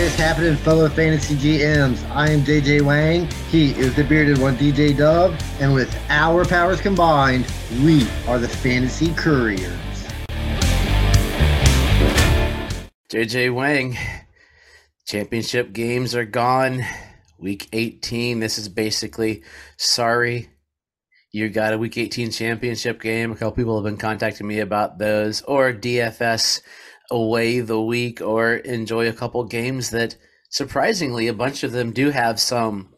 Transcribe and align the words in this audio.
is 0.00 0.14
happening, 0.14 0.56
fellow 0.56 0.88
fantasy 0.88 1.34
GMs? 1.34 2.08
I 2.10 2.30
am 2.30 2.40
JJ 2.40 2.82
Wang. 2.82 3.28
He 3.50 3.72
is 3.72 3.94
the 3.94 4.02
bearded 4.02 4.38
one, 4.38 4.56
DJ 4.56 4.96
Dove. 4.96 5.38
And 5.60 5.74
with 5.74 5.94
our 6.08 6.46
powers 6.46 6.80
combined, 6.80 7.44
we 7.84 8.08
are 8.26 8.38
the 8.38 8.48
Fantasy 8.48 9.12
Couriers. 9.12 9.70
JJ 13.10 13.52
Wang, 13.54 13.98
championship 15.06 15.74
games 15.74 16.14
are 16.14 16.24
gone. 16.24 16.82
Week 17.38 17.68
18. 17.72 18.40
This 18.40 18.56
is 18.56 18.70
basically 18.70 19.42
sorry. 19.76 20.48
You 21.32 21.48
got 21.50 21.74
a 21.74 21.78
week 21.78 21.98
18 21.98 22.30
championship 22.30 23.02
game. 23.02 23.32
A 23.32 23.36
couple 23.36 23.52
people 23.52 23.76
have 23.76 23.84
been 23.84 23.98
contacting 23.98 24.46
me 24.46 24.60
about 24.60 24.98
those, 24.98 25.42
or 25.42 25.72
DFS 25.72 26.62
away 27.10 27.60
the 27.60 27.80
week, 27.80 28.20
or 28.20 28.54
enjoy 28.56 29.08
a 29.08 29.12
couple 29.12 29.42
games 29.44 29.90
that 29.90 30.16
surprisingly 30.50 31.28
a 31.28 31.34
bunch 31.34 31.62
of 31.62 31.72
them 31.72 31.92
do 31.92 32.10
have 32.10 32.40
some 32.40 32.90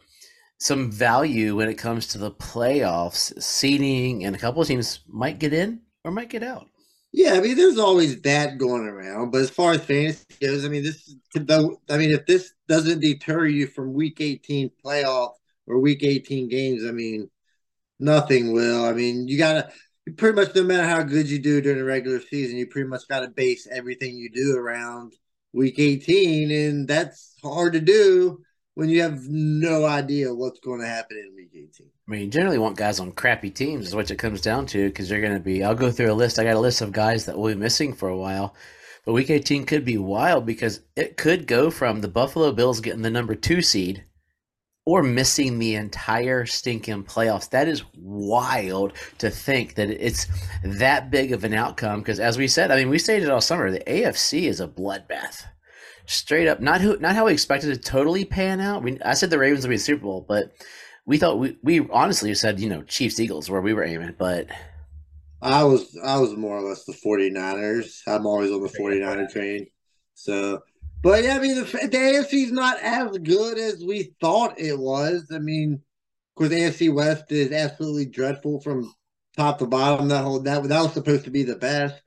some 0.58 0.92
value 0.92 1.56
when 1.56 1.68
it 1.68 1.74
comes 1.74 2.06
to 2.06 2.18
the 2.18 2.30
playoffs, 2.30 3.40
seeding, 3.42 4.24
and 4.24 4.36
a 4.36 4.38
couple 4.38 4.62
of 4.62 4.68
teams 4.68 5.00
might 5.08 5.40
get 5.40 5.52
in 5.52 5.80
or 6.04 6.12
might 6.12 6.28
get 6.30 6.44
out. 6.44 6.68
Yeah, 7.12 7.34
I 7.34 7.40
mean, 7.40 7.56
there's 7.56 7.78
always 7.78 8.20
that 8.22 8.58
going 8.58 8.86
around. 8.86 9.32
But 9.32 9.42
as 9.42 9.50
far 9.50 9.72
as 9.72 9.84
fantasy 9.84 10.24
goes, 10.40 10.64
I 10.64 10.68
mean, 10.68 10.82
this 10.82 11.14
I 11.36 11.98
mean, 11.98 12.12
if 12.12 12.26
this 12.26 12.52
doesn't 12.68 13.00
deter 13.00 13.46
you 13.46 13.66
from 13.66 13.92
Week 13.92 14.20
18 14.20 14.70
playoff 14.84 15.32
or 15.66 15.78
Week 15.78 16.02
18 16.02 16.48
games, 16.48 16.84
I 16.86 16.92
mean, 16.92 17.28
nothing 17.98 18.52
will. 18.52 18.84
I 18.84 18.92
mean, 18.92 19.28
you 19.28 19.38
gotta 19.38 19.70
pretty 20.16 20.36
much 20.36 20.54
no 20.54 20.64
matter 20.64 20.86
how 20.86 21.02
good 21.02 21.28
you 21.28 21.38
do 21.38 21.60
during 21.60 21.78
the 21.78 21.84
regular 21.84 22.20
season, 22.20 22.56
you 22.56 22.66
pretty 22.66 22.88
much 22.88 23.08
gotta 23.08 23.28
base 23.28 23.66
everything 23.70 24.16
you 24.16 24.30
do 24.30 24.56
around 24.56 25.14
Week 25.54 25.78
18, 25.78 26.50
and 26.50 26.88
that's 26.88 27.34
hard 27.42 27.74
to 27.74 27.80
do 27.80 28.42
when 28.74 28.88
you 28.88 29.02
have 29.02 29.28
no 29.28 29.84
idea 29.84 30.34
what's 30.34 30.60
going 30.60 30.80
to 30.80 30.86
happen 30.86 31.18
in 31.18 31.34
week 31.36 31.50
18. 31.54 31.86
I 32.08 32.10
mean, 32.10 32.20
you 32.22 32.28
generally 32.28 32.58
want 32.58 32.78
guys 32.78 32.98
on 33.00 33.12
crappy 33.12 33.50
teams, 33.50 33.88
is 33.88 33.94
what 33.94 34.10
it 34.10 34.16
comes 34.16 34.40
down 34.40 34.64
to, 34.66 34.88
because 34.88 35.10
you're 35.10 35.20
going 35.20 35.34
to 35.34 35.40
be. 35.40 35.62
I'll 35.62 35.74
go 35.74 35.90
through 35.90 36.10
a 36.10 36.14
list. 36.14 36.38
I 36.38 36.44
got 36.44 36.56
a 36.56 36.60
list 36.60 36.80
of 36.80 36.92
guys 36.92 37.26
that 37.26 37.36
will 37.36 37.48
be 37.52 37.60
missing 37.60 37.92
for 37.92 38.08
a 38.08 38.16
while. 38.16 38.54
But 39.04 39.12
week 39.12 39.28
18 39.28 39.66
could 39.66 39.84
be 39.84 39.98
wild 39.98 40.46
because 40.46 40.80
it 40.96 41.18
could 41.18 41.46
go 41.46 41.70
from 41.70 42.00
the 42.00 42.08
Buffalo 42.08 42.50
Bills 42.52 42.80
getting 42.80 43.02
the 43.02 43.10
number 43.10 43.34
two 43.34 43.60
seed 43.60 44.04
or 44.84 45.02
missing 45.02 45.58
the 45.58 45.74
entire 45.76 46.44
stinking 46.44 47.04
playoffs. 47.04 47.50
That 47.50 47.68
is 47.68 47.84
wild 47.96 48.94
to 49.18 49.30
think 49.30 49.76
that 49.76 49.90
it's 49.90 50.26
that 50.64 51.10
big 51.10 51.32
of 51.32 51.44
an 51.44 51.54
outcome. 51.54 52.00
Because 52.00 52.18
as 52.18 52.36
we 52.36 52.48
said, 52.48 52.70
I 52.70 52.76
mean, 52.76 52.90
we 52.90 52.98
stated 52.98 53.30
all 53.30 53.40
summer, 53.40 53.70
the 53.70 53.80
AFC 53.80 54.42
is 54.42 54.60
a 54.60 54.66
bloodbath 54.66 55.44
straight 56.06 56.48
up 56.48 56.60
not 56.60 56.80
who 56.80 56.96
not 56.98 57.14
how 57.14 57.26
we 57.26 57.32
expected 57.32 57.70
it 57.70 57.76
to 57.76 57.90
totally 57.90 58.24
pan 58.24 58.60
out. 58.60 58.82
We, 58.82 59.00
I 59.02 59.14
said 59.14 59.30
the 59.30 59.38
Ravens 59.38 59.64
would 59.64 59.70
be 59.70 59.76
the 59.76 59.82
Super 59.82 60.02
Bowl, 60.02 60.24
but 60.26 60.52
we 61.06 61.18
thought 61.18 61.38
we 61.38 61.56
we 61.62 61.88
honestly 61.90 62.34
said 62.34 62.60
you 62.60 62.68
know 62.68 62.82
Chiefs 62.82 63.20
Eagles 63.20 63.50
where 63.50 63.60
we 63.60 63.74
were 63.74 63.84
aiming, 63.84 64.14
but 64.18 64.48
I 65.40 65.64
was 65.64 65.96
I 66.02 66.18
was 66.18 66.36
more 66.36 66.58
or 66.58 66.62
less 66.62 66.84
the 66.84 66.92
49ers. 66.92 68.00
I'm 68.06 68.26
always 68.26 68.50
on 68.50 68.62
the 68.62 68.68
49er 68.68 69.30
train. 69.30 69.66
So, 70.14 70.62
but 71.02 71.24
yeah, 71.24 71.36
I 71.36 71.40
mean 71.40 71.56
the, 71.56 71.64
the 71.64 71.96
AFC 71.96 72.44
is 72.44 72.52
not 72.52 72.80
as 72.80 73.18
good 73.18 73.58
as 73.58 73.84
we 73.84 74.14
thought 74.20 74.58
it 74.58 74.78
was. 74.78 75.30
I 75.32 75.38
mean, 75.38 75.74
of 75.74 76.34
course, 76.36 76.50
AFC 76.50 76.92
West 76.92 77.30
is 77.30 77.52
absolutely 77.52 78.06
dreadful 78.06 78.60
from 78.60 78.92
top 79.36 79.58
to 79.58 79.66
bottom. 79.66 80.08
That 80.08 80.24
whole 80.24 80.40
that 80.40 80.62
that 80.62 80.82
was 80.82 80.92
supposed 80.92 81.24
to 81.24 81.30
be 81.30 81.42
the 81.42 81.56
best, 81.56 82.02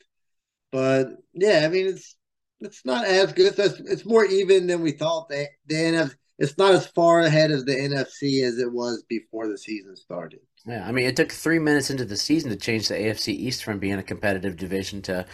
but 0.71 1.09
yeah, 1.33 1.61
I 1.65 1.69
mean 1.69 1.87
it's 1.87 2.15
it's 2.61 2.85
not 2.85 3.05
as 3.05 3.33
good. 3.33 3.57
It's, 3.57 3.79
it's 3.79 4.05
more 4.05 4.25
even 4.25 4.67
than 4.67 4.81
we 4.81 4.91
thought. 4.91 5.29
The, 5.29 5.47
the 5.67 5.75
NFC, 5.75 6.15
it's 6.37 6.57
not 6.57 6.73
as 6.73 6.87
far 6.87 7.21
ahead 7.21 7.51
of 7.51 7.65
the 7.65 7.73
NFC 7.73 8.43
as 8.43 8.57
it 8.57 8.71
was 8.71 9.03
before 9.07 9.47
the 9.47 9.57
season 9.57 9.95
started. 9.95 10.39
Yeah, 10.65 10.85
I 10.87 10.91
mean, 10.91 11.05
it 11.05 11.15
took 11.15 11.31
three 11.31 11.59
minutes 11.59 11.89
into 11.89 12.05
the 12.05 12.17
season 12.17 12.49
to 12.49 12.55
change 12.55 12.87
the 12.87 12.95
AFC 12.95 13.29
East 13.29 13.63
from 13.63 13.79
being 13.79 13.99
a 13.99 14.03
competitive 14.03 14.57
division 14.57 15.01
to 15.03 15.25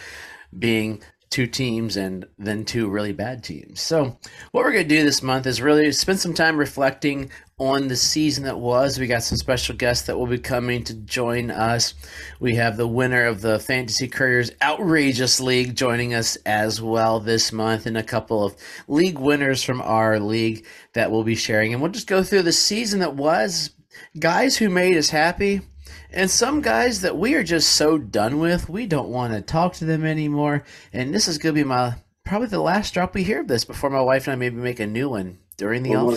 being 0.56 1.02
two 1.32 1.46
teams 1.46 1.96
and 1.96 2.26
then 2.38 2.64
two 2.64 2.88
really 2.88 3.12
bad 3.12 3.42
teams. 3.42 3.80
So, 3.80 4.18
what 4.52 4.64
we're 4.64 4.72
going 4.72 4.86
to 4.88 4.96
do 4.96 5.02
this 5.02 5.22
month 5.22 5.46
is 5.46 5.62
really 5.62 5.90
spend 5.90 6.20
some 6.20 6.34
time 6.34 6.58
reflecting 6.58 7.30
on 7.58 7.88
the 7.88 7.96
season 7.96 8.44
that 8.44 8.60
was. 8.60 8.98
We 8.98 9.06
got 9.06 9.22
some 9.22 9.38
special 9.38 9.74
guests 9.74 10.06
that 10.06 10.18
will 10.18 10.26
be 10.26 10.38
coming 10.38 10.84
to 10.84 10.94
join 10.94 11.50
us. 11.50 11.94
We 12.38 12.54
have 12.56 12.76
the 12.76 12.86
winner 12.86 13.24
of 13.24 13.40
the 13.40 13.58
Fantasy 13.58 14.06
Couriers 14.06 14.52
Outrageous 14.60 15.40
League 15.40 15.74
joining 15.74 16.12
us 16.12 16.36
as 16.44 16.82
well 16.82 17.18
this 17.18 17.50
month, 17.50 17.86
and 17.86 17.96
a 17.96 18.02
couple 18.02 18.44
of 18.44 18.54
league 18.86 19.18
winners 19.18 19.62
from 19.62 19.80
our 19.80 20.20
league 20.20 20.66
that 20.92 21.10
we'll 21.10 21.24
be 21.24 21.34
sharing. 21.34 21.72
And 21.72 21.80
we'll 21.80 21.90
just 21.90 22.06
go 22.06 22.22
through 22.22 22.42
the 22.42 22.52
season 22.52 23.00
that 23.00 23.14
was, 23.14 23.70
guys 24.18 24.56
who 24.56 24.68
made 24.68 24.96
us 24.96 25.08
happy 25.08 25.62
and 26.12 26.30
some 26.30 26.60
guys 26.60 27.00
that 27.00 27.16
we 27.16 27.34
are 27.34 27.42
just 27.42 27.70
so 27.72 27.96
done 27.96 28.38
with, 28.38 28.68
we 28.68 28.86
don't 28.86 29.08
want 29.08 29.32
to 29.32 29.40
talk 29.40 29.72
to 29.74 29.86
them 29.86 30.04
anymore. 30.04 30.62
And 30.92 31.14
this 31.14 31.26
is 31.26 31.38
going 31.38 31.54
to 31.54 31.60
be 31.60 31.66
my 31.66 31.94
probably 32.24 32.48
the 32.48 32.60
last 32.60 32.94
drop 32.94 33.14
we 33.14 33.24
hear 33.24 33.40
of 33.40 33.48
this 33.48 33.64
before 33.64 33.90
my 33.90 34.00
wife 34.00 34.26
and 34.26 34.32
I 34.32 34.36
maybe 34.36 34.56
make 34.56 34.80
a 34.80 34.86
new 34.86 35.08
one 35.08 35.38
during 35.56 35.82
the 35.82 35.96
one 35.96 36.04
more, 36.04 36.16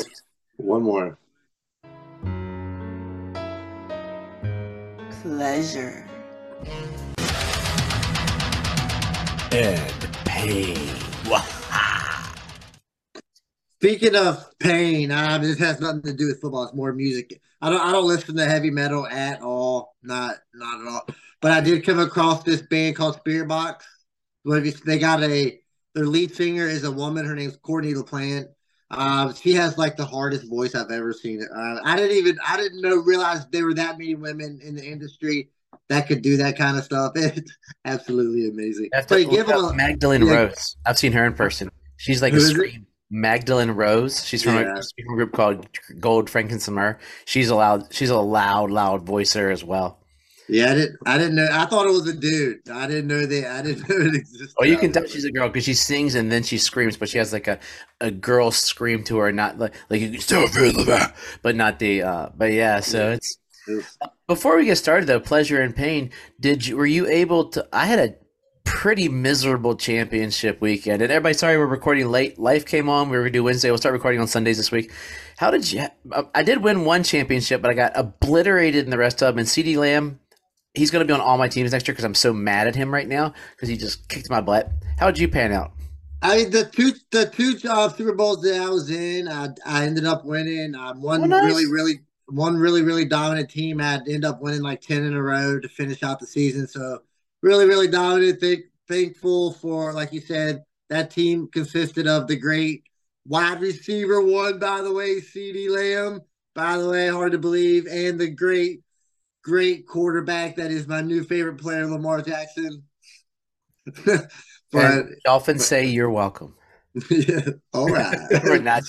One 0.58 0.84
more. 0.84 1.18
Pleasure. 5.22 6.08
And 9.52 10.10
pain. 10.26 10.78
Speaking 13.80 14.16
of 14.16 14.58
pain, 14.60 15.12
uh, 15.12 15.38
this 15.38 15.60
has 15.60 15.80
nothing 15.80 16.02
to 16.04 16.14
do 16.14 16.28
with 16.28 16.42
football. 16.42 16.64
It's 16.64 16.74
more 16.74 16.92
music. 16.92 17.40
I 17.66 17.70
don't 17.72 17.82
I 17.82 17.92
don't 17.92 18.06
listen 18.06 18.36
to 18.36 18.46
heavy 18.46 18.70
metal 18.70 19.08
at 19.08 19.42
all. 19.42 19.96
Not 20.04 20.36
not 20.54 20.82
at 20.82 20.88
all. 20.88 21.08
But 21.42 21.52
I 21.52 21.62
did 21.62 21.84
come 21.84 21.98
across 21.98 22.44
this 22.44 22.62
band 22.62 22.96
called 22.96 23.20
Spiritbox. 23.26 23.82
They 24.86 25.00
got 25.00 25.24
a 25.24 25.60
their 25.96 26.06
lead 26.06 26.36
singer 26.36 26.68
is 26.68 26.84
a 26.84 26.92
woman. 26.92 27.26
Her 27.26 27.34
name's 27.34 27.58
Courtney 27.58 27.96
LaPlante. 27.96 28.50
Uh, 28.92 29.34
she 29.34 29.54
has 29.54 29.80
like 29.80 29.98
the 29.98 30.06
hardest 30.06 30.48
voice 30.48 30.76
I've 30.76 30.92
ever 30.92 31.12
seen. 31.12 31.42
Uh, 31.42 31.80
I 31.84 31.96
didn't 31.96 32.18
even 32.18 32.38
I 32.48 32.56
didn't 32.56 32.82
know 32.82 32.98
realize 32.98 33.48
there 33.48 33.66
were 33.66 33.74
that 33.74 33.98
many 33.98 34.14
women 34.14 34.60
in 34.64 34.76
the 34.76 34.86
industry 34.86 35.50
that 35.90 36.08
could 36.08 36.22
do 36.22 36.38
that 36.38 36.60
kind 36.60 36.78
of 36.78 36.84
stuff. 36.84 37.14
It's 37.16 37.52
absolutely 37.84 38.48
amazing. 38.48 38.90
So 39.08 39.28
give 39.28 39.48
them 39.48 39.66
a, 39.66 39.74
Magdalene 39.74 40.24
yeah. 40.24 40.36
Rose. 40.36 40.78
I've 40.86 41.00
seen 41.00 41.14
her 41.14 41.26
in 41.26 41.34
person. 41.34 41.72
She's 41.98 42.22
like 42.22 42.34
Who 42.34 42.40
a 42.40 42.42
scream. 42.42 42.86
Magdalene 43.16 43.72
Rose. 43.72 44.26
She's 44.26 44.44
from 44.44 44.56
yeah. 44.56 44.76
a 44.76 45.04
group 45.04 45.32
called 45.32 45.68
Gold 46.00 46.30
Frankincense 46.30 46.70
Myrrh. 46.70 47.00
She's 47.24 47.50
a 47.50 47.56
loud. 47.56 47.94
She's 47.94 48.10
a 48.10 48.20
loud, 48.20 48.72
loud 48.72 49.04
voicer 49.04 49.50
as 49.50 49.64
well. 49.64 50.00
Yeah, 50.50 50.72
I 50.72 50.76
didn't. 50.76 50.98
I 51.06 51.18
didn't 51.18 51.36
know. 51.36 51.48
I 51.50 51.66
thought 51.66 51.88
it 51.88 51.92
was 51.92 52.08
a 52.10 52.14
dude. 52.14 52.70
I 52.70 52.88
didn't 52.88 53.08
know 53.08 53.26
that. 53.26 53.52
I 53.52 53.62
didn't 53.62 53.90
know 53.90 54.06
it 54.06 54.16
existed. 54.16 54.54
Oh, 54.60 54.66
you 54.66 54.78
can 54.78 54.92
tell 54.92 55.08
she's 55.08 55.24
a 55.24 55.32
girl 55.32 55.48
because 55.48 55.64
she 55.64 55.74
sings 55.74 56.14
and 56.14 56.30
then 56.30 56.44
she 56.44 56.58
screams, 56.58 56.98
but 56.98 57.08
she 57.08 57.18
has 57.18 57.32
like 57.32 57.48
a, 57.48 57.58
a 58.02 58.12
girl 58.12 58.52
scream 58.52 59.04
to 59.06 59.18
her, 59.18 59.32
not 59.32 59.58
like 59.58 59.74
like 59.90 60.02
you 60.02 60.12
can 60.12 60.20
still 60.20 60.48
feel 60.50 60.74
the 60.74 61.14
but 61.42 61.56
not 61.56 61.80
the. 61.80 62.04
uh 62.04 62.30
But 62.36 62.52
yeah, 62.52 62.82
so 62.82 63.12
it's. 63.14 63.38
Before 64.28 64.58
we 64.58 64.66
get 64.66 64.76
started, 64.76 65.08
though, 65.08 65.20
pleasure 65.20 65.62
and 65.62 65.76
pain. 65.76 66.12
Did 66.40 66.68
you 66.68 66.78
were 66.78 66.86
you 66.86 67.08
able 67.08 67.50
to? 67.52 67.68
I 67.72 67.86
had 67.86 68.00
a 68.00 68.16
pretty 68.66 69.08
miserable 69.08 69.76
championship 69.76 70.60
weekend. 70.60 71.02
And 71.02 71.12
everybody, 71.12 71.34
sorry 71.34 71.58
we're 71.58 71.66
recording 71.66 72.10
late. 72.10 72.38
Life 72.38 72.66
came 72.66 72.90
on. 72.90 73.10
We 73.10 73.16
were 73.16 73.24
gonna 73.24 73.32
do 73.32 73.44
Wednesday. 73.44 73.70
We'll 73.70 73.78
start 73.78 73.94
recording 73.94 74.20
on 74.20 74.28
Sundays 74.28 74.58
this 74.58 74.72
week. 74.72 74.92
How 75.38 75.52
did 75.52 75.72
you? 75.72 75.86
I 76.34 76.44
did 76.44 76.64
win 76.64 76.84
one 76.84 77.04
championship, 77.04 77.62
but 77.62 77.72
I 77.72 77.74
got 77.74 77.94
obliterated 77.96 78.84
in 78.84 78.92
the 78.92 78.98
rest 78.98 79.22
of 79.22 79.34
them. 79.34 79.40
And 79.40 79.48
CeeDee 79.48 79.78
Lamb, 79.78 80.20
he's 80.74 80.92
gonna 80.92 81.06
be 81.06 81.14
on 81.14 81.22
all 81.22 81.38
my 81.38 81.48
teams 81.48 81.72
next 81.72 81.88
year 81.88 81.94
because 81.94 82.06
I'm 82.06 82.16
so 82.16 82.34
mad 82.34 82.68
at 82.68 82.76
him 82.76 82.94
right 82.94 83.08
now 83.08 83.34
because 83.56 83.70
he 83.70 83.78
just 83.78 84.10
kicked 84.10 84.30
my 84.30 84.42
butt. 84.42 84.70
How 85.00 85.08
did 85.08 85.20
you 85.20 85.30
pan 85.30 85.54
out? 85.54 85.72
I 86.22 86.38
mean, 86.38 86.50
the 86.52 86.66
two 86.66 86.94
the 87.12 87.28
two 87.28 87.58
uh, 87.70 87.90
Super 87.90 88.14
Bowls 88.14 88.42
that 88.42 88.60
I 88.60 88.70
was 88.70 88.90
in, 88.90 89.28
I, 89.28 89.50
I 89.66 89.86
ended 89.86 90.06
up 90.06 90.26
winning. 90.26 90.76
I 90.76 90.92
won 90.92 91.24
oh, 91.24 91.26
nice. 91.28 91.46
really 91.46 91.66
really 91.72 92.00
one 92.28 92.58
really 92.58 92.82
really 92.82 93.06
dominant 93.06 93.50
team. 93.50 93.80
I 93.80 93.96
ended 93.96 94.26
up 94.26 94.42
winning 94.42 94.62
like 94.62 94.82
ten 94.82 95.04
in 95.04 95.14
a 95.14 95.22
row 95.22 95.60
to 95.60 95.70
finish 95.70 96.02
out 96.02 96.20
the 96.20 96.26
season. 96.28 96.68
So 96.68 97.00
really, 97.46 97.68
really 97.68 97.88
dominant. 97.88 98.40
Think, 98.40 98.66
thankful 98.88 99.54
for, 99.54 99.94
like 99.94 100.12
you 100.12 100.20
said, 100.20 100.64
that 100.90 101.12
team 101.12 101.48
consisted 101.48 102.08
of 102.08 102.28
the 102.28 102.36
great 102.36 102.84
wide 103.28 103.62
receiver 103.62 104.20
one, 104.20 104.58
by 104.58 104.82
the 104.82 104.92
way, 104.92 105.22
CeeDee 105.22 105.70
Lamb, 105.70 106.22
by 106.56 106.78
the 106.78 106.90
way, 106.90 107.08
hard 107.08 107.34
to 107.34 107.38
believe, 107.38 107.86
and 107.86 108.20
the 108.20 108.30
great, 108.30 108.82
great 109.44 109.88
quarterback 109.88 110.56
that 110.56 110.72
is 110.72 110.88
my 110.88 111.02
new 111.02 111.24
favorite 111.24 111.60
player, 111.60 111.86
Lamar 111.86 112.24
Jackson. 112.24 112.84
but 114.06 114.28
and 114.74 115.16
Dolphins 115.24 115.62
but, 115.62 115.66
say 115.66 115.86
you're 115.86 116.10
welcome. 116.10 116.56
yeah, 117.12 117.42
all 117.74 117.88
right. 117.88 118.18
We're 118.44 118.58
not 118.58 118.82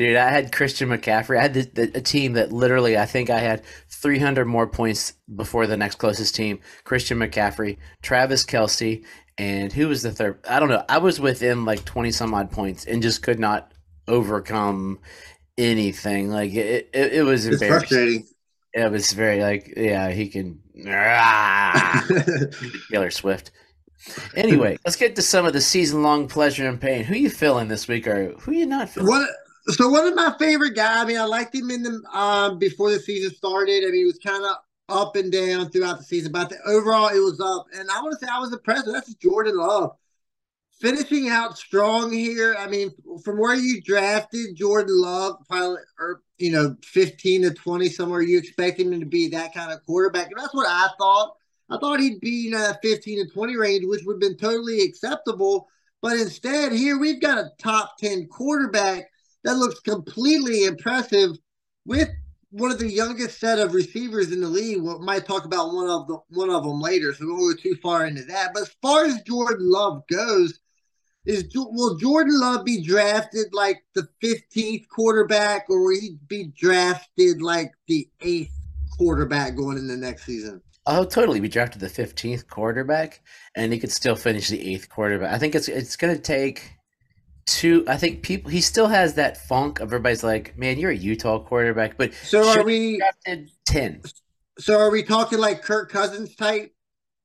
Dude, 0.00 0.16
I 0.16 0.30
had 0.30 0.50
Christian 0.50 0.88
McCaffrey. 0.88 1.36
I 1.38 1.42
had 1.42 1.52
the, 1.52 1.60
the, 1.74 1.98
a 1.98 2.00
team 2.00 2.32
that 2.32 2.52
literally, 2.52 2.96
I 2.96 3.04
think 3.04 3.28
I 3.28 3.38
had 3.38 3.62
300 3.90 4.46
more 4.46 4.66
points 4.66 5.12
before 5.36 5.66
the 5.66 5.76
next 5.76 5.96
closest 5.96 6.34
team. 6.34 6.60
Christian 6.84 7.18
McCaffrey, 7.18 7.76
Travis 8.00 8.42
Kelce, 8.46 9.04
and 9.36 9.70
who 9.70 9.88
was 9.88 10.00
the 10.00 10.10
third? 10.10 10.38
I 10.48 10.58
don't 10.58 10.70
know. 10.70 10.82
I 10.88 10.96
was 10.96 11.20
within 11.20 11.66
like 11.66 11.84
20 11.84 12.12
some 12.12 12.32
odd 12.32 12.50
points 12.50 12.86
and 12.86 13.02
just 13.02 13.22
could 13.22 13.38
not 13.38 13.72
overcome 14.08 15.00
anything. 15.58 16.30
Like 16.30 16.54
it, 16.54 16.88
it, 16.94 17.12
it 17.12 17.22
was 17.24 17.44
it's 17.44 17.62
frustrating. 17.62 18.26
It 18.72 18.90
was 18.90 19.12
very 19.12 19.42
like, 19.42 19.74
yeah, 19.76 20.08
he 20.12 20.28
can. 20.28 20.62
Ah, 20.88 22.06
Taylor 22.90 23.10
Swift. 23.10 23.50
Anyway, 24.34 24.78
let's 24.86 24.96
get 24.96 25.14
to 25.16 25.22
some 25.22 25.44
of 25.44 25.52
the 25.52 25.60
season-long 25.60 26.26
pleasure 26.26 26.66
and 26.66 26.80
pain. 26.80 27.04
Who 27.04 27.16
you 27.16 27.28
feeling 27.28 27.68
this 27.68 27.86
week, 27.86 28.06
or 28.06 28.32
who 28.38 28.52
you 28.52 28.64
not 28.64 28.88
feeling? 28.88 29.10
What? 29.10 29.28
So 29.68 29.88
one 29.88 30.06
of 30.06 30.14
my 30.14 30.34
favorite 30.38 30.74
guys. 30.74 31.04
I 31.04 31.04
mean, 31.04 31.18
I 31.18 31.24
liked 31.24 31.54
him 31.54 31.70
in 31.70 31.82
the 31.82 32.02
um 32.12 32.58
before 32.58 32.90
the 32.90 32.98
season 32.98 33.34
started. 33.34 33.84
I 33.84 33.86
mean, 33.86 33.94
he 33.96 34.04
was 34.04 34.18
kind 34.18 34.44
of 34.44 34.56
up 34.88 35.16
and 35.16 35.30
down 35.30 35.70
throughout 35.70 35.98
the 35.98 36.04
season, 36.04 36.32
but 36.32 36.50
the, 36.50 36.58
overall 36.66 37.08
it 37.08 37.20
was 37.20 37.40
up. 37.40 37.66
And 37.74 37.90
I 37.90 38.00
want 38.02 38.18
to 38.18 38.26
say 38.26 38.30
I 38.32 38.40
was 38.40 38.52
impressed. 38.52 38.86
That's 38.86 39.14
Jordan 39.14 39.56
Love 39.56 39.92
finishing 40.80 41.28
out 41.28 41.58
strong 41.58 42.10
here. 42.10 42.56
I 42.58 42.66
mean, 42.66 42.90
from 43.22 43.38
where 43.38 43.54
you 43.54 43.80
drafted 43.82 44.56
Jordan 44.56 45.00
Love, 45.00 45.36
probably 45.48 45.80
or 45.98 46.22
you 46.38 46.50
know, 46.50 46.76
fifteen 46.82 47.42
to 47.42 47.50
twenty 47.50 47.88
somewhere, 47.88 48.22
you 48.22 48.38
expect 48.38 48.80
him 48.80 48.98
to 48.98 49.06
be 49.06 49.28
that 49.28 49.54
kind 49.54 49.72
of 49.72 49.84
quarterback, 49.84 50.28
and 50.30 50.38
that's 50.38 50.54
what 50.54 50.66
I 50.68 50.88
thought. 50.98 51.36
I 51.68 51.78
thought 51.78 52.00
he'd 52.00 52.20
be 52.20 52.46
in 52.46 52.52
that 52.52 52.80
fifteen 52.82 53.24
to 53.24 53.32
twenty 53.32 53.56
range, 53.56 53.84
which 53.86 54.02
would 54.04 54.14
have 54.14 54.20
been 54.20 54.36
totally 54.36 54.80
acceptable. 54.80 55.68
But 56.02 56.16
instead, 56.16 56.72
here 56.72 56.98
we've 56.98 57.20
got 57.20 57.38
a 57.38 57.50
top 57.58 57.98
ten 57.98 58.26
quarterback 58.26 59.09
that 59.44 59.56
looks 59.56 59.80
completely 59.80 60.64
impressive 60.64 61.36
with 61.86 62.08
one 62.50 62.70
of 62.70 62.78
the 62.78 62.90
youngest 62.90 63.38
set 63.38 63.58
of 63.58 63.74
receivers 63.74 64.32
in 64.32 64.40
the 64.40 64.48
league. 64.48 64.80
We 64.80 64.98
might 64.98 65.24
talk 65.24 65.44
about 65.44 65.72
one 65.72 65.88
of 65.88 66.06
the 66.08 66.18
one 66.30 66.50
of 66.50 66.64
them 66.64 66.80
later, 66.80 67.14
so 67.14 67.24
we 67.26 67.32
won't 67.32 67.56
go 67.56 67.62
too 67.62 67.76
far 67.82 68.06
into 68.06 68.24
that. 68.24 68.52
But 68.52 68.62
as 68.62 68.76
far 68.82 69.04
as 69.04 69.22
Jordan 69.22 69.70
Love 69.70 70.02
goes, 70.10 70.58
is 71.26 71.44
will 71.54 71.96
Jordan 71.96 72.38
Love 72.40 72.64
be 72.64 72.82
drafted 72.82 73.46
like 73.52 73.82
the 73.94 74.08
fifteenth 74.20 74.88
quarterback, 74.88 75.66
or 75.68 75.80
will 75.80 76.00
he 76.00 76.16
be 76.26 76.52
drafted 76.58 77.40
like 77.40 77.72
the 77.86 78.08
eighth 78.20 78.56
quarterback 78.96 79.56
going 79.56 79.78
in 79.78 79.86
the 79.86 79.96
next 79.96 80.24
season? 80.24 80.60
Oh, 80.86 80.94
I'll 80.94 81.06
totally 81.06 81.40
be 81.40 81.48
drafted 81.48 81.80
the 81.80 81.88
fifteenth 81.88 82.48
quarterback, 82.48 83.22
and 83.54 83.72
he 83.72 83.78
could 83.78 83.92
still 83.92 84.16
finish 84.16 84.48
the 84.48 84.74
eighth 84.74 84.88
quarterback. 84.88 85.32
I 85.32 85.38
think 85.38 85.54
it's 85.54 85.68
it's 85.68 85.96
going 85.96 86.14
to 86.14 86.20
take 86.20 86.72
two. 87.50 87.84
I 87.88 87.96
think 87.96 88.22
people 88.22 88.50
he 88.50 88.60
still 88.60 88.86
has 88.86 89.14
that 89.14 89.36
funk 89.36 89.80
of 89.80 89.88
everybody's 89.88 90.22
like, 90.22 90.56
man, 90.56 90.78
you're 90.78 90.90
a 90.90 90.96
Utah 90.96 91.38
quarterback, 91.38 91.96
but 91.96 92.14
so 92.14 92.48
are 92.48 92.64
we 92.64 92.98
drafted 92.98 93.50
ten? 93.66 94.02
So 94.58 94.78
are 94.78 94.90
we 94.90 95.02
talking 95.02 95.38
like 95.38 95.62
Kirk 95.62 95.90
Cousins 95.90 96.34
type? 96.36 96.72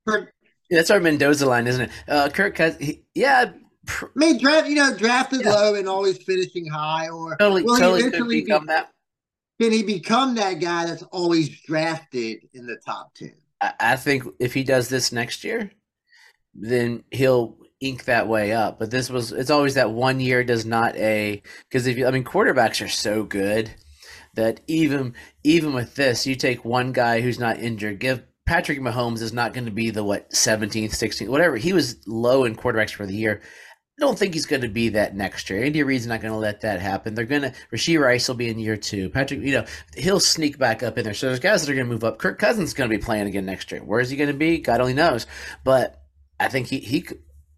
Kirk, 0.07 0.33
yeah, 0.69 0.77
that's 0.77 0.91
our 0.91 0.99
Mendoza 0.99 1.45
line, 1.45 1.67
isn't 1.67 1.81
it? 1.81 1.91
Uh, 2.07 2.29
Kirk 2.29 2.55
Cousins, 2.55 2.93
yeah. 3.13 3.51
I 3.87 4.05
mean, 4.15 4.39
draft 4.39 4.67
you 4.67 4.75
know 4.75 4.95
drafted 4.97 5.41
yeah. 5.43 5.53
low 5.53 5.75
and 5.75 5.87
always 5.87 6.17
finishing 6.23 6.65
high, 6.65 7.09
or 7.09 7.35
totally, 7.37 7.63
will 7.63 7.77
totally 7.77 8.01
he 8.01 8.07
eventually 8.07 8.41
become 8.41 8.63
be, 8.63 8.67
that? 8.67 8.91
Can 9.61 9.71
he 9.71 9.83
become 9.83 10.35
that 10.35 10.55
guy 10.55 10.85
that's 10.85 11.03
always 11.03 11.61
drafted 11.61 12.39
in 12.53 12.65
the 12.65 12.77
top 12.85 13.13
ten? 13.13 13.35
I, 13.61 13.73
I 13.79 13.95
think 13.95 14.23
if 14.39 14.53
he 14.53 14.63
does 14.63 14.89
this 14.89 15.11
next 15.11 15.43
year, 15.43 15.71
then 16.55 17.03
he'll 17.11 17.57
ink 17.85 18.05
that 18.05 18.27
way 18.27 18.51
up. 18.51 18.79
But 18.79 18.91
this 18.91 19.09
was 19.09 19.31
it's 19.31 19.49
always 19.49 19.75
that 19.75 19.91
one 19.91 20.19
year 20.19 20.43
does 20.43 20.65
not 20.65 20.95
a 20.95 21.41
because 21.69 21.87
if 21.87 21.97
you 21.97 22.07
I 22.07 22.11
mean 22.11 22.23
quarterbacks 22.23 22.83
are 22.83 22.89
so 22.89 23.23
good 23.23 23.73
that 24.35 24.61
even 24.67 25.13
even 25.43 25.73
with 25.73 25.95
this, 25.95 26.27
you 26.27 26.35
take 26.35 26.65
one 26.65 26.91
guy 26.91 27.21
who's 27.21 27.39
not 27.39 27.59
injured, 27.59 27.99
give 27.99 28.23
Patrick 28.45 28.79
Mahomes 28.79 29.21
is 29.21 29.33
not 29.33 29.53
going 29.53 29.65
to 29.65 29.71
be 29.71 29.89
the 29.89 30.03
what 30.03 30.29
17th, 30.29 30.91
16th, 30.91 31.29
whatever. 31.29 31.57
He 31.57 31.73
was 31.73 31.97
low 32.05 32.43
in 32.43 32.55
quarterbacks 32.55 32.93
for 32.93 33.05
the 33.05 33.15
year. 33.15 33.41
I 33.97 34.01
don't 34.01 34.19
think 34.19 34.33
he's 34.33 34.45
going 34.45 34.61
to 34.61 34.67
be 34.67 34.89
that 34.89 35.15
next 35.15 35.49
year. 35.49 35.63
Andy 35.63 35.81
Reid's 35.81 36.05
not 36.05 36.19
going 36.19 36.33
to 36.33 36.37
let 36.37 36.61
that 36.61 36.81
happen. 36.81 37.15
They're 37.15 37.23
going 37.23 37.43
to 37.43 37.53
Rashee 37.71 37.99
Rice 37.99 38.27
will 38.27 38.35
be 38.35 38.49
in 38.49 38.59
year 38.59 38.75
two. 38.75 39.09
Patrick, 39.09 39.39
you 39.39 39.53
know, 39.53 39.65
he'll 39.95 40.19
sneak 40.19 40.59
back 40.59 40.83
up 40.83 40.97
in 40.97 41.05
there. 41.05 41.13
So 41.13 41.27
there's 41.27 41.39
guys 41.39 41.61
that 41.61 41.71
are 41.71 41.75
going 41.75 41.87
to 41.87 41.93
move 41.93 42.03
up. 42.03 42.19
Kirk 42.19 42.37
Cousins 42.37 42.69
is 42.69 42.73
going 42.73 42.89
to 42.89 42.95
be 42.95 43.01
playing 43.01 43.27
again 43.27 43.45
next 43.45 43.71
year. 43.71 43.81
Where 43.81 44.01
is 44.01 44.09
he 44.09 44.17
going 44.17 44.31
to 44.31 44.37
be? 44.37 44.57
God 44.57 44.81
only 44.81 44.93
knows. 44.93 45.27
But 45.63 46.03
I 46.41 46.49
think 46.49 46.67
he 46.67 46.79
he 46.79 47.07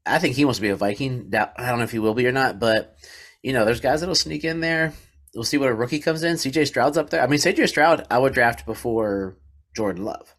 I 0.08 0.20
think 0.20 0.36
he 0.36 0.46
wants 0.46 0.60
to 0.60 0.62
be 0.62 0.70
a 0.70 0.76
Viking. 0.76 1.32
I 1.34 1.70
don't 1.70 1.78
know 1.78 1.84
if 1.84 1.92
he 1.92 2.00
will 2.00 2.14
be 2.14 2.28
or 2.28 2.32
not, 2.32 2.60
but 2.60 2.98
you 3.44 3.54
know, 3.54 3.66
there's 3.66 3.82
guys 3.82 4.00
that'll 4.00 4.16
sneak 4.16 4.44
in 4.44 4.60
there. 4.60 4.94
We'll 5.36 5.44
see 5.44 5.58
what 5.58 5.70
a 5.70 5.74
rookie 5.74 6.00
comes 6.00 6.24
in. 6.24 6.36
CJ 6.36 6.68
Stroud's 6.68 6.98
up 6.98 7.10
there. 7.10 7.22
I 7.22 7.28
mean, 7.28 7.40
CJ 7.40 7.68
Stroud, 7.70 8.06
I 8.10 8.18
would 8.18 8.34
draft 8.34 8.66
before 8.66 9.38
Jordan 9.76 10.04
Love. 10.04 10.34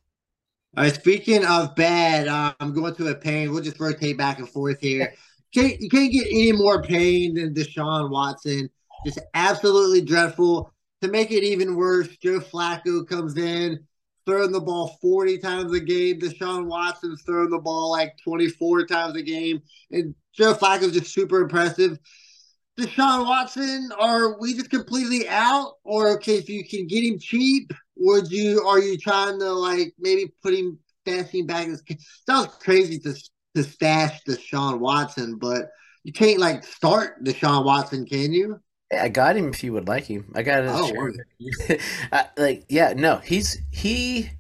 All 0.77 0.85
right, 0.85 0.95
speaking 0.95 1.45
of 1.45 1.75
bad, 1.75 2.29
uh, 2.29 2.55
I'm 2.61 2.75
going 2.75 2.95
through 2.95 3.09
a 3.09 3.15
pain. 3.15 3.51
We'll 3.51 3.63
just 3.63 3.81
rotate 3.81 4.19
back 4.19 4.39
and 4.39 4.49
forth 4.49 4.81
here. 4.81 5.15
Can't, 5.55 5.81
you 5.81 5.89
can't 5.89 6.13
get 6.13 6.27
any 6.27 6.53
more 6.53 6.83
pain 6.83 7.33
than 7.33 7.55
Deshaun 7.55 8.11
Watson. 8.11 8.69
Just 9.07 9.19
absolutely 9.33 10.03
dreadful. 10.03 10.71
To 11.01 11.09
make 11.09 11.31
it 11.31 11.43
even 11.43 11.75
worse, 11.75 12.15
Joe 12.19 12.41
Flacco 12.41 13.09
comes 13.09 13.39
in 13.39 13.88
throwing 14.29 14.53
the 14.53 14.61
ball 14.61 14.99
40 15.01 15.39
times 15.39 15.73
a 15.73 15.81
game. 15.81 16.21
Deshaun 16.21 16.67
Watson's 16.67 17.23
throwing 17.23 17.49
the 17.49 17.59
ball 17.59 17.91
like 17.91 18.13
24 18.23 18.85
times 18.85 19.17
a 19.17 19.23
game. 19.23 19.63
And 19.91 20.15
Joe 20.35 20.53
Flacco's 20.53 20.93
just 20.93 21.15
super 21.15 21.41
impressive. 21.41 21.99
Deshaun 22.79 23.27
Watson, 23.27 23.91
are 23.99 24.39
we 24.39 24.53
just 24.53 24.69
completely 24.69 25.27
out? 25.29 25.77
Or 25.83 26.11
okay, 26.17 26.37
if 26.37 26.51
you 26.51 26.63
can 26.69 26.87
get 26.87 27.05
him 27.05 27.19
cheap, 27.19 27.73
would 27.97 28.31
you 28.31 28.67
are 28.67 28.79
you 28.79 28.99
trying 28.99 29.39
to 29.41 29.51
like 29.51 29.95
maybe 29.99 30.31
put 30.43 30.53
him 30.53 30.79
stashing 31.07 31.47
back? 31.47 31.69
Sounds 32.29 32.55
crazy 32.61 32.99
to 33.01 33.15
to 33.57 33.65
stash 33.65 34.21
Deshaun 34.29 34.79
Watson, 34.79 35.39
but 35.39 35.71
you 36.05 36.13
can't 36.13 36.39
like 36.39 36.65
start 36.65 37.25
Deshaun 37.25 37.65
Watson, 37.65 38.05
can 38.05 38.33
you? 38.33 38.61
I 38.97 39.09
got 39.09 39.37
him 39.37 39.49
if 39.49 39.63
you 39.63 39.73
would 39.75 39.89
like 39.89 40.05
him. 40.05 40.33
I 40.35 40.43
got 40.43 40.65
it. 40.65 40.71
Oh, 40.73 41.11
uh, 42.13 42.25
like 42.37 42.65
yeah, 42.69 42.95
no, 42.97 43.19
he's 43.19 43.59
he 43.71 44.31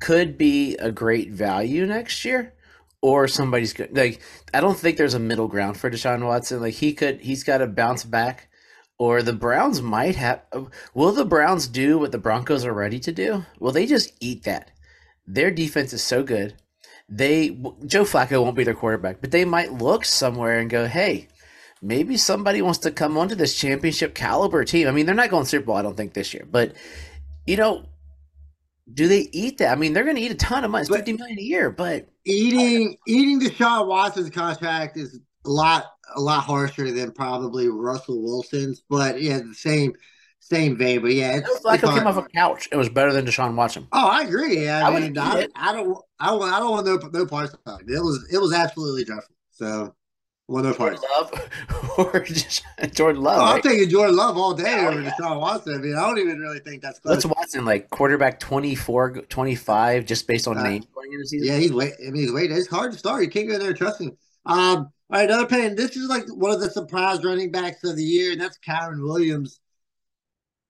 could 0.00 0.36
be 0.36 0.76
a 0.76 0.90
great 0.90 1.30
value 1.30 1.86
next 1.86 2.24
year, 2.24 2.54
or 3.00 3.28
somebody's 3.28 3.72
good. 3.72 3.96
Like 3.96 4.20
I 4.52 4.60
don't 4.60 4.78
think 4.78 4.96
there's 4.96 5.14
a 5.14 5.20
middle 5.20 5.48
ground 5.48 5.76
for 5.76 5.90
Deshaun 5.90 6.26
Watson. 6.26 6.60
Like 6.60 6.74
he 6.74 6.92
could, 6.92 7.20
he's 7.20 7.44
got 7.44 7.58
to 7.58 7.66
bounce 7.66 8.04
back, 8.04 8.48
or 8.98 9.22
the 9.22 9.32
Browns 9.32 9.80
might 9.80 10.16
have. 10.16 10.42
Will 10.92 11.12
the 11.12 11.24
Browns 11.24 11.68
do 11.68 11.98
what 11.98 12.10
the 12.10 12.18
Broncos 12.18 12.64
are 12.64 12.74
ready 12.74 12.98
to 13.00 13.12
do? 13.12 13.44
Will 13.60 13.72
they 13.72 13.86
just 13.86 14.12
eat 14.20 14.42
that? 14.42 14.72
Their 15.26 15.52
defense 15.52 15.92
is 15.92 16.02
so 16.02 16.24
good. 16.24 16.56
They 17.08 17.50
Joe 17.86 18.04
Flacco 18.04 18.42
won't 18.42 18.56
be 18.56 18.64
their 18.64 18.74
quarterback, 18.74 19.20
but 19.20 19.30
they 19.30 19.44
might 19.44 19.72
look 19.72 20.04
somewhere 20.04 20.58
and 20.58 20.68
go, 20.68 20.86
"Hey, 20.86 21.28
maybe 21.84 22.16
somebody 22.16 22.62
wants 22.62 22.78
to 22.80 22.90
come 22.90 23.16
onto 23.18 23.34
this 23.34 23.54
championship 23.54 24.14
caliber 24.14 24.64
team. 24.64 24.88
I 24.88 24.90
mean, 24.90 25.06
they're 25.06 25.14
not 25.14 25.30
going 25.30 25.44
Super 25.44 25.66
Bowl, 25.66 25.76
I 25.76 25.82
don't 25.82 25.96
think, 25.96 26.14
this 26.14 26.32
year, 26.32 26.46
but 26.50 26.72
you 27.46 27.56
know, 27.56 27.84
do 28.92 29.06
they 29.06 29.28
eat 29.32 29.58
that? 29.58 29.72
I 29.72 29.76
mean, 29.76 29.92
they're 29.92 30.04
going 30.04 30.16
to 30.16 30.22
eat 30.22 30.32
a 30.32 30.36
ton 30.36 30.64
of 30.64 30.70
money, 30.70 30.82
it's 30.82 30.94
fifty 30.94 31.12
million 31.12 31.38
a 31.38 31.42
year, 31.42 31.70
but 31.70 32.08
eating 32.24 32.96
eating 33.06 33.40
Deshaun 33.40 33.86
Watson's 33.86 34.30
contract 34.30 34.96
is 34.96 35.20
a 35.46 35.50
lot 35.50 35.84
a 36.16 36.20
lot 36.20 36.42
harsher 36.42 36.90
than 36.90 37.12
probably 37.12 37.68
Russell 37.68 38.22
Wilson's, 38.22 38.82
but 38.88 39.20
yeah, 39.20 39.38
the 39.38 39.54
same 39.54 39.94
same 40.40 40.76
vein. 40.76 41.00
But 41.00 41.12
yeah, 41.12 41.36
it's, 41.36 41.64
like 41.64 41.80
came 41.80 42.06
off 42.06 42.16
a 42.16 42.26
couch. 42.34 42.68
It 42.72 42.76
was 42.76 42.88
better 42.88 43.12
than 43.12 43.26
Deshaun 43.26 43.54
Watson. 43.54 43.86
Oh, 43.92 44.08
I 44.08 44.22
agree. 44.22 44.68
I, 44.68 44.88
I 44.88 45.00
mean, 45.00 45.16
I, 45.16 45.48
I, 45.54 45.72
don't, 45.72 45.98
I 46.20 46.26
don't, 46.26 46.42
I 46.42 46.58
don't 46.60 46.70
want 46.70 46.86
no 46.86 46.96
no 47.12 47.26
parts 47.26 47.54
of 47.66 47.80
it. 47.80 47.90
It 47.90 48.00
was 48.00 48.26
it 48.32 48.38
was 48.38 48.52
absolutely 48.52 49.04
dreadful. 49.04 49.34
So 49.50 49.94
one 50.46 50.66
of 50.66 50.76
Jordan 50.76 51.00
Love 51.10 51.50
or 51.98 52.20
just 52.20 52.64
Jordan 52.92 53.22
Love. 53.22 53.38
Oh, 53.38 53.44
right? 53.44 53.54
I'm 53.54 53.62
taking 53.62 53.88
Jordan 53.88 54.16
Love 54.16 54.36
all 54.36 54.54
day 54.54 54.84
oh, 54.84 54.88
over 54.88 55.02
yeah. 55.02 55.10
Deshaun 55.10 55.40
Watson. 55.40 55.74
I 55.74 55.78
mean, 55.78 55.96
I 55.96 56.00
don't 56.00 56.18
even 56.18 56.38
really 56.38 56.60
think 56.60 56.82
that's 56.82 56.98
close. 56.98 57.24
What's 57.24 57.36
Watson 57.36 57.64
like 57.64 57.90
quarterback 57.90 58.40
24, 58.40 59.22
25 59.22 60.04
just 60.04 60.26
based 60.26 60.46
on 60.46 60.58
uh, 60.58 60.62
name 60.62 60.84
going 60.94 61.12
into 61.12 61.22
the 61.22 61.26
season? 61.26 61.46
Yeah, 61.48 61.58
he's 61.58 61.72
wait. 61.72 61.94
I 62.06 62.10
mean, 62.10 62.22
he's 62.22 62.32
waiting. 62.32 62.56
It's 62.56 62.68
hard 62.68 62.92
to 62.92 62.98
start. 62.98 63.22
You 63.22 63.30
can't 63.30 63.48
go 63.48 63.54
in 63.54 63.60
there 63.60 63.72
trusting. 63.72 64.16
Um, 64.46 64.90
all 65.10 65.20
right, 65.20 65.28
another 65.28 65.46
pain. 65.46 65.76
This 65.76 65.96
is 65.96 66.08
like 66.08 66.24
one 66.28 66.52
of 66.52 66.60
the 66.60 66.70
surprise 66.70 67.24
running 67.24 67.50
backs 67.50 67.84
of 67.84 67.96
the 67.96 68.04
year, 68.04 68.32
and 68.32 68.40
that's 68.40 68.58
Kyren 68.58 69.02
Williams. 69.02 69.60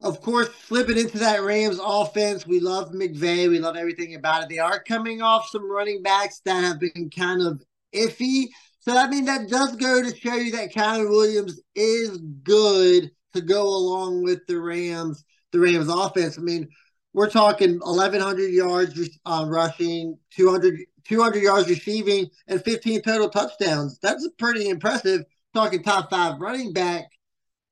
Of 0.01 0.21
course, 0.21 0.49
flipping 0.49 0.99
into 0.99 1.19
that 1.19 1.43
Rams 1.43 1.81
offense, 1.83 2.47
we 2.47 2.61
love 2.61 2.91
McVay. 2.91 3.49
We 3.49 3.59
love 3.59 3.75
everything 3.75 4.15
about 4.15 4.43
it. 4.43 4.49
They 4.51 4.59
are 4.59 4.83
coming 4.83 5.23
off 5.23 5.49
some 5.49 5.71
running 5.71 6.03
backs 6.03 6.43
that 6.45 6.63
have 6.63 6.79
been 6.79 7.11
kind 7.11 7.41
of 7.41 7.63
iffy. 7.95 8.49
So 8.87 8.97
I 8.97 9.09
mean 9.09 9.25
that 9.25 9.49
does 9.49 9.77
go 9.77 10.03
to 10.03 10.15
show 10.15 10.35
you 10.35 10.53
that 10.53 10.73
Kyren 10.73 11.09
Williams 11.09 11.61
is 11.75 12.19
good 12.43 13.11
to 13.33 13.41
go 13.41 13.63
along 13.63 14.23
with 14.23 14.47
the 14.47 14.61
Rams, 14.61 15.25
the 15.53 15.61
Rams 15.61 15.89
offense. 15.89 16.39
I 16.39 16.43
mean, 16.43 16.69
we're 17.15 17.31
talking 17.31 17.79
1,100 17.79 18.53
yards 18.53 19.19
uh, 19.25 19.47
rushing, 19.49 20.19
200, 20.37 20.81
200 21.05 21.43
yards 21.43 21.69
receiving, 21.69 22.29
and 22.47 22.63
15 22.63 23.01
total 23.03 23.31
touchdowns. 23.31 23.99
That's 24.03 24.29
pretty 24.39 24.69
impressive. 24.69 25.25
Talking 25.55 25.83
top 25.83 26.11
five 26.11 26.41
running 26.41 26.73
back. 26.73 27.05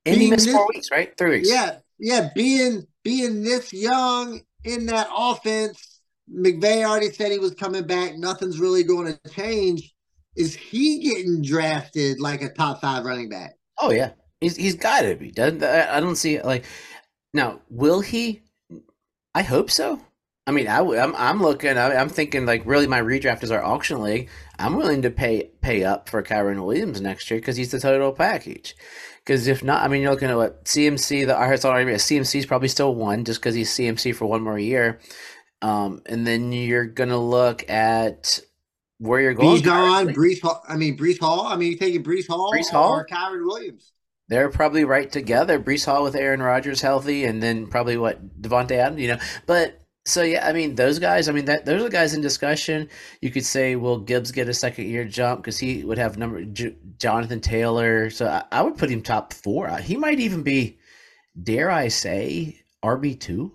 And 0.05 0.19
he 0.19 0.29
missed 0.31 0.45
this, 0.45 0.55
four 0.55 0.67
weeks, 0.73 0.89
right? 0.91 1.15
Three 1.17 1.37
weeks. 1.37 1.49
Yeah, 1.49 1.77
yeah. 1.99 2.29
Being 2.33 2.87
being 3.03 3.43
this 3.43 3.71
young 3.71 4.41
in 4.63 4.85
that 4.87 5.09
offense, 5.15 5.99
McVay 6.33 6.85
already 6.85 7.11
said 7.11 7.31
he 7.31 7.39
was 7.39 7.53
coming 7.53 7.85
back. 7.85 8.15
Nothing's 8.15 8.59
really 8.59 8.83
going 8.83 9.13
to 9.13 9.29
change 9.29 9.93
is 10.35 10.55
he 10.55 10.99
getting 10.99 11.41
drafted 11.41 12.19
like 12.19 12.41
a 12.41 12.49
top 12.49 12.81
five 12.81 13.05
running 13.05 13.29
back? 13.29 13.57
Oh 13.79 13.91
yeah, 13.91 14.11
He's 14.43 14.57
he's 14.57 14.75
got 14.75 15.03
to 15.03 15.15
be. 15.15 15.31
Doesn't 15.31 15.63
I 15.63 16.01
don't 16.01 16.17
see 16.17 16.41
like 16.41 16.65
now. 17.33 17.61
Will 17.69 18.01
he? 18.01 18.41
I 19.33 19.41
hope 19.41 19.71
so. 19.71 20.01
I 20.45 20.51
mean, 20.51 20.67
I, 20.67 20.79
am 20.79 21.15
I'm 21.17 21.41
looking. 21.41 21.77
I, 21.77 21.93
am 21.93 22.09
thinking 22.09 22.45
like 22.45 22.63
really, 22.65 22.85
my 22.85 22.99
redraft 22.99 23.43
is 23.43 23.51
our 23.51 23.63
auction 23.63 24.01
league. 24.01 24.29
I'm 24.59 24.75
willing 24.75 25.01
to 25.03 25.09
pay 25.09 25.49
pay 25.61 25.85
up 25.85 26.09
for 26.09 26.21
Kyren 26.21 26.65
Williams 26.65 26.99
next 26.99 27.31
year 27.31 27.39
because 27.39 27.55
he's 27.55 27.71
the 27.71 27.79
total 27.79 28.11
package. 28.11 28.75
Because 29.23 29.47
if 29.47 29.63
not, 29.63 29.81
I 29.81 29.87
mean, 29.87 30.01
you're 30.01 30.11
looking 30.11 30.29
at 30.29 30.35
what 30.35 30.65
CMC. 30.65 31.25
The 31.25 31.37
I 31.37 31.47
heard 31.47 31.63
already 31.63 31.91
CMC 31.91 32.39
is 32.39 32.45
probably 32.45 32.67
still 32.67 32.93
one 32.93 33.23
just 33.23 33.39
because 33.39 33.55
he's 33.55 33.71
CMC 33.71 34.13
for 34.13 34.25
one 34.25 34.41
more 34.41 34.59
year. 34.59 34.99
Um, 35.61 36.01
and 36.05 36.27
then 36.27 36.51
you're 36.51 36.85
gonna 36.85 37.17
look 37.17 37.69
at 37.69 38.41
where 39.03 39.19
you're 39.19 39.33
going. 39.33 39.61
Bijan, 39.61 40.13
Breece 40.15 40.41
Hall. 40.41 40.63
I 40.67 40.77
mean, 40.77 40.97
Breece 40.97 41.19
Hall. 41.19 41.45
I 41.45 41.55
mean, 41.55 41.71
you 41.71 41.77
taking 41.77 42.03
Breece 42.03 42.27
Hall, 42.27 42.51
Breece 42.53 42.71
Hall, 42.71 42.93
or 42.93 43.05
Kyren 43.05 43.45
Williams. 43.45 43.91
They're 44.29 44.49
probably 44.49 44.85
right 44.85 45.11
together. 45.11 45.59
Breece 45.59 45.85
Hall 45.85 46.03
with 46.03 46.15
Aaron 46.15 46.41
Rodgers 46.41 46.81
healthy, 46.81 47.25
and 47.25 47.43
then 47.43 47.67
probably 47.67 47.97
what 47.97 48.41
Davante 48.41 48.71
Adams. 48.71 49.01
You 49.01 49.09
know, 49.09 49.19
but 49.45 49.81
so 50.05 50.23
yeah, 50.23 50.47
I 50.47 50.53
mean 50.53 50.75
those 50.75 50.99
guys. 50.99 51.27
I 51.27 51.33
mean 51.33 51.45
that 51.45 51.65
those 51.65 51.83
are 51.83 51.89
guys 51.89 52.13
in 52.13 52.21
discussion. 52.21 52.89
You 53.21 53.29
could 53.29 53.45
say, 53.45 53.75
will 53.75 53.99
Gibbs 53.99 54.31
get 54.31 54.47
a 54.47 54.53
second 54.53 54.87
year 54.87 55.05
jump 55.05 55.41
because 55.41 55.59
he 55.59 55.83
would 55.83 55.97
have 55.97 56.17
number 56.17 56.43
J- 56.45 56.75
Jonathan 56.97 57.41
Taylor. 57.41 58.09
So 58.09 58.27
I, 58.27 58.43
I, 58.51 58.61
would 58.61 58.77
put 58.77 58.89
him 58.89 59.01
top 59.01 59.33
four. 59.33 59.69
He 59.77 59.97
might 59.97 60.19
even 60.19 60.43
be, 60.43 60.79
dare 61.41 61.69
I 61.69 61.89
say, 61.89 62.61
RB 62.83 63.19
two. 63.19 63.53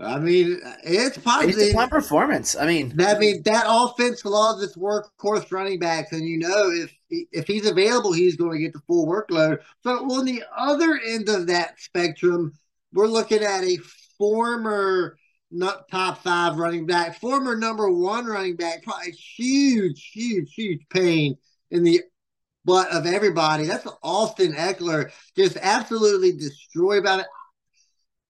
I 0.00 0.18
mean, 0.18 0.60
it's 0.84 1.18
possible. 1.18 1.52
Based 1.54 1.72
upon 1.72 1.88
performance. 1.88 2.56
I 2.56 2.66
mean, 2.66 2.94
I 3.00 3.18
mean 3.18 3.42
that 3.44 3.64
offense 3.66 4.24
loves 4.24 4.62
its 4.62 4.76
workhorse 4.76 5.50
running 5.50 5.80
backs, 5.80 6.12
and 6.12 6.22
you 6.22 6.38
know 6.38 6.70
if 6.70 6.92
if 7.10 7.46
he's 7.46 7.66
available, 7.66 8.12
he's 8.12 8.36
going 8.36 8.52
to 8.52 8.62
get 8.62 8.72
the 8.72 8.80
full 8.86 9.06
workload. 9.06 9.58
So 9.82 10.10
on 10.12 10.24
the 10.24 10.44
other 10.56 11.00
end 11.04 11.28
of 11.28 11.48
that 11.48 11.80
spectrum, 11.80 12.52
we're 12.92 13.08
looking 13.08 13.42
at 13.42 13.64
a 13.64 13.78
former 14.18 15.16
not 15.50 15.88
top 15.88 16.22
five 16.22 16.56
running 16.56 16.86
back, 16.86 17.18
former 17.20 17.56
number 17.56 17.90
one 17.90 18.26
running 18.26 18.56
back, 18.56 18.82
probably 18.82 19.12
huge, 19.12 20.10
huge, 20.12 20.52
huge 20.54 20.80
pain 20.90 21.36
in 21.70 21.82
the 21.82 22.02
butt 22.64 22.90
of 22.90 23.06
everybody. 23.06 23.64
That's 23.64 23.86
Austin 24.02 24.52
Ekeler, 24.52 25.10
just 25.36 25.56
absolutely 25.56 26.32
destroyed 26.32 27.04
by 27.04 27.20
it. 27.20 27.26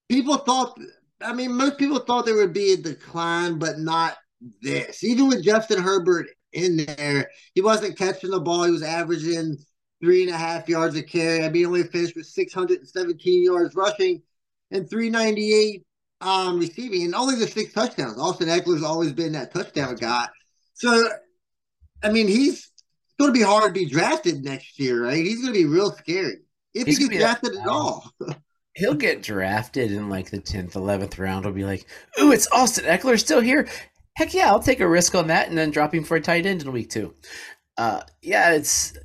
People 0.07 0.37
thought, 0.37 0.79
I 1.21 1.33
mean, 1.33 1.53
most 1.53 1.77
people 1.77 1.99
thought 1.99 2.25
there 2.25 2.35
would 2.35 2.53
be 2.53 2.73
a 2.73 2.77
decline, 2.77 3.59
but 3.59 3.79
not 3.79 4.17
this. 4.61 5.03
Even 5.03 5.27
with 5.27 5.43
Justin 5.43 5.81
Herbert 5.81 6.27
in 6.53 6.77
there, 6.77 7.29
he 7.53 7.61
wasn't 7.61 7.97
catching 7.97 8.31
the 8.31 8.39
ball. 8.39 8.63
He 8.63 8.71
was 8.71 8.83
averaging 8.83 9.57
three 10.01 10.23
and 10.23 10.33
a 10.33 10.37
half 10.37 10.69
yards 10.69 10.95
a 10.95 11.03
carry. 11.03 11.43
I 11.43 11.49
mean, 11.49 11.55
he 11.55 11.65
only 11.65 11.83
finished 11.83 12.15
with 12.15 12.25
617 12.25 13.43
yards 13.43 13.75
rushing 13.75 14.21
and 14.71 14.89
398 14.89 15.83
um, 16.21 16.59
receiving 16.59 17.03
and 17.03 17.15
only 17.15 17.35
the 17.35 17.47
six 17.47 17.73
touchdowns. 17.73 18.19
Austin 18.19 18.47
Ekeler's 18.47 18.83
always 18.83 19.11
been 19.11 19.33
that 19.33 19.53
touchdown 19.53 19.95
guy. 19.95 20.27
So, 20.73 21.09
I 22.03 22.11
mean, 22.11 22.27
he's 22.27 22.71
going 23.19 23.33
to 23.33 23.37
be 23.37 23.43
hard 23.43 23.73
to 23.73 23.79
be 23.79 23.89
drafted 23.89 24.43
next 24.43 24.79
year, 24.79 25.03
right? 25.03 25.17
He's 25.17 25.41
going 25.41 25.53
to 25.53 25.59
be 25.59 25.65
real 25.65 25.91
scary 25.91 26.37
if 26.73 26.87
he's 26.87 26.97
he 26.97 27.09
gets 27.09 27.21
drafted 27.21 27.57
at 27.57 27.67
all. 27.67 28.11
He'll 28.79 28.93
get 28.93 29.21
drafted 29.21 29.91
in 29.91 30.07
like 30.07 30.31
the 30.31 30.39
10th, 30.39 30.71
11th 30.71 31.19
round. 31.19 31.43
He'll 31.43 31.53
be 31.53 31.65
like, 31.65 31.85
ooh, 32.19 32.31
it's 32.31 32.47
Austin 32.53 32.85
Ekeler 32.85 33.19
still 33.19 33.41
here. 33.41 33.67
Heck 34.15 34.33
yeah, 34.33 34.47
I'll 34.47 34.61
take 34.61 34.79
a 34.79 34.87
risk 34.87 35.15
on 35.15 35.27
that 35.27 35.49
and 35.49 35.57
then 35.57 35.69
drop 35.69 35.93
him 35.93 36.05
for 36.05 36.15
a 36.15 36.21
tight 36.21 36.45
end 36.45 36.61
in 36.61 36.71
week 36.71 36.89
two. 36.89 37.13
Uh, 37.77 38.01
yeah, 38.21 38.51
it's. 38.51 38.97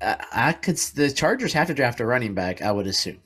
I, 0.00 0.24
I 0.32 0.52
could. 0.52 0.76
The 0.76 1.10
Chargers 1.10 1.52
have 1.52 1.66
to 1.66 1.74
draft 1.74 2.00
a 2.00 2.06
running 2.06 2.32
back, 2.34 2.62
I 2.62 2.72
would 2.72 2.86
assume. 2.86 3.20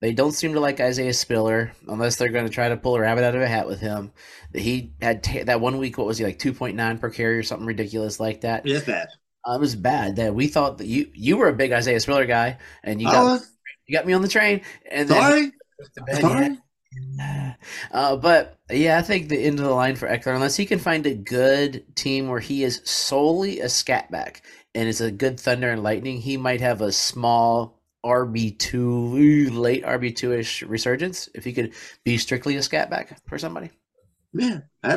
They 0.00 0.12
don't 0.12 0.32
seem 0.32 0.54
to 0.54 0.60
like 0.60 0.80
Isaiah 0.80 1.12
Spiller 1.12 1.72
unless 1.86 2.16
they're 2.16 2.30
going 2.30 2.46
to 2.46 2.52
try 2.52 2.70
to 2.70 2.76
pull 2.78 2.96
a 2.96 3.00
rabbit 3.00 3.22
out 3.22 3.34
of 3.34 3.42
a 3.42 3.48
hat 3.48 3.66
with 3.66 3.80
him. 3.80 4.12
That 4.52 4.62
he 4.62 4.94
had 5.02 5.22
t- 5.22 5.42
that 5.42 5.60
one 5.60 5.76
week. 5.76 5.98
What 5.98 6.06
was 6.06 6.16
he 6.16 6.24
like? 6.24 6.38
Two 6.38 6.54
point 6.54 6.76
nine 6.76 6.98
per 6.98 7.10
carry 7.10 7.38
or 7.38 7.42
something 7.42 7.66
ridiculous 7.66 8.18
like 8.18 8.42
that. 8.42 8.66
It's 8.66 8.86
bad. 8.86 9.08
Uh, 9.46 9.54
it 9.56 9.60
was 9.60 9.76
bad. 9.76 10.16
That 10.16 10.34
we 10.34 10.46
thought 10.48 10.78
that 10.78 10.86
you 10.86 11.10
you 11.14 11.36
were 11.36 11.48
a 11.48 11.54
big 11.54 11.72
Isaiah 11.72 12.00
Spiller 12.00 12.26
guy, 12.26 12.58
and 12.82 13.00
you 13.00 13.08
got 13.08 13.24
was, 13.24 13.50
you 13.90 13.96
got 13.96 14.06
me 14.06 14.12
on 14.12 14.22
the 14.22 14.28
train. 14.28 14.60
And 14.88 15.08
sorry, 15.08 15.52
sorry. 16.20 16.58
Uh, 17.92 18.16
but 18.16 18.58
yeah, 18.70 18.98
I 18.98 19.02
think 19.02 19.28
the 19.28 19.44
end 19.44 19.58
of 19.58 19.64
the 19.64 19.74
line 19.74 19.96
for 19.96 20.08
Ekeler, 20.08 20.34
unless 20.34 20.56
he 20.56 20.64
can 20.64 20.78
find 20.78 21.04
a 21.06 21.14
good 21.14 21.84
team 21.96 22.28
where 22.28 22.40
he 22.40 22.62
is 22.62 22.80
solely 22.84 23.60
a 23.60 23.68
scat 23.68 24.10
back 24.10 24.42
and 24.74 24.88
it's 24.88 25.00
a 25.00 25.10
good 25.10 25.38
Thunder 25.38 25.70
and 25.70 25.82
Lightning, 25.82 26.20
he 26.20 26.36
might 26.36 26.60
have 26.60 26.80
a 26.80 26.92
small 26.92 27.80
RB 28.04 28.56
two, 28.58 29.50
late 29.50 29.84
RB 29.84 30.14
two 30.14 30.32
ish 30.32 30.62
resurgence. 30.62 31.28
If 31.34 31.44
he 31.44 31.52
could 31.52 31.72
be 32.04 32.16
strictly 32.16 32.56
a 32.56 32.62
scat 32.62 32.90
back 32.90 33.20
for 33.28 33.38
somebody. 33.38 33.70
Yeah, 34.32 34.60
I 34.84 34.96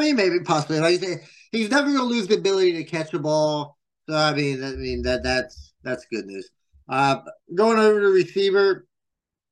mean, 0.00 0.16
maybe 0.16 0.40
possibly. 0.40 0.80
Like 0.80 1.00
you 1.00 1.06
say, 1.06 1.22
he's 1.52 1.70
never 1.70 1.86
going 1.86 1.98
to 1.98 2.04
lose 2.04 2.26
the 2.26 2.36
ability 2.36 2.72
to 2.72 2.84
catch 2.84 3.14
a 3.14 3.20
ball. 3.20 3.78
So 4.08 4.16
I 4.16 4.34
mean, 4.34 4.62
I 4.64 4.72
mean 4.72 5.02
that 5.02 5.22
that's 5.22 5.72
that's 5.84 6.06
good 6.06 6.26
news. 6.26 6.50
Uh, 6.92 7.22
going 7.54 7.78
over 7.78 8.00
to 8.00 8.08
receiver 8.08 8.86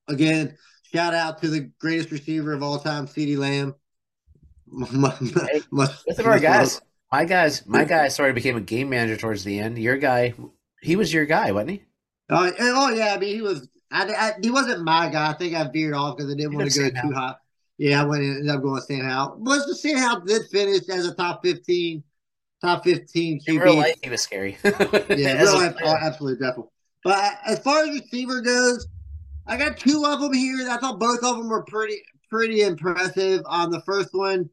again. 0.08 0.58
Shout 0.92 1.14
out 1.14 1.40
to 1.40 1.48
the 1.48 1.70
greatest 1.80 2.10
receiver 2.10 2.52
of 2.52 2.62
all 2.62 2.78
time, 2.78 3.06
CeeDee 3.06 3.38
Lamb. 3.38 3.74
hey, 5.50 5.62
of 6.18 6.26
our 6.26 6.38
guys. 6.38 6.82
My 7.10 7.24
guys, 7.24 7.66
my 7.66 7.84
guy 7.84 8.08
sort 8.08 8.28
of 8.28 8.34
became 8.34 8.56
a 8.56 8.60
game 8.60 8.90
manager 8.90 9.16
towards 9.16 9.42
the 9.42 9.58
end. 9.58 9.78
Your 9.78 9.96
guy, 9.96 10.34
he 10.82 10.96
was 10.96 11.12
your 11.14 11.24
guy, 11.24 11.50
wasn't 11.50 11.70
he? 11.70 11.82
Uh, 12.28 12.52
oh 12.60 12.90
yeah, 12.90 13.14
I 13.14 13.18
mean 13.18 13.34
he 13.34 13.42
was. 13.42 13.66
I, 13.90 14.04
I, 14.04 14.32
he 14.42 14.50
wasn't 14.50 14.84
my 14.84 15.08
guy. 15.08 15.30
I 15.30 15.32
think 15.32 15.54
I 15.54 15.66
veered 15.68 15.94
off 15.94 16.18
because 16.18 16.30
I 16.30 16.36
didn't 16.36 16.54
want 16.54 16.70
to 16.70 16.90
go 16.90 17.00
too 17.00 17.12
high. 17.12 17.34
Yeah, 17.78 18.02
I 18.02 18.04
went 18.04 18.22
and 18.22 18.36
ended 18.36 18.54
up 18.54 18.62
going 18.62 19.02
Howell. 19.02 19.38
But 19.40 19.66
the 19.66 19.74
Sam 19.74 19.96
Howell 19.96 20.20
did 20.26 20.42
finish 20.52 20.88
as 20.90 21.06
a 21.06 21.14
top 21.14 21.42
fifteen, 21.42 22.04
top 22.60 22.84
fifteen 22.84 23.40
QB. 23.40 23.48
In 23.48 23.58
real 23.58 23.76
life, 23.76 23.96
he 24.02 24.10
was 24.10 24.20
scary. 24.20 24.58
yeah, 24.64 25.42
real 25.42 25.54
life, 25.54 25.76
absolutely 25.82 26.46
definitely. 26.46 26.70
But 27.02 27.38
as 27.46 27.58
far 27.60 27.84
as 27.84 28.00
receiver 28.00 28.40
goes, 28.40 28.86
I 29.46 29.56
got 29.56 29.78
two 29.78 30.04
of 30.06 30.20
them 30.20 30.32
here. 30.32 30.68
I 30.70 30.76
thought 30.76 31.00
both 31.00 31.22
of 31.22 31.36
them 31.36 31.48
were 31.48 31.64
pretty 31.64 32.00
pretty 32.28 32.62
impressive. 32.62 33.42
On 33.46 33.66
um, 33.66 33.70
the 33.72 33.82
first 33.82 34.10
one 34.12 34.48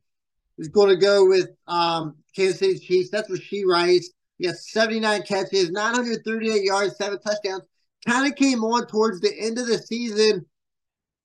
is 0.58 0.68
going 0.68 0.90
to 0.90 0.96
go 0.96 1.28
with 1.28 1.50
um, 1.68 2.16
Kansas 2.36 2.60
City 2.60 2.80
Chiefs. 2.80 3.10
That's 3.12 3.30
Rashee 3.30 3.66
Rice. 3.66 4.12
He 4.38 4.48
has 4.48 4.70
79 4.70 5.24
catches, 5.24 5.72
938 5.72 6.64
yards, 6.64 6.98
seven 6.98 7.20
touchdowns. 7.20 7.64
Kind 8.06 8.32
of 8.32 8.36
came 8.38 8.64
on 8.64 8.88
towards 8.88 9.20
the 9.20 9.34
end 9.40 9.58
of 9.58 9.68
the 9.68 9.78
season. 9.78 10.46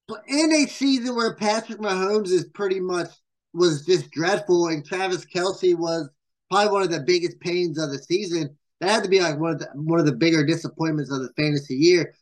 But 0.08 0.24
in 0.26 0.52
a 0.52 0.66
season 0.66 1.14
where 1.14 1.34
Patrick 1.34 1.78
Mahomes 1.78 2.30
is 2.30 2.44
pretty 2.46 2.80
much 2.80 3.08
was 3.54 3.84
just 3.84 4.10
dreadful 4.10 4.68
and 4.68 4.84
Travis 4.84 5.26
Kelce 5.26 5.76
was 5.76 6.08
probably 6.50 6.72
one 6.72 6.82
of 6.82 6.90
the 6.90 7.00
biggest 7.00 7.38
pains 7.40 7.78
of 7.78 7.90
the 7.90 7.98
season. 7.98 8.56
That 8.82 8.90
had 8.90 9.04
to 9.04 9.08
be 9.08 9.20
like 9.20 9.38
one 9.38 9.52
of 9.52 9.60
the 9.60 9.68
one 9.74 10.00
of 10.00 10.06
the 10.06 10.16
bigger 10.16 10.44
disappointments 10.44 11.12
of 11.12 11.20
the 11.20 11.32
fantasy 11.36 11.76
year. 11.76 12.14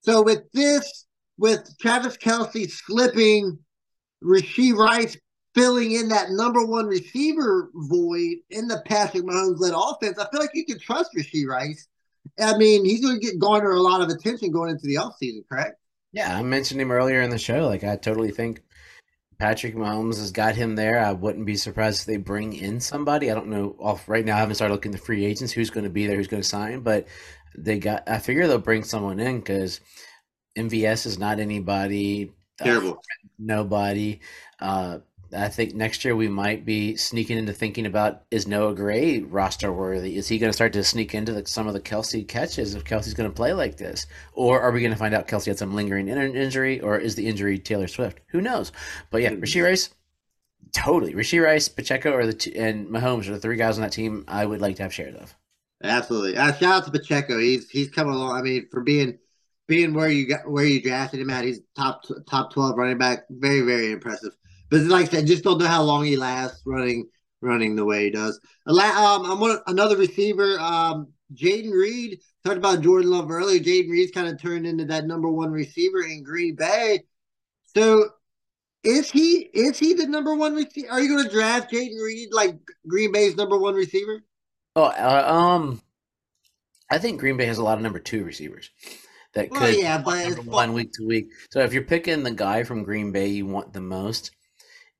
So 0.00 0.20
with 0.20 0.50
this, 0.52 1.06
with 1.38 1.72
Travis 1.78 2.16
Kelce 2.16 2.68
slipping, 2.68 3.56
Rashee 4.24 4.74
Rice 4.74 5.16
filling 5.54 5.92
in 5.92 6.08
that 6.08 6.30
number 6.30 6.66
one 6.66 6.86
receiver 6.86 7.70
void 7.72 8.38
in 8.50 8.66
the 8.66 8.82
Patrick 8.84 9.22
Mahomes 9.22 9.60
led 9.60 9.74
offense, 9.76 10.18
I 10.18 10.28
feel 10.30 10.40
like 10.40 10.50
you 10.54 10.66
can 10.66 10.80
trust 10.80 11.12
Rashee 11.16 11.46
Rice. 11.46 11.86
I 12.36 12.58
mean, 12.58 12.84
he's 12.84 13.00
going 13.00 13.20
to 13.20 13.24
get 13.24 13.38
garner 13.38 13.70
a 13.70 13.80
lot 13.80 14.00
of 14.00 14.08
attention 14.08 14.50
going 14.50 14.70
into 14.70 14.88
the 14.88 14.96
offseason, 14.96 15.48
correct? 15.48 15.78
Yeah, 16.10 16.36
I 16.36 16.42
mentioned 16.42 16.80
him 16.80 16.90
earlier 16.90 17.22
in 17.22 17.30
the 17.30 17.38
show. 17.38 17.68
Like, 17.68 17.84
I 17.84 17.94
totally 17.94 18.32
think 18.32 18.62
Patrick 19.38 19.76
Mahomes 19.76 20.18
has 20.18 20.32
got 20.32 20.56
him 20.56 20.74
there. 20.74 20.98
I 20.98 21.12
wouldn't 21.12 21.46
be 21.46 21.56
surprised 21.56 22.00
if 22.00 22.06
they 22.06 22.16
bring 22.16 22.54
in 22.54 22.80
somebody. 22.80 23.30
I 23.30 23.34
don't 23.34 23.48
know. 23.48 23.76
Off 23.78 24.08
right 24.08 24.24
now, 24.24 24.36
I 24.36 24.40
haven't 24.40 24.56
started 24.56 24.74
looking 24.74 24.92
at 24.92 24.98
the 24.98 25.04
free 25.04 25.24
agents, 25.24 25.52
who's 25.52 25.70
going 25.70 25.84
to 25.84 25.90
be 25.90 26.06
there, 26.06 26.16
who's 26.16 26.26
going 26.26 26.42
to 26.42 26.48
sign, 26.48 26.80
but 26.80 27.06
they 27.56 27.78
got. 27.78 28.08
I 28.08 28.18
figure 28.18 28.48
they'll 28.48 28.58
bring 28.58 28.82
someone 28.82 29.20
in 29.20 29.38
because 29.38 29.80
MVS 30.56 31.06
is 31.06 31.18
not 31.18 31.38
anybody. 31.38 32.32
Terrible. 32.58 32.92
Uh, 32.92 33.28
nobody. 33.38 34.20
Uh, 34.58 34.98
I 35.36 35.48
think 35.48 35.74
next 35.74 36.04
year 36.04 36.16
we 36.16 36.28
might 36.28 36.64
be 36.64 36.96
sneaking 36.96 37.36
into 37.36 37.52
thinking 37.52 37.84
about 37.86 38.22
is 38.30 38.46
Noah 38.46 38.74
Gray 38.74 39.20
roster 39.20 39.72
worthy? 39.72 40.16
Is 40.16 40.28
he 40.28 40.38
going 40.38 40.48
to 40.48 40.54
start 40.56 40.72
to 40.72 40.84
sneak 40.84 41.14
into 41.14 41.32
the, 41.32 41.46
some 41.46 41.66
of 41.66 41.74
the 41.74 41.80
Kelce 41.80 42.26
catches 42.26 42.74
if 42.74 42.84
Kelce's 42.84 43.14
going 43.14 43.28
to 43.28 43.34
play 43.34 43.52
like 43.52 43.76
this? 43.76 44.06
Or 44.32 44.60
are 44.60 44.70
we 44.70 44.80
going 44.80 44.92
to 44.92 44.98
find 44.98 45.14
out 45.14 45.28
Kelce 45.28 45.46
had 45.46 45.58
some 45.58 45.74
lingering 45.74 46.08
injury 46.08 46.80
or 46.80 46.98
is 46.98 47.14
the 47.14 47.26
injury 47.26 47.58
Taylor 47.58 47.88
Swift? 47.88 48.20
Who 48.28 48.40
knows? 48.40 48.72
But 49.10 49.22
yeah, 49.22 49.32
Rashee 49.32 49.62
Rice, 49.62 49.90
totally. 50.74 51.12
Rashee 51.12 51.44
Rice, 51.44 51.68
Pacheco, 51.68 52.12
or 52.12 52.24
the 52.24 52.32
t- 52.32 52.56
and 52.56 52.88
Mahomes 52.88 53.28
are 53.28 53.32
the 53.34 53.40
three 53.40 53.56
guys 53.56 53.76
on 53.76 53.82
that 53.82 53.92
team 53.92 54.24
I 54.28 54.46
would 54.46 54.60
like 54.60 54.76
to 54.76 54.82
have 54.82 54.94
shares 54.94 55.14
of. 55.14 55.34
Absolutely. 55.82 56.36
Uh, 56.36 56.52
shout 56.54 56.62
out 56.62 56.84
to 56.86 56.90
Pacheco. 56.90 57.38
He's 57.38 57.68
he's 57.70 57.90
coming 57.90 58.14
along. 58.14 58.36
I 58.36 58.42
mean, 58.42 58.66
for 58.70 58.80
being 58.80 59.18
being 59.68 59.94
where 59.94 60.08
you 60.08 60.26
got 60.26 60.50
where 60.50 60.64
you 60.64 60.82
drafted 60.82 61.20
him 61.20 61.30
at, 61.30 61.44
he's 61.44 61.60
top 61.76 62.02
top 62.28 62.52
twelve 62.52 62.76
running 62.76 62.98
back. 62.98 63.26
Very 63.30 63.60
very 63.60 63.92
impressive. 63.92 64.32
But 64.70 64.82
like 64.82 65.08
I 65.08 65.10
said, 65.10 65.26
just 65.26 65.44
don't 65.44 65.58
know 65.58 65.66
how 65.66 65.82
long 65.82 66.04
he 66.04 66.16
lasts 66.16 66.62
running 66.66 67.08
running 67.40 67.76
the 67.76 67.84
way 67.84 68.04
he 68.04 68.10
does. 68.10 68.40
Um, 68.66 68.78
I'm 68.78 69.40
one, 69.40 69.58
another 69.66 69.96
receiver. 69.96 70.58
Um, 70.58 71.08
Jayden 71.34 71.72
Reed 71.72 72.20
talked 72.44 72.58
about 72.58 72.80
Jordan 72.80 73.10
Love 73.10 73.30
earlier. 73.30 73.60
Jayden 73.60 73.90
Reed's 73.90 74.12
kind 74.12 74.28
of 74.28 74.40
turned 74.40 74.66
into 74.66 74.84
that 74.86 75.06
number 75.06 75.28
one 75.28 75.50
receiver 75.50 76.02
in 76.02 76.22
Green 76.22 76.54
Bay. 76.56 77.00
So 77.74 78.10
is 78.82 79.10
he 79.10 79.48
is 79.52 79.78
he 79.78 79.94
the 79.94 80.06
number 80.06 80.34
one 80.34 80.54
receiver? 80.54 80.90
Are 80.90 81.00
you 81.00 81.08
going 81.08 81.24
to 81.24 81.30
draft 81.30 81.72
Jayden 81.72 82.02
Reed 82.02 82.28
like 82.32 82.56
Green 82.86 83.12
Bay's 83.12 83.36
number 83.36 83.58
one 83.58 83.74
receiver? 83.74 84.20
Oh, 84.76 84.84
uh, 84.84 85.24
um, 85.26 85.82
I 86.90 86.98
think 86.98 87.20
Green 87.20 87.36
Bay 87.36 87.46
has 87.46 87.58
a 87.58 87.64
lot 87.64 87.78
of 87.78 87.82
number 87.82 87.98
two 87.98 88.24
receivers 88.24 88.70
that 89.34 89.50
could 89.50 89.60
well, 89.60 89.72
yeah, 89.72 89.98
but 89.98 90.44
one 90.44 90.72
week 90.72 90.92
to 90.94 91.06
week. 91.06 91.30
So 91.50 91.60
if 91.60 91.72
you're 91.72 91.82
picking 91.82 92.22
the 92.22 92.30
guy 92.30 92.62
from 92.62 92.84
Green 92.84 93.12
Bay 93.12 93.26
you 93.28 93.46
want 93.46 93.72
the 93.72 93.80
most, 93.80 94.30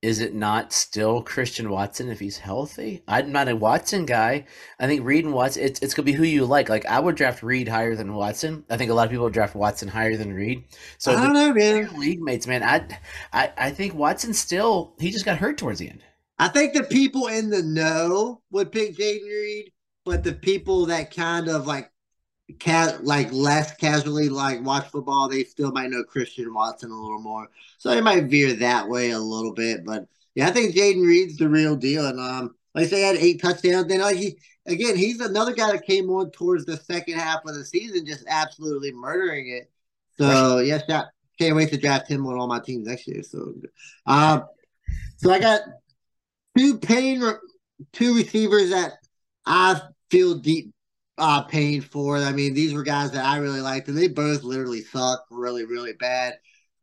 is 0.00 0.20
it 0.20 0.32
not 0.32 0.72
still 0.72 1.22
Christian 1.22 1.70
Watson 1.70 2.08
if 2.08 2.20
he's 2.20 2.38
healthy? 2.38 3.02
I'm 3.08 3.32
not 3.32 3.48
a 3.48 3.56
Watson 3.56 4.06
guy. 4.06 4.46
I 4.78 4.86
think 4.86 5.04
Reed 5.04 5.24
and 5.24 5.34
Watson, 5.34 5.64
it's, 5.64 5.80
it's 5.80 5.94
going 5.94 6.06
to 6.06 6.12
be 6.12 6.16
who 6.16 6.24
you 6.24 6.44
like. 6.44 6.68
Like, 6.68 6.86
I 6.86 7.00
would 7.00 7.16
draft 7.16 7.42
Reed 7.42 7.66
higher 7.66 7.96
than 7.96 8.14
Watson. 8.14 8.64
I 8.70 8.76
think 8.76 8.90
a 8.90 8.94
lot 8.94 9.06
of 9.06 9.10
people 9.10 9.24
would 9.24 9.32
draft 9.32 9.56
Watson 9.56 9.88
higher 9.88 10.16
than 10.16 10.32
Reed. 10.32 10.64
So, 10.98 11.12
I 11.12 11.24
don't 11.24 11.32
know, 11.32 11.52
man. 11.52 11.98
League 11.98 12.20
mates, 12.20 12.46
man, 12.46 12.62
I, 12.62 12.86
I, 13.32 13.52
I 13.58 13.70
think 13.70 13.94
Watson 13.94 14.34
still, 14.34 14.94
he 15.00 15.10
just 15.10 15.24
got 15.24 15.38
hurt 15.38 15.58
towards 15.58 15.80
the 15.80 15.90
end. 15.90 16.02
I 16.38 16.46
think 16.46 16.74
the 16.74 16.84
people 16.84 17.26
in 17.26 17.50
the 17.50 17.62
know 17.62 18.42
would 18.52 18.70
pick 18.70 18.96
Jayden 18.96 19.24
Reed, 19.24 19.72
but 20.04 20.22
the 20.22 20.32
people 20.32 20.86
that 20.86 21.12
kind 21.14 21.48
of 21.48 21.66
like 21.66 21.90
cat 22.58 23.04
like 23.04 23.32
less 23.32 23.74
casually 23.76 24.28
like 24.28 24.64
watch 24.64 24.88
football, 24.88 25.28
they 25.28 25.44
still 25.44 25.70
might 25.72 25.90
know 25.90 26.02
Christian 26.04 26.52
Watson 26.52 26.90
a 26.90 26.94
little 26.94 27.20
more. 27.20 27.48
So 27.78 27.90
they 27.90 28.00
might 28.00 28.24
veer 28.24 28.54
that 28.54 28.88
way 28.88 29.10
a 29.10 29.18
little 29.18 29.52
bit. 29.52 29.84
But 29.84 30.06
yeah, 30.34 30.48
I 30.48 30.50
think 30.50 30.74
Jayden 30.74 31.06
Reed's 31.06 31.36
the 31.36 31.48
real 31.48 31.76
deal. 31.76 32.06
And 32.06 32.18
um 32.18 32.54
like 32.74 32.86
I 32.86 32.88
say, 32.88 33.00
had 33.00 33.16
eight 33.16 33.42
touchdowns. 33.42 33.86
Then 33.86 34.00
like 34.00 34.16
he 34.16 34.38
again, 34.66 34.96
he's 34.96 35.20
another 35.20 35.52
guy 35.52 35.72
that 35.72 35.86
came 35.86 36.08
on 36.10 36.30
towards 36.30 36.64
the 36.64 36.76
second 36.76 37.18
half 37.18 37.40
of 37.46 37.54
the 37.54 37.64
season, 37.64 38.06
just 38.06 38.24
absolutely 38.28 38.92
murdering 38.92 39.48
it. 39.48 39.70
So 40.16 40.58
yes, 40.58 40.82
yeah, 40.88 41.04
can't 41.38 41.56
wait 41.56 41.70
to 41.70 41.76
draft 41.76 42.08
him 42.08 42.26
on 42.26 42.38
all 42.38 42.48
my 42.48 42.60
teams 42.60 42.86
next 42.86 43.06
year. 43.06 43.22
So 43.22 43.54
um 44.06 44.44
so 45.16 45.30
I 45.30 45.38
got 45.38 45.60
two 46.56 46.78
pain 46.78 47.22
two 47.92 48.16
receivers 48.16 48.70
that 48.70 48.92
I 49.44 49.80
feel 50.10 50.34
deep 50.34 50.72
uh, 51.18 51.42
paying 51.42 51.80
for. 51.80 52.16
I 52.16 52.32
mean, 52.32 52.54
these 52.54 52.72
were 52.72 52.82
guys 52.82 53.10
that 53.12 53.24
I 53.24 53.38
really 53.38 53.60
liked, 53.60 53.88
and 53.88 53.96
they 53.96 54.08
both 54.08 54.42
literally 54.42 54.82
suck 54.82 55.24
really, 55.30 55.64
really 55.64 55.92
bad. 55.92 56.34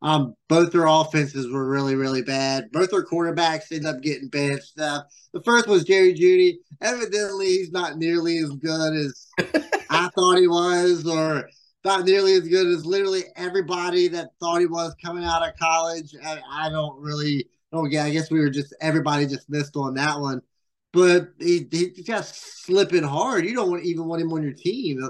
Um, 0.02 0.34
both 0.48 0.72
their 0.72 0.86
offenses 0.86 1.50
were 1.50 1.68
really, 1.68 1.94
really 1.94 2.22
bad. 2.22 2.70
Both 2.70 2.90
their 2.90 3.04
quarterbacks 3.04 3.72
ended 3.72 3.86
up 3.86 4.02
getting 4.02 4.28
benched. 4.28 4.78
Uh, 4.78 5.02
the 5.32 5.42
first 5.42 5.66
was 5.66 5.84
Jerry 5.84 6.14
Jeudy. 6.14 6.58
Evidently, 6.82 7.46
he's 7.46 7.72
not 7.72 7.96
nearly 7.96 8.38
as 8.38 8.50
good 8.50 8.94
as 8.94 9.26
I 9.90 10.08
thought 10.14 10.38
he 10.38 10.48
was, 10.48 11.06
or 11.06 11.48
not 11.84 12.04
nearly 12.04 12.34
as 12.34 12.46
good 12.46 12.66
as 12.66 12.84
literally 12.84 13.24
everybody 13.36 14.08
that 14.08 14.30
thought 14.38 14.60
he 14.60 14.66
was 14.66 14.94
coming 15.02 15.24
out 15.24 15.48
of 15.48 15.56
college. 15.56 16.14
I, 16.22 16.40
I 16.50 16.68
don't 16.68 17.00
really, 17.00 17.46
oh 17.72 17.86
yeah, 17.86 18.04
I 18.04 18.10
guess 18.10 18.30
we 18.30 18.40
were 18.40 18.50
just 18.50 18.74
everybody 18.80 19.26
just 19.26 19.48
missed 19.48 19.76
on 19.76 19.94
that 19.94 20.20
one 20.20 20.42
but 20.96 21.28
he, 21.38 21.68
he's 21.70 22.06
just 22.06 22.64
slipping 22.64 23.02
hard. 23.02 23.44
You 23.44 23.54
don't 23.54 23.70
want, 23.70 23.84
even 23.84 24.06
want 24.06 24.22
him 24.22 24.32
on 24.32 24.42
your 24.42 24.54
team. 24.54 25.08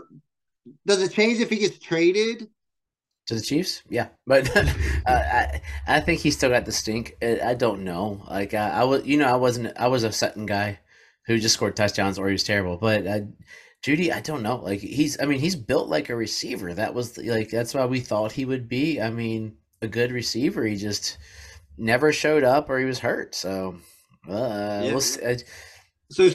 Does 0.85 1.01
it 1.01 1.13
change 1.13 1.39
if 1.39 1.49
he 1.49 1.59
gets 1.59 1.79
traded? 1.79 2.49
To 3.29 3.35
the 3.35 3.41
Chiefs, 3.41 3.83
yeah, 3.89 4.09
but 4.25 4.57
uh, 4.57 4.63
I 5.07 5.61
I 5.89 5.99
think 5.99 6.21
he 6.21 6.31
still 6.31 6.51
got 6.51 6.65
the 6.65 6.71
stink. 6.71 7.17
I 7.21 7.55
don't 7.55 7.83
know. 7.83 8.25
Like 8.31 8.55
I, 8.55 8.69
I, 8.69 8.85
was, 8.85 9.05
you 9.05 9.17
know, 9.17 9.27
I 9.27 9.35
wasn't. 9.35 9.77
I 9.77 9.89
was 9.89 10.05
a 10.05 10.13
Sutton 10.13 10.47
guy 10.47 10.79
who 11.27 11.39
just 11.41 11.55
scored 11.55 11.75
touchdowns 11.75 12.21
or 12.21 12.29
he 12.29 12.33
was 12.33 12.45
terrible. 12.45 12.77
But 12.77 13.05
uh, 13.05 13.21
Jeudy, 13.83 14.13
I 14.13 14.21
don't 14.21 14.45
know. 14.45 14.59
Like 14.59 14.79
he's, 14.79 15.21
I 15.21 15.25
mean, 15.27 15.41
he's 15.41 15.57
built 15.57 15.89
like 15.89 16.09
a 16.09 16.15
receiver. 16.15 16.73
That 16.73 16.95
was 16.95 17.19
like 17.19 17.51
that's 17.51 17.75
why 17.75 17.85
we 17.87 17.99
thought 17.99 18.31
he 18.31 18.45
would 18.45 18.69
be. 18.69 19.01
I 19.01 19.11
mean, 19.11 19.57
a 19.83 19.89
good 19.89 20.13
receiver. 20.13 20.65
He 20.65 20.77
just 20.77 21.19
never 21.77 22.13
showed 22.13 22.45
up 22.45 22.71
or 22.71 22.79
he 22.79 22.85
was 22.85 23.01
hurt. 23.01 23.35
So 23.35 23.75
uh, 24.29 24.83
yeah. 24.85 24.91
we'll 24.93 25.01
see. 25.01 25.39
So 26.11 26.31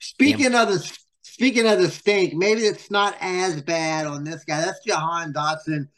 speaking 0.00 0.54
of 0.54 0.68
the 0.68 0.92
speaking 1.22 1.66
of 1.66 1.80
the 1.80 1.88
stink, 1.88 2.34
maybe 2.34 2.62
it's 2.62 2.90
not 2.90 3.16
as 3.20 3.60
bad 3.62 4.06
on 4.06 4.24
this 4.24 4.44
guy. 4.44 4.60
That's 4.60 4.84
Jahan 4.84 5.32
Dotson. 5.32 5.88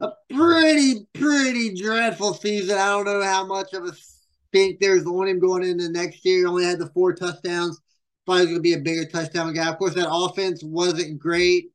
A 0.00 0.08
pretty, 0.30 1.06
pretty 1.12 1.74
dreadful 1.74 2.34
season. 2.34 2.78
I 2.78 2.88
don't 2.88 3.04
know 3.04 3.22
how 3.22 3.44
much 3.44 3.72
of 3.74 3.84
a 3.84 3.92
stink 3.92 4.80
there's 4.80 5.06
on 5.06 5.28
him 5.28 5.38
going 5.38 5.64
into 5.64 5.90
next 5.90 6.24
year. 6.24 6.38
He 6.38 6.44
only 6.46 6.64
had 6.64 6.78
the 6.78 6.88
four 6.88 7.14
touchdowns. 7.14 7.78
Probably 8.26 8.46
going 8.46 8.56
to 8.56 8.62
be 8.62 8.72
a 8.74 8.78
bigger 8.78 9.04
touchdown 9.04 9.52
guy. 9.52 9.68
Of 9.68 9.78
course, 9.78 9.94
that 9.94 10.10
offense 10.10 10.62
wasn't 10.62 11.18
great. 11.18 11.72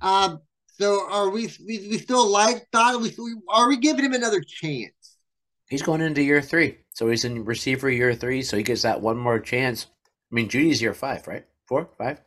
Um, 0.00 0.40
so 0.66 1.10
are 1.10 1.30
we, 1.30 1.50
we? 1.66 1.88
We 1.88 1.98
still 1.98 2.28
like 2.30 2.68
Dotson? 2.70 3.18
We, 3.18 3.34
are 3.48 3.68
we 3.68 3.78
giving 3.78 4.04
him 4.04 4.12
another 4.12 4.40
chance? 4.40 4.92
He's 5.68 5.82
going 5.82 6.00
into 6.00 6.22
year 6.22 6.42
three. 6.42 6.78
So 6.96 7.10
he's 7.10 7.26
in 7.26 7.44
receiver 7.44 7.90
year 7.90 8.14
three, 8.14 8.40
so 8.42 8.56
he 8.56 8.62
gets 8.62 8.80
that 8.80 9.02
one 9.02 9.18
more 9.18 9.38
chance. 9.38 9.86
I 10.32 10.34
mean, 10.34 10.48
Jeudy's 10.48 10.80
year 10.80 10.94
five, 10.94 11.26
right? 11.26 11.44
Four, 11.68 11.90
five? 11.98 12.22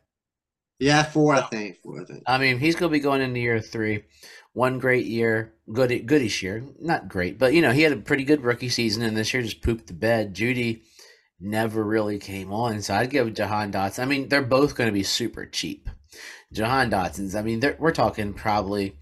Yeah, 0.77 1.01
four, 1.01 1.34
I 1.34 1.41
think. 1.41 1.77
Four, 1.82 2.01
I 2.01 2.05
think. 2.05 2.23
I 2.27 2.38
mean, 2.38 2.60
he's 2.60 2.75
going 2.75 2.91
to 2.91 2.95
be 2.95 2.99
going 2.99 3.23
into 3.23 3.39
year 3.39 3.62
three. 3.62 4.03
One 4.53 4.77
great 4.77 5.08
year, 5.08 5.55
good, 5.73 6.05
goodish 6.05 6.43
year. 6.43 6.63
Not 6.79 7.10
great, 7.10 7.39
but 7.39 7.55
you 7.55 7.63
know, 7.63 7.71
he 7.71 7.82
had 7.82 7.93
a 7.93 7.97
pretty 7.97 8.23
good 8.23 8.43
rookie 8.43 8.69
season, 8.69 9.01
and 9.01 9.17
this 9.17 9.34
year 9.34 9.41
just 9.41 9.63
pooped 9.63 9.88
the 9.88 9.93
bed. 9.93 10.36
Jeudy 10.36 10.84
never 11.39 11.84
really 11.84 12.19
came 12.19 12.53
on, 12.53 12.84
so 12.84 12.93
I'd 12.93 13.10
give 13.10 13.34
Jahan 13.34 13.71
Dotson. 13.71 14.03
I 14.03 14.05
mean, 14.05 14.29
they're 14.29 14.43
both 14.43 14.75
going 14.75 14.88
to 14.88 14.93
be 14.93 15.01
super 15.01 15.47
cheap. 15.47 15.89
Jahan 16.53 16.91
Dotson's. 16.91 17.34
I 17.34 17.41
mean, 17.41 17.60
we're 17.79 17.91
talking 17.91 18.36
probably 18.36 18.97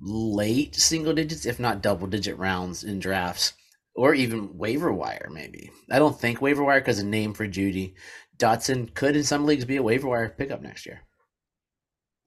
late 0.00 0.74
single 0.74 1.12
digits, 1.12 1.44
if 1.44 1.60
not 1.60 1.82
double 1.82 2.06
digit 2.06 2.38
rounds 2.38 2.82
in 2.82 2.98
drafts 2.98 3.52
or 3.94 4.14
even 4.14 4.56
waiver 4.56 4.92
wire, 4.92 5.28
maybe. 5.32 5.70
I 5.90 5.98
don't 5.98 6.18
think 6.18 6.40
waiver 6.40 6.64
wire 6.64 6.80
because 6.80 6.98
a 6.98 7.04
name 7.04 7.34
for 7.34 7.46
Jeudy. 7.46 7.94
Dotson 8.38 8.92
could 8.94 9.16
in 9.16 9.24
some 9.24 9.44
leagues 9.44 9.64
be 9.64 9.76
a 9.76 9.82
waiver 9.82 10.08
wire 10.08 10.28
pickup 10.30 10.62
next 10.62 10.86
year. 10.86 11.02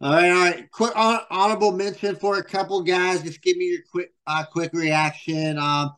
All 0.01 0.11
right, 0.11 0.29
all 0.29 0.43
right. 0.43 0.71
Quick 0.71 0.91
honorable 0.95 1.71
mention 1.71 2.15
for 2.15 2.37
a 2.37 2.43
couple 2.43 2.81
guys. 2.83 3.23
Just 3.23 3.41
give 3.41 3.57
me 3.57 3.65
your 3.65 3.81
quick, 3.89 4.13
uh, 4.27 4.43
quick 4.51 4.73
reaction. 4.73 5.57
Um, 5.57 5.93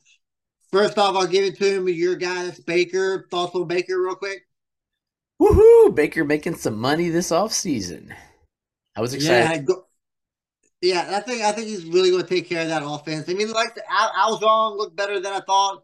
first 0.72 0.98
off, 0.98 1.16
I'll 1.16 1.28
give 1.28 1.44
it 1.44 1.58
to 1.58 1.78
him. 1.78 1.90
Your 1.90 2.16
guy, 2.16 2.46
that's 2.46 2.60
Baker. 2.60 3.28
Thoughts 3.32 3.56
on 3.56 3.68
Baker, 3.68 4.00
real 4.00 4.16
quick. 4.16 4.44
Woohoo! 5.42 5.94
Baker 5.94 6.24
making 6.24 6.56
some 6.56 6.78
money 6.80 7.10
this 7.10 7.32
off 7.32 7.54
season. 7.54 8.14
I 8.96 9.02
was 9.02 9.14
excited. 9.14 9.50
Yeah, 9.50 9.58
go, 9.62 9.87
yeah, 10.82 11.12
I 11.16 11.20
think 11.22 11.42
I 11.44 11.52
think 11.52 11.68
he's 11.68 11.86
really 11.86 12.12
going 12.12 12.24
to 12.24 12.30
take 12.30 12.48
care 12.48 12.62
of 12.62 12.68
that 12.68 12.84
offense. 12.86 13.30
I 13.30 13.34
mean, 13.34 13.52
like 13.52 13.78
Al, 13.90 14.12
Al 14.16 14.40
Wrong 14.40 14.78
looked 14.78 14.96
better 14.96 15.20
than 15.20 15.34
I 15.34 15.40
thought. 15.40 15.84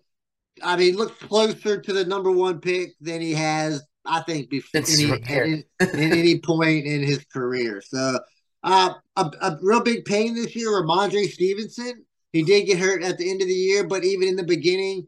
I 0.62 0.78
mean, 0.78 0.96
looked 0.96 1.20
closer 1.20 1.82
to 1.82 1.94
the 1.94 2.06
number 2.06 2.32
one 2.32 2.60
pick 2.60 2.92
than 3.02 3.22
he 3.22 3.34
has, 3.34 3.82
I 4.06 4.22
think, 4.22 4.50
before 4.50 4.82
any, 4.82 5.24
any, 5.28 5.66
at 5.80 5.96
any 5.96 6.40
point 6.46 6.86
in 6.86 7.02
his 7.02 7.26
career. 7.26 7.82
So, 7.82 8.20
uh, 8.64 8.94
a, 9.16 9.32
a 9.42 9.58
real 9.62 9.82
big 9.82 10.06
pain 10.06 10.36
this 10.36 10.56
year, 10.56 10.70
Rhamondre 10.70 11.28
Stevenson. 11.28 12.06
He 12.32 12.44
did 12.44 12.66
get 12.66 12.80
hurt 12.80 13.04
at 13.04 13.18
the 13.18 13.30
end 13.30 13.42
of 13.42 13.48
the 13.48 13.54
year, 13.54 13.84
but 13.84 14.04
even 14.04 14.28
in 14.28 14.36
the 14.36 14.44
beginning, 14.44 15.08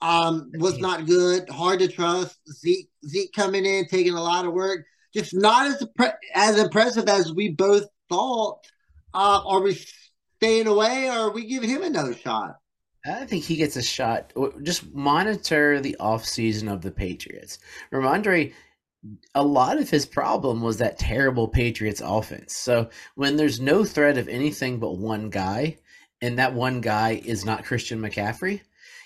um, 0.00 0.50
was 0.54 0.78
not 0.78 1.06
good. 1.06 1.48
Hard 1.48 1.80
to 1.80 1.88
trust. 1.88 2.38
Zeke 2.50 2.88
Zeke 3.06 3.32
coming 3.32 3.64
in, 3.64 3.86
taking 3.86 4.14
a 4.14 4.22
lot 4.22 4.44
of 4.44 4.52
work, 4.52 4.84
just 5.14 5.34
not 5.34 5.66
as 5.66 5.86
as 6.34 6.58
impressive 6.58 7.08
as 7.08 7.32
we 7.32 7.50
both 7.50 7.84
thought. 8.08 8.58
Uh, 9.14 9.40
are 9.46 9.60
we 9.60 9.78
staying 10.36 10.66
away, 10.66 11.08
or 11.08 11.12
are 11.12 11.30
we 11.30 11.46
giving 11.46 11.70
him 11.70 11.82
another 11.82 12.14
shot? 12.14 12.56
I 13.06 13.24
think 13.24 13.44
he 13.44 13.56
gets 13.56 13.76
a 13.76 13.82
shot. 13.82 14.32
Just 14.62 14.92
monitor 14.92 15.80
the 15.80 15.96
offseason 16.00 16.72
of 16.72 16.82
the 16.82 16.90
Patriots. 16.90 17.58
Rhamondre, 17.92 18.52
a 19.34 19.44
lot 19.44 19.78
of 19.78 19.88
his 19.88 20.04
problem 20.04 20.60
was 20.60 20.78
that 20.78 20.98
terrible 20.98 21.46
Patriots 21.46 22.02
offense. 22.04 22.56
So 22.56 22.90
when 23.14 23.36
there's 23.36 23.60
no 23.60 23.84
threat 23.84 24.18
of 24.18 24.28
anything 24.28 24.80
but 24.80 24.98
one 24.98 25.30
guy, 25.30 25.76
and 26.20 26.38
that 26.38 26.54
one 26.54 26.80
guy 26.80 27.22
is 27.24 27.44
not 27.44 27.64
Christian 27.64 28.00
McCaffrey, 28.00 28.62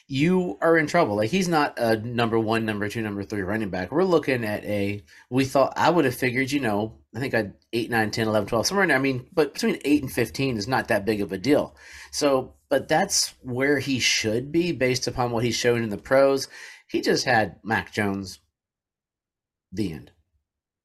you 0.06 0.56
are 0.62 0.78
in 0.78 0.86
trouble. 0.86 1.16
Like 1.16 1.30
he's 1.30 1.48
not 1.48 1.78
a 1.78 1.96
number 1.96 2.38
one, 2.38 2.64
number 2.64 2.88
two, 2.88 3.02
number 3.02 3.22
three 3.22 3.42
running 3.42 3.68
back. 3.68 3.92
We're 3.92 4.04
looking 4.04 4.44
at 4.44 4.64
a, 4.64 5.02
we 5.28 5.44
thought, 5.44 5.74
I 5.76 5.90
would 5.90 6.04
have 6.04 6.14
figured, 6.14 6.50
you 6.50 6.60
know, 6.60 6.96
I 7.14 7.20
think 7.20 7.34
I 7.34 7.50
8, 7.72 7.90
9, 7.90 8.10
10, 8.10 8.28
11, 8.28 8.48
12, 8.48 8.66
somewhere 8.66 8.82
in 8.82 8.88
there. 8.88 8.98
I 8.98 9.00
mean, 9.00 9.26
but 9.32 9.54
between 9.54 9.78
8 9.84 10.02
and 10.02 10.12
15 10.12 10.56
is 10.56 10.68
not 10.68 10.88
that 10.88 11.04
big 11.04 11.20
of 11.20 11.32
a 11.32 11.38
deal. 11.38 11.76
So, 12.10 12.54
but 12.68 12.88
that's 12.88 13.34
where 13.42 13.78
he 13.78 13.98
should 13.98 14.50
be 14.50 14.72
based 14.72 15.06
upon 15.06 15.30
what 15.30 15.44
he's 15.44 15.56
shown 15.56 15.82
in 15.82 15.88
the 15.88 15.96
pros. 15.96 16.48
He 16.88 17.00
just 17.00 17.24
had 17.24 17.56
Mac 17.62 17.92
Jones. 17.92 18.40
The 19.72 19.92
end. 19.92 20.10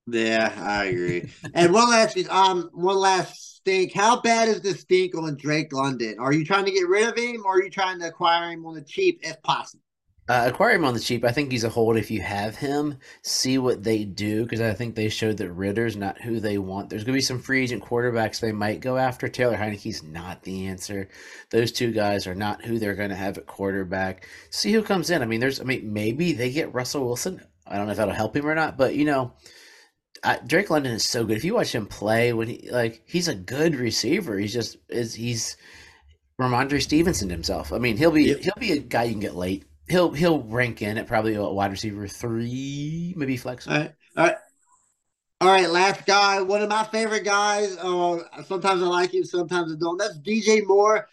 Yeah, 0.07 0.53
I 0.57 0.85
agree. 0.85 1.31
and 1.55 1.73
one 1.73 1.89
last, 1.89 2.17
um, 2.29 2.69
one 2.73 2.97
last 2.97 3.55
stink. 3.57 3.93
How 3.93 4.21
bad 4.21 4.47
is 4.47 4.61
the 4.61 4.75
stink 4.75 5.15
on 5.15 5.35
Drake 5.37 5.73
London? 5.73 6.17
Are 6.19 6.31
you 6.31 6.45
trying 6.45 6.65
to 6.65 6.71
get 6.71 6.87
rid 6.87 7.09
of 7.09 7.17
him 7.17 7.43
or 7.43 7.55
are 7.55 7.63
you 7.63 7.71
trying 7.71 7.99
to 7.99 8.07
acquire 8.07 8.51
him 8.51 8.65
on 8.67 8.75
the 8.75 8.83
cheap 8.83 9.21
if 9.23 9.41
possible? 9.41 9.81
Uh, 10.27 10.45
acquire 10.47 10.73
him 10.73 10.85
on 10.85 10.95
the 10.95 10.99
cheap. 10.99 11.23
I 11.23 11.31
think 11.31 11.51
he's 11.51 11.63
a 11.63 11.69
hold 11.69 11.97
if 11.97 12.09
you 12.09 12.19
have 12.21 12.55
him. 12.55 12.97
See 13.21 13.59
what 13.59 13.83
they 13.83 14.05
do 14.05 14.41
because 14.43 14.59
I 14.59 14.73
think 14.73 14.95
they 14.95 15.07
showed 15.09 15.37
that 15.37 15.51
Ridder's 15.51 15.95
not 15.95 16.19
who 16.19 16.39
they 16.39 16.57
want. 16.57 16.89
There's 16.89 17.03
going 17.03 17.13
to 17.13 17.17
be 17.17 17.21
some 17.21 17.39
free 17.39 17.61
agent 17.61 17.83
quarterbacks 17.83 18.39
they 18.39 18.51
might 18.51 18.79
go 18.79 18.97
after. 18.97 19.27
Taylor 19.27 19.55
Heinicke's 19.55 20.01
not 20.01 20.41
the 20.41 20.65
answer. 20.65 21.09
Those 21.51 21.71
two 21.71 21.91
guys 21.91 22.25
are 22.25 22.33
not 22.33 22.65
who 22.65 22.79
they're 22.79 22.95
going 22.95 23.11
to 23.11 23.15
have 23.15 23.37
at 23.37 23.45
quarterback. 23.45 24.27
See 24.49 24.71
who 24.71 24.81
comes 24.81 25.11
in. 25.11 25.21
I 25.21 25.25
mean, 25.25 25.39
there's. 25.39 25.61
I 25.61 25.63
mean, 25.63 25.93
maybe 25.93 26.33
they 26.33 26.51
get 26.51 26.73
Russell 26.73 27.05
Wilson. 27.05 27.45
I 27.67 27.77
don't 27.77 27.85
know 27.85 27.91
if 27.91 27.97
that'll 27.97 28.13
help 28.15 28.35
him 28.35 28.47
or 28.47 28.55
not, 28.55 28.77
but 28.77 28.95
you 28.95 29.05
know, 29.05 29.33
I, 30.23 30.39
Drake 30.45 30.71
London 30.71 30.93
is 30.93 31.07
so 31.07 31.23
good. 31.23 31.37
If 31.37 31.45
you 31.45 31.53
watch 31.53 31.73
him 31.73 31.85
play, 31.85 32.33
when 32.33 32.47
he 32.47 32.67
like 32.71 33.03
he's 33.05 33.27
a 33.27 33.35
good 33.35 33.75
receiver. 33.75 34.39
He's 34.39 34.53
just 34.53 34.77
is 34.89 35.13
he's 35.13 35.55
Rhamondre 36.41 36.81
Stevenson 36.81 37.29
himself. 37.29 37.71
I 37.71 37.77
mean, 37.77 37.95
he'll 37.95 38.09
be 38.09 38.23
yep. 38.23 38.39
he'll 38.39 38.53
be 38.59 38.71
a 38.71 38.79
guy 38.79 39.03
you 39.03 39.11
can 39.11 39.19
get 39.19 39.35
late 39.35 39.65
he'll 39.87 40.11
he'll 40.11 40.41
rank 40.43 40.81
in 40.81 40.97
at 40.97 41.07
probably 41.07 41.35
a 41.35 41.43
wide 41.43 41.71
receiver 41.71 42.07
three, 42.07 43.13
maybe 43.15 43.37
flex. 43.37 43.67
All 43.67 43.77
right, 43.77 43.93
all 44.17 44.25
right, 44.25 44.35
all 45.41 45.47
right. 45.49 45.69
Last 45.69 46.05
guy, 46.05 46.41
one 46.41 46.61
of 46.61 46.69
my 46.69 46.83
favorite 46.85 47.23
guys. 47.23 47.77
Uh, 47.77 48.19
sometimes 48.45 48.81
I 48.81 48.87
like 48.87 49.13
him, 49.13 49.23
sometimes 49.23 49.71
I 49.71 49.75
don't. 49.79 49.97
That's 49.97 50.19
DJ 50.19 50.65
Moore. 50.65 51.07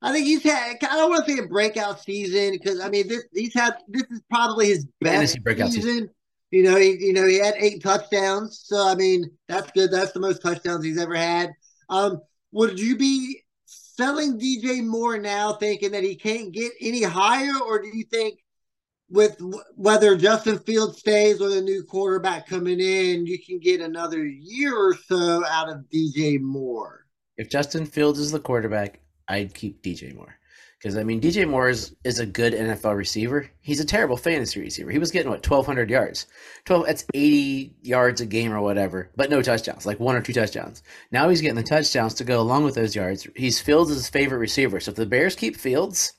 I 0.00 0.12
think 0.12 0.26
he's 0.26 0.42
had. 0.42 0.76
I 0.82 0.96
don't 0.96 1.10
want 1.10 1.26
to 1.26 1.32
say 1.32 1.38
a 1.38 1.46
breakout 1.46 2.00
season 2.00 2.52
because 2.52 2.80
I 2.80 2.88
mean 2.88 3.08
this. 3.08 3.24
He's 3.32 3.54
had. 3.54 3.76
This 3.88 4.04
is 4.10 4.22
probably 4.30 4.66
his 4.66 4.86
best 5.00 5.38
season. 5.44 5.70
season. 5.70 6.10
You 6.50 6.62
know, 6.62 6.76
he 6.76 6.96
you 6.98 7.12
know 7.12 7.26
he 7.26 7.38
had 7.38 7.54
eight 7.58 7.82
touchdowns. 7.82 8.60
So 8.64 8.86
I 8.86 8.94
mean 8.94 9.30
that's 9.48 9.70
good. 9.72 9.90
That's 9.90 10.12
the 10.12 10.20
most 10.20 10.42
touchdowns 10.42 10.84
he's 10.84 10.98
ever 10.98 11.16
had. 11.16 11.50
Um, 11.88 12.20
would 12.52 12.78
you 12.78 12.96
be 12.96 13.42
selling 13.98 14.38
DJ 14.38 14.82
Moore 14.82 15.18
now, 15.18 15.54
thinking 15.54 15.90
that 15.90 16.04
he 16.04 16.14
can't 16.14 16.52
get 16.52 16.72
any 16.80 17.02
higher, 17.02 17.58
or 17.66 17.82
do 17.82 17.88
you 17.88 18.04
think 18.04 18.38
with 19.10 19.36
whether 19.74 20.16
Justin 20.16 20.58
Fields 20.60 20.98
stays 21.00 21.40
or 21.40 21.48
the 21.48 21.60
new 21.60 21.82
quarterback 21.82 22.46
coming 22.46 22.78
in, 22.78 23.26
you 23.26 23.38
can 23.44 23.58
get 23.58 23.80
another 23.80 24.24
year 24.24 24.76
or 24.76 24.94
so 24.94 25.44
out 25.46 25.68
of 25.68 25.84
DJ 25.92 26.40
Moore? 26.40 27.06
If 27.36 27.50
Justin 27.50 27.86
Fields 27.86 28.20
is 28.20 28.30
the 28.30 28.38
quarterback, 28.38 29.00
I'd 29.26 29.52
keep 29.52 29.82
DJ 29.82 30.14
Moore. 30.14 30.36
Because 30.78 30.96
I 30.96 31.02
mean, 31.02 31.20
DJ 31.20 31.48
Moore 31.48 31.68
is, 31.68 31.96
is 32.04 32.20
a 32.20 32.26
good 32.26 32.52
NFL 32.52 32.96
receiver. 32.96 33.50
He's 33.60 33.80
a 33.80 33.84
terrible 33.84 34.16
fantasy 34.16 34.60
receiver. 34.60 34.90
He 34.90 34.98
was 34.98 35.10
getting 35.10 35.30
what 35.30 35.42
twelve 35.42 35.66
hundred 35.66 35.90
yards, 35.90 36.26
twelve. 36.64 36.86
That's 36.86 37.04
eighty 37.14 37.74
yards 37.82 38.20
a 38.20 38.26
game 38.26 38.52
or 38.52 38.60
whatever, 38.60 39.10
but 39.16 39.28
no 39.28 39.42
touchdowns, 39.42 39.86
like 39.86 39.98
one 39.98 40.14
or 40.14 40.22
two 40.22 40.32
touchdowns. 40.32 40.84
Now 41.10 41.28
he's 41.28 41.40
getting 41.40 41.56
the 41.56 41.64
touchdowns 41.64 42.14
to 42.14 42.24
go 42.24 42.40
along 42.40 42.62
with 42.64 42.76
those 42.76 42.94
yards. 42.94 43.26
He's 43.34 43.60
Fields' 43.60 43.92
his 43.92 44.08
favorite 44.08 44.38
receiver. 44.38 44.78
So 44.78 44.92
if 44.92 44.96
the 44.96 45.06
Bears 45.06 45.34
keep 45.34 45.56
Fields, 45.56 46.12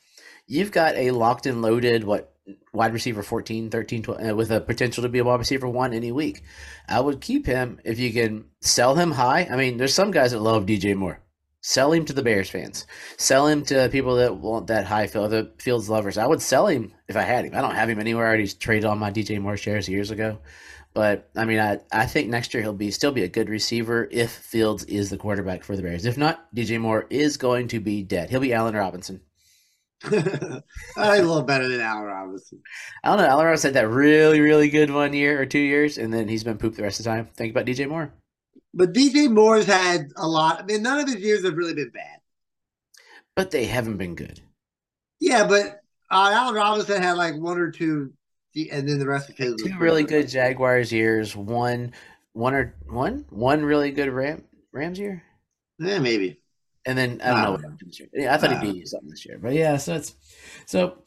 you've 0.46 0.74
got 0.74 0.96
a 0.96 1.12
locked 1.12 1.46
and 1.46 1.62
loaded 1.62 2.04
what 2.04 2.34
wide 2.74 2.94
receiver 2.94 3.24
14, 3.24 3.70
13, 3.70 4.04
12, 4.04 4.30
uh, 4.30 4.36
with 4.36 4.52
a 4.52 4.60
potential 4.60 5.04
to 5.04 5.10
be 5.10 5.20
a 5.20 5.24
wide 5.24 5.40
receiver 5.40 5.70
one 5.70 5.94
any 5.94 6.12
week. 6.12 6.44
I 6.88 7.00
would 7.00 7.22
keep 7.22 7.46
him 7.46 7.80
if 7.86 8.00
you 8.00 8.12
can 8.12 8.46
sell 8.62 8.96
him 8.96 9.12
high. 9.12 9.48
I 9.50 9.56
mean, 9.56 9.78
there's 9.78 9.94
some 9.94 10.12
guys 10.12 10.32
that 10.32 10.42
love 10.42 10.66
DJ 10.66 10.96
Moore. 10.96 11.22
Sell 11.62 11.92
him 11.92 12.06
to 12.06 12.14
the 12.14 12.24
Bears 12.24 12.50
fans. 12.50 12.88
Sell 13.18 13.48
him 13.48 13.64
to 13.66 13.90
people 13.92 14.16
that 14.16 14.38
want 14.38 14.68
that 14.68 14.86
high 14.86 15.08
field, 15.08 15.32
the 15.32 15.52
Fields 15.58 15.90
lovers. 15.90 16.18
I 16.18 16.26
would 16.26 16.42
sell 16.42 16.68
him 16.68 16.94
if 17.08 17.18
I 17.18 17.24
had 17.24 17.46
him. 17.46 17.54
I 17.54 17.62
don't 17.62 17.76
have 17.76 17.90
him 17.90 18.00
anywhere. 18.00 18.26
I 18.26 18.30
already 18.30 18.48
traded 18.48 18.86
on 18.86 18.98
my 18.98 19.12
DJ 19.12 19.42
Moore 19.42 19.58
shares 19.58 19.90
years 19.90 20.10
ago. 20.10 20.40
But 20.94 21.30
I 21.36 21.46
mean, 21.46 21.60
I, 21.60 21.80
I 21.92 22.06
think 22.06 22.30
next 22.30 22.54
year 22.54 22.64
he'll 22.64 22.74
be 22.74 22.92
still 22.92 23.12
be 23.12 23.24
a 23.24 23.28
good 23.28 23.50
receiver 23.50 24.08
if 24.10 24.32
Fields 24.32 24.86
is 24.86 25.10
the 25.10 25.18
quarterback 25.18 25.64
for 25.64 25.76
the 25.76 25.84
Bears. 25.84 26.06
If 26.06 26.18
not, 26.18 26.54
DJ 26.56 26.80
Moore 26.80 27.06
is 27.10 27.38
going 27.38 27.68
to 27.70 27.80
be 27.80 28.04
dead. 28.04 28.30
He'll 28.30 28.40
be 28.40 28.54
Allen 28.54 28.76
Robinson. 28.76 29.22
a 30.12 30.64
little 30.96 31.44
better 31.44 31.68
than 31.68 31.82
Allen 31.82 32.06
Robinson. 32.06 32.62
I 33.04 33.10
don't 33.10 33.18
know. 33.18 33.26
Allen 33.26 33.46
Robinson 33.46 33.74
had 33.74 33.84
that 33.84 33.90
really, 33.90 34.40
really 34.40 34.70
good 34.70 34.90
one 34.90 35.14
year 35.14 35.40
or 35.40 35.46
two 35.46 35.60
years, 35.60 35.98
and 35.98 36.14
then 36.14 36.30
he's 36.30 36.44
been 36.46 36.58
pooped 36.58 36.78
the 36.78 36.84
rest 36.84 37.00
of 37.00 37.04
the 37.04 37.12
time. 37.12 37.26
Think 37.36 37.52
about 37.52 37.66
DJ 37.66 37.88
Moore. 37.88 38.14
But 38.74 38.94
DJ 38.94 39.32
Moore's 39.32 39.66
had 39.66 40.10
a 40.16 40.28
lot. 40.28 40.62
I 40.62 40.66
mean, 40.66 40.84
none 40.84 41.00
of 41.00 41.08
his 41.08 41.18
years 41.18 41.44
have 41.44 41.56
really 41.56 41.74
been 41.74 41.90
bad. 41.90 42.20
But 43.36 43.52
they 43.52 43.66
haven't 43.66 43.98
been 43.98 44.16
good. 44.16 44.42
Yeah, 45.20 45.48
but 45.48 45.82
uh, 46.12 46.32
Allen 46.34 46.56
Robinson 46.56 47.02
had 47.02 47.14
like 47.14 47.36
one 47.36 47.58
or 47.58 47.72
two, 47.72 48.14
and 48.56 48.88
then 48.88 49.00
the 49.00 49.08
rest 49.08 49.30
of 49.30 49.38
his 49.38 49.56
two 49.56 49.78
really 49.78 50.04
good 50.04 50.28
Jaguars 50.28 50.92
years. 50.92 51.36
One, 51.36 51.94
one 52.34 52.54
or 52.54 52.76
one, 52.88 53.26
one 53.30 53.64
really 53.64 53.92
good 53.92 54.10
Ram 54.10 54.44
Rams 54.72 55.00
year. 55.00 55.24
Yeah, 55.80 56.00
maybe. 56.00 56.40
And 56.86 56.98
then 56.98 57.22
I 57.24 57.46
don't 57.46 57.62
know. 57.62 57.70
Yeah, 58.14 58.34
I 58.34 58.38
thought 58.38 58.54
uh, 58.54 58.60
he'd 58.60 58.74
be 58.74 58.86
something 58.86 59.10
this 59.10 59.26
year, 59.26 59.38
but 59.42 59.54
yeah. 59.54 59.78
So 59.78 59.96
it's 59.96 60.16
so 60.66 61.00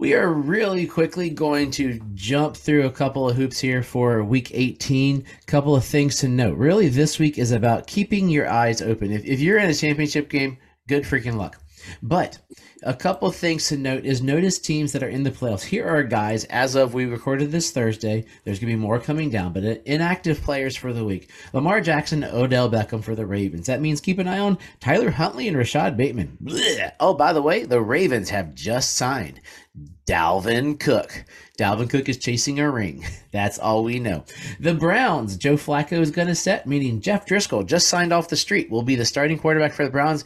we 0.00 0.14
are 0.14 0.32
really 0.32 0.86
quickly 0.86 1.28
going 1.28 1.70
to 1.70 2.00
jump 2.14 2.56
through 2.56 2.86
a 2.86 2.90
couple 2.90 3.28
of 3.28 3.36
hoops 3.36 3.60
here 3.60 3.82
for 3.82 4.24
week 4.24 4.50
18. 4.54 5.22
Couple 5.44 5.76
of 5.76 5.84
things 5.84 6.16
to 6.16 6.28
note. 6.28 6.56
Really, 6.56 6.88
this 6.88 7.18
week 7.18 7.36
is 7.36 7.52
about 7.52 7.86
keeping 7.86 8.30
your 8.30 8.48
eyes 8.48 8.80
open. 8.80 9.12
If, 9.12 9.26
if 9.26 9.40
you're 9.40 9.58
in 9.58 9.68
a 9.68 9.74
championship 9.74 10.30
game, 10.30 10.56
good 10.88 11.02
freaking 11.02 11.36
luck. 11.36 11.59
But 12.02 12.38
a 12.82 12.94
couple 12.94 13.30
things 13.30 13.68
to 13.68 13.76
note 13.76 14.04
is 14.04 14.22
notice 14.22 14.58
teams 14.58 14.92
that 14.92 15.02
are 15.02 15.08
in 15.08 15.22
the 15.22 15.30
playoffs. 15.30 15.62
Here 15.62 15.86
are 15.86 16.02
guys, 16.02 16.44
as 16.44 16.74
of 16.74 16.94
we 16.94 17.04
recorded 17.04 17.52
this 17.52 17.70
Thursday, 17.70 18.24
there's 18.44 18.58
going 18.58 18.70
to 18.70 18.76
be 18.76 18.82
more 18.82 18.98
coming 18.98 19.30
down, 19.30 19.52
but 19.52 19.64
uh, 19.64 19.76
inactive 19.84 20.40
players 20.40 20.76
for 20.76 20.92
the 20.92 21.04
week. 21.04 21.30
Lamar 21.52 21.80
Jackson, 21.80 22.24
Odell 22.24 22.70
Beckham 22.70 23.02
for 23.02 23.14
the 23.14 23.26
Ravens. 23.26 23.66
That 23.66 23.80
means 23.80 24.00
keep 24.00 24.18
an 24.18 24.28
eye 24.28 24.38
on 24.38 24.58
Tyler 24.80 25.10
Huntley 25.10 25.48
and 25.48 25.56
Rashod 25.56 25.96
Bateman. 25.96 26.38
Blech. 26.42 26.92
Oh, 27.00 27.14
by 27.14 27.32
the 27.32 27.42
way, 27.42 27.64
the 27.64 27.80
Ravens 27.80 28.30
have 28.30 28.54
just 28.54 28.96
signed 28.96 29.40
Dalvin 30.06 30.80
Cook. 30.80 31.24
Dalvin 31.56 31.88
Cook 31.88 32.08
is 32.08 32.16
chasing 32.16 32.58
a 32.58 32.70
ring. 32.70 33.04
That's 33.32 33.58
all 33.58 33.84
we 33.84 34.00
know. 34.00 34.24
The 34.58 34.74
Browns, 34.74 35.36
Joe 35.36 35.54
Flacco 35.54 36.00
is 36.00 36.10
going 36.10 36.26
to 36.28 36.34
set, 36.34 36.66
meaning 36.66 37.00
Jeff 37.00 37.26
Driskel 37.26 37.64
just 37.64 37.86
signed 37.86 38.12
off 38.12 38.28
the 38.28 38.36
street, 38.36 38.70
will 38.70 38.82
be 38.82 38.96
the 38.96 39.04
starting 39.04 39.38
quarterback 39.38 39.72
for 39.72 39.84
the 39.84 39.90
Browns. 39.90 40.24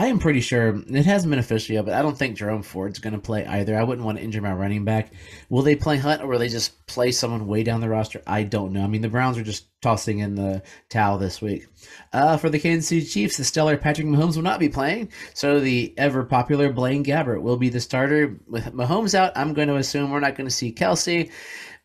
I 0.00 0.06
am 0.06 0.18
pretty 0.18 0.40
sure 0.40 0.82
it 0.88 1.04
hasn't 1.04 1.28
been 1.28 1.38
official 1.38 1.74
yet, 1.74 1.84
but 1.84 1.92
I 1.92 2.00
don't 2.00 2.16
think 2.16 2.34
Jerome 2.34 2.62
Ford's 2.62 2.98
going 2.98 3.12
to 3.12 3.18
play 3.18 3.44
either. 3.44 3.78
I 3.78 3.82
wouldn't 3.82 4.06
want 4.06 4.16
to 4.16 4.24
injure 4.24 4.40
my 4.40 4.54
running 4.54 4.82
back. 4.82 5.12
Will 5.50 5.60
they 5.60 5.76
play 5.76 5.98
Hunt 5.98 6.22
or 6.22 6.26
will 6.26 6.38
they 6.38 6.48
just 6.48 6.86
play 6.86 7.12
someone 7.12 7.46
way 7.46 7.62
down 7.62 7.82
the 7.82 7.88
roster? 7.90 8.22
I 8.26 8.44
don't 8.44 8.72
know. 8.72 8.82
I 8.82 8.86
mean, 8.86 9.02
the 9.02 9.10
Browns 9.10 9.36
are 9.36 9.42
just 9.42 9.66
tossing 9.82 10.20
in 10.20 10.36
the 10.36 10.62
towel 10.88 11.18
this 11.18 11.42
week. 11.42 11.66
Uh, 12.14 12.38
for 12.38 12.48
the 12.48 12.58
Kansas 12.58 12.88
City 12.88 13.04
Chiefs, 13.04 13.36
the 13.36 13.44
stellar 13.44 13.76
Patrick 13.76 14.06
Mahomes 14.06 14.36
will 14.36 14.42
not 14.42 14.58
be 14.58 14.70
playing, 14.70 15.10
so 15.34 15.60
the 15.60 15.92
ever 15.98 16.24
popular 16.24 16.72
Blaine 16.72 17.04
Gabbert 17.04 17.42
will 17.42 17.58
be 17.58 17.68
the 17.68 17.80
starter. 17.80 18.40
With 18.46 18.72
Mahomes 18.72 19.14
out, 19.14 19.32
I'm 19.36 19.52
going 19.52 19.68
to 19.68 19.76
assume 19.76 20.10
we're 20.10 20.20
not 20.20 20.34
going 20.34 20.48
to 20.48 20.54
see 20.54 20.72
Kelce. 20.72 21.30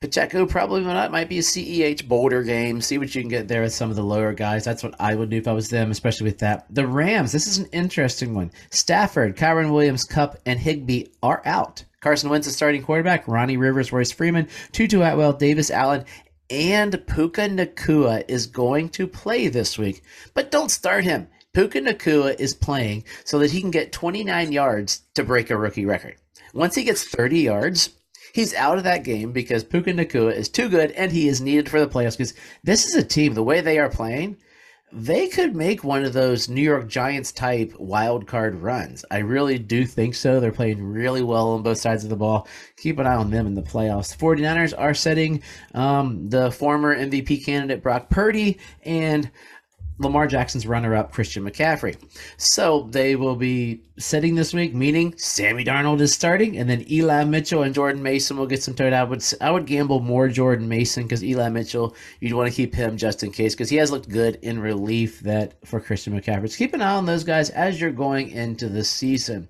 Pacheco 0.02 0.46
probably 0.46 0.82
not 0.82 1.12
might 1.12 1.30
be 1.30 1.40
a 1.40 1.42
CEH 1.42 2.08
Boulder 2.08 2.44
game. 2.44 2.82
See 2.82 2.98
what 2.98 3.16
you 3.16 3.22
can 3.22 3.30
get 3.30 3.48
there 3.48 3.62
with 3.62 3.74
some 3.74 3.90
of 3.90 3.96
the 3.96 4.04
lower 4.04 4.34
guys. 4.34 4.64
That's 4.64 4.84
what 4.84 4.96
I 5.00 5.16
would 5.16 5.30
do 5.30 5.38
if 5.38 5.48
I 5.48 5.54
was 5.54 5.70
them, 5.70 5.90
especially 5.90 6.26
with 6.26 6.40
that. 6.40 6.66
The 6.70 6.86
Rams, 6.86 7.32
this 7.32 7.48
is 7.48 7.58
an 7.58 7.68
interesting 7.72 8.36
one. 8.36 8.52
Stafford, 8.72 9.38
Kyren 9.38 9.72
Williams, 9.72 10.04
Kupp, 10.04 10.38
and 10.46 10.60
Higbee 10.60 11.06
are 11.24 11.42
out. 11.46 11.84
Carson 12.02 12.30
Wentz 12.30 12.46
is 12.46 12.56
starting 12.56 12.84
quarterback. 12.84 13.28
Ronnie 13.28 13.58
Rivers, 13.58 13.92
Royce 13.92 14.12
Freeman, 14.12 14.48
Tutu 14.72 15.02
Atwell, 15.02 15.34
Davis 15.34 15.72
Allen, 15.72 16.06
and 16.50 16.92
Puka 17.08 17.50
Nacua 17.50 18.24
is 18.28 18.46
going 18.46 18.90
to 18.90 19.08
play 19.08 19.48
this 19.48 19.78
week. 19.78 20.04
But 20.34 20.52
don't 20.52 20.70
start 20.70 21.04
him. 21.04 21.28
Puka 21.54 21.80
Nacua 21.80 22.40
is 22.40 22.54
playing 22.54 23.06
so 23.24 23.40
that 23.40 23.52
he 23.52 23.62
can 23.62 23.72
get 23.72 23.92
29 23.92 24.52
yards 24.52 25.02
to 25.16 25.24
break 25.24 25.50
a 25.50 25.58
rookie 25.58 25.86
record. 25.86 26.18
Once 26.54 26.76
he 26.76 26.84
gets 26.84 27.04
30 27.04 27.40
yards, 27.40 27.90
he's 28.36 28.54
out 28.54 28.78
of 28.78 28.84
that 28.84 29.06
game 29.06 29.32
because 29.32 29.64
Puka 29.64 29.94
Nacua 29.94 30.36
is 30.36 30.50
too 30.50 30.68
good 30.68 30.92
and 30.92 31.10
he 31.10 31.30
is 31.30 31.40
needed 31.40 31.70
for 31.70 31.80
the 31.80 31.88
playoffs 31.88 32.18
because 32.18 32.34
this 32.66 32.86
is 32.86 32.94
a 32.94 33.04
team, 33.04 33.34
the 33.34 33.42
way 33.42 33.62
they 33.62 33.80
are 33.80 33.90
playing, 33.90 34.36
they 34.92 35.30
could 35.30 35.56
make 35.56 35.86
one 35.86 36.04
of 36.04 36.12
those 36.12 36.50
New 36.50 36.62
York 36.62 36.90
Giants 36.90 37.32
type 37.32 37.74
wild 37.80 38.28
card 38.28 38.56
runs. 38.56 39.06
I 39.10 39.20
really 39.20 39.58
do 39.58 39.86
think 39.86 40.16
so. 40.16 40.42
They're 40.42 40.52
playing 40.52 40.84
really 40.84 41.24
well 41.24 41.52
on 41.52 41.64
both 41.64 41.78
sides 41.78 42.04
of 42.04 42.10
the 42.10 42.18
ball. 42.18 42.46
Keep 42.76 43.00
an 43.00 43.08
eye 43.08 43.16
on 43.16 43.32
them 43.32 43.48
in 43.48 43.56
the 43.56 43.62
playoffs. 43.62 44.16
49ers 44.16 44.74
are 44.78 44.94
setting 44.94 45.42
um, 45.74 46.30
the 46.30 46.52
former 46.52 46.94
MVP 46.94 47.46
candidate 47.46 47.82
Brock 47.82 48.10
Purdy 48.10 48.60
and 48.84 49.32
Lamar 49.98 50.28
Jackson's 50.28 50.68
runner 50.68 50.96
up, 50.96 51.14
Christian 51.14 51.44
McCaffrey. 51.44 51.96
So 52.38 52.88
they 52.92 53.16
will 53.16 53.36
be 53.36 53.82
setting 53.98 54.36
this 54.36 54.54
week, 54.54 54.76
meaning 54.76 55.18
Sammy 55.18 55.64
Darnold 55.64 56.02
is 56.02 56.14
starting, 56.14 56.58
and 56.58 56.70
then 56.70 56.86
Eli 56.92 57.24
Mitchell 57.24 57.64
and 57.64 57.74
Jordan 57.74 58.04
Mason 58.04 58.36
will 58.36 58.46
get 58.46 58.62
some 58.62 58.74
toad. 58.74 58.92
I 58.92 59.04
would 59.04 59.24
I 59.40 59.52
would 59.52 59.66
gamble 59.66 60.02
more 60.02 60.28
Jordan 60.28 60.68
Mason 60.68 61.04
because 61.04 61.24
Eli 61.24 61.50
Mitchell, 61.50 61.96
you'd 62.20 62.34
want 62.34 62.50
to 62.50 62.56
keep 62.56 62.76
him 62.76 62.98
just 62.98 63.24
in 63.24 63.32
case 63.32 63.56
because 63.56 63.70
he 63.70 63.78
has 63.78 63.92
looked 63.92 64.10
good 64.10 64.38
in 64.42 64.60
relief 64.60 65.22
that 65.22 65.54
for 65.66 65.80
Christian 65.80 66.20
McCaffrey. 66.20 66.50
So 66.50 66.58
keep 66.58 66.74
an 66.74 66.82
eye 66.82 66.96
on 66.96 67.06
those 67.06 67.24
guys 67.24 67.50
as 67.52 67.80
you're 67.80 67.92
going 67.92 68.32
into 68.32 68.68
the 68.68 68.84
season. 68.84 69.48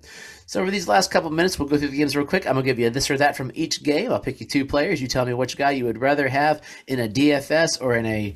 So 0.48 0.60
over 0.60 0.70
these 0.70 0.86
last 0.86 1.10
couple 1.10 1.28
minutes, 1.30 1.58
we'll 1.58 1.68
go 1.68 1.76
through 1.76 1.88
the 1.88 1.96
games 1.96 2.16
real 2.16 2.24
quick. 2.24 2.46
I'm 2.46 2.54
gonna 2.54 2.64
give 2.64 2.78
you 2.78 2.88
this 2.88 3.10
or 3.10 3.18
that 3.18 3.36
from 3.36 3.50
each 3.54 3.82
game. 3.82 4.12
I'll 4.12 4.20
pick 4.20 4.40
you 4.40 4.46
two 4.46 4.64
players. 4.64 5.02
You 5.02 5.08
tell 5.08 5.26
me 5.26 5.34
which 5.34 5.56
guy 5.56 5.72
you 5.72 5.84
would 5.86 6.00
rather 6.00 6.28
have 6.28 6.62
in 6.86 7.00
a 7.00 7.08
DFS 7.08 7.82
or 7.82 7.96
in 7.96 8.06
a 8.06 8.34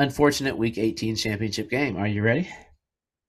unfortunate 0.00 0.56
Week 0.56 0.78
18 0.78 1.16
championship 1.16 1.70
game. 1.70 1.96
Are 1.96 2.06
you 2.06 2.22
ready? 2.22 2.48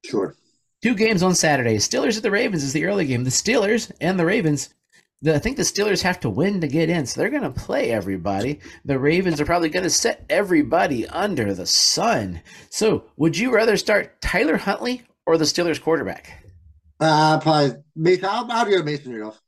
Sure. 0.06 0.36
Two 0.82 0.96
games 0.96 1.22
on 1.22 1.36
Saturday. 1.36 1.78
Steelers 1.78 2.18
at 2.18 2.24
the 2.24 2.32
Ravens 2.32 2.64
is 2.64 2.74
the 2.74 2.86
early 2.86 3.06
game. 3.06 3.24
The 3.24 3.30
Steelers 3.30 3.92
and 4.02 4.20
the 4.20 4.26
Ravens 4.26 4.74
I 5.24 5.38
think 5.38 5.58
the 5.58 5.64
Steelers 5.64 6.02
have 6.02 6.20
to 6.22 6.32
win 6.32 6.62
to 6.62 6.68
get 6.68 6.90
in, 6.90 7.06
so 7.06 7.22
they're 7.22 7.30
going 7.30 7.44
to 7.44 7.52
play 7.52 7.92
everybody. 7.92 8.60
The 8.86 8.98
Ravens 8.98 9.40
are 9.40 9.46
probably 9.46 9.70
going 9.70 9.84
to 9.84 9.90
set 9.90 10.26
everybody 10.32 11.08
under 11.08 11.54
the 11.54 11.68
sun. 11.68 12.42
So, 12.72 13.06
would 13.18 13.38
you 13.38 13.54
rather 13.54 13.78
start 13.78 14.20
Tyler 14.22 14.58
Huntley 14.58 15.04
or 15.28 15.38
the 15.38 15.46
Steelers 15.46 15.80
quarterback? 15.80 16.44
Uh, 17.00 17.40
probably 17.40 17.84
Mason. 17.96 18.26
I'll, 18.26 18.52
I'll 18.52 18.66
go 18.66 18.82
Mason 18.82 19.14
Rudolph. 19.14 19.40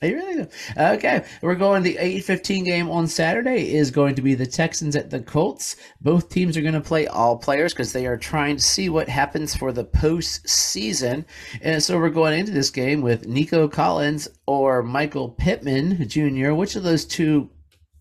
Are 0.00 0.06
you 0.06 0.14
really? 0.14 0.46
Okay, 0.76 1.24
we're 1.42 1.56
going. 1.56 1.82
The 1.82 1.98
eight 1.98 2.20
fifteen 2.24 2.62
game 2.62 2.88
on 2.88 3.08
Saturday 3.08 3.74
is 3.74 3.90
going 3.90 4.14
to 4.14 4.22
be 4.22 4.34
the 4.34 4.46
Texans 4.46 4.94
at 4.94 5.10
the 5.10 5.18
Colts. 5.18 5.74
Both 6.00 6.28
teams 6.28 6.56
are 6.56 6.60
going 6.62 6.74
to 6.74 6.80
play 6.80 7.08
all 7.08 7.36
players 7.36 7.72
because 7.72 7.92
they 7.92 8.06
are 8.06 8.16
trying 8.16 8.56
to 8.58 8.62
see 8.62 8.88
what 8.88 9.08
happens 9.08 9.56
for 9.56 9.72
the 9.72 9.84
postseason. 9.84 11.24
And 11.62 11.82
so 11.82 11.98
we're 11.98 12.10
going 12.10 12.38
into 12.38 12.52
this 12.52 12.70
game 12.70 13.00
with 13.02 13.26
Nico 13.26 13.66
Collins 13.66 14.28
or 14.46 14.84
Michael 14.84 15.30
Pittman 15.30 16.08
Jr. 16.08 16.52
Which 16.52 16.76
of 16.76 16.84
those 16.84 17.04
two 17.04 17.50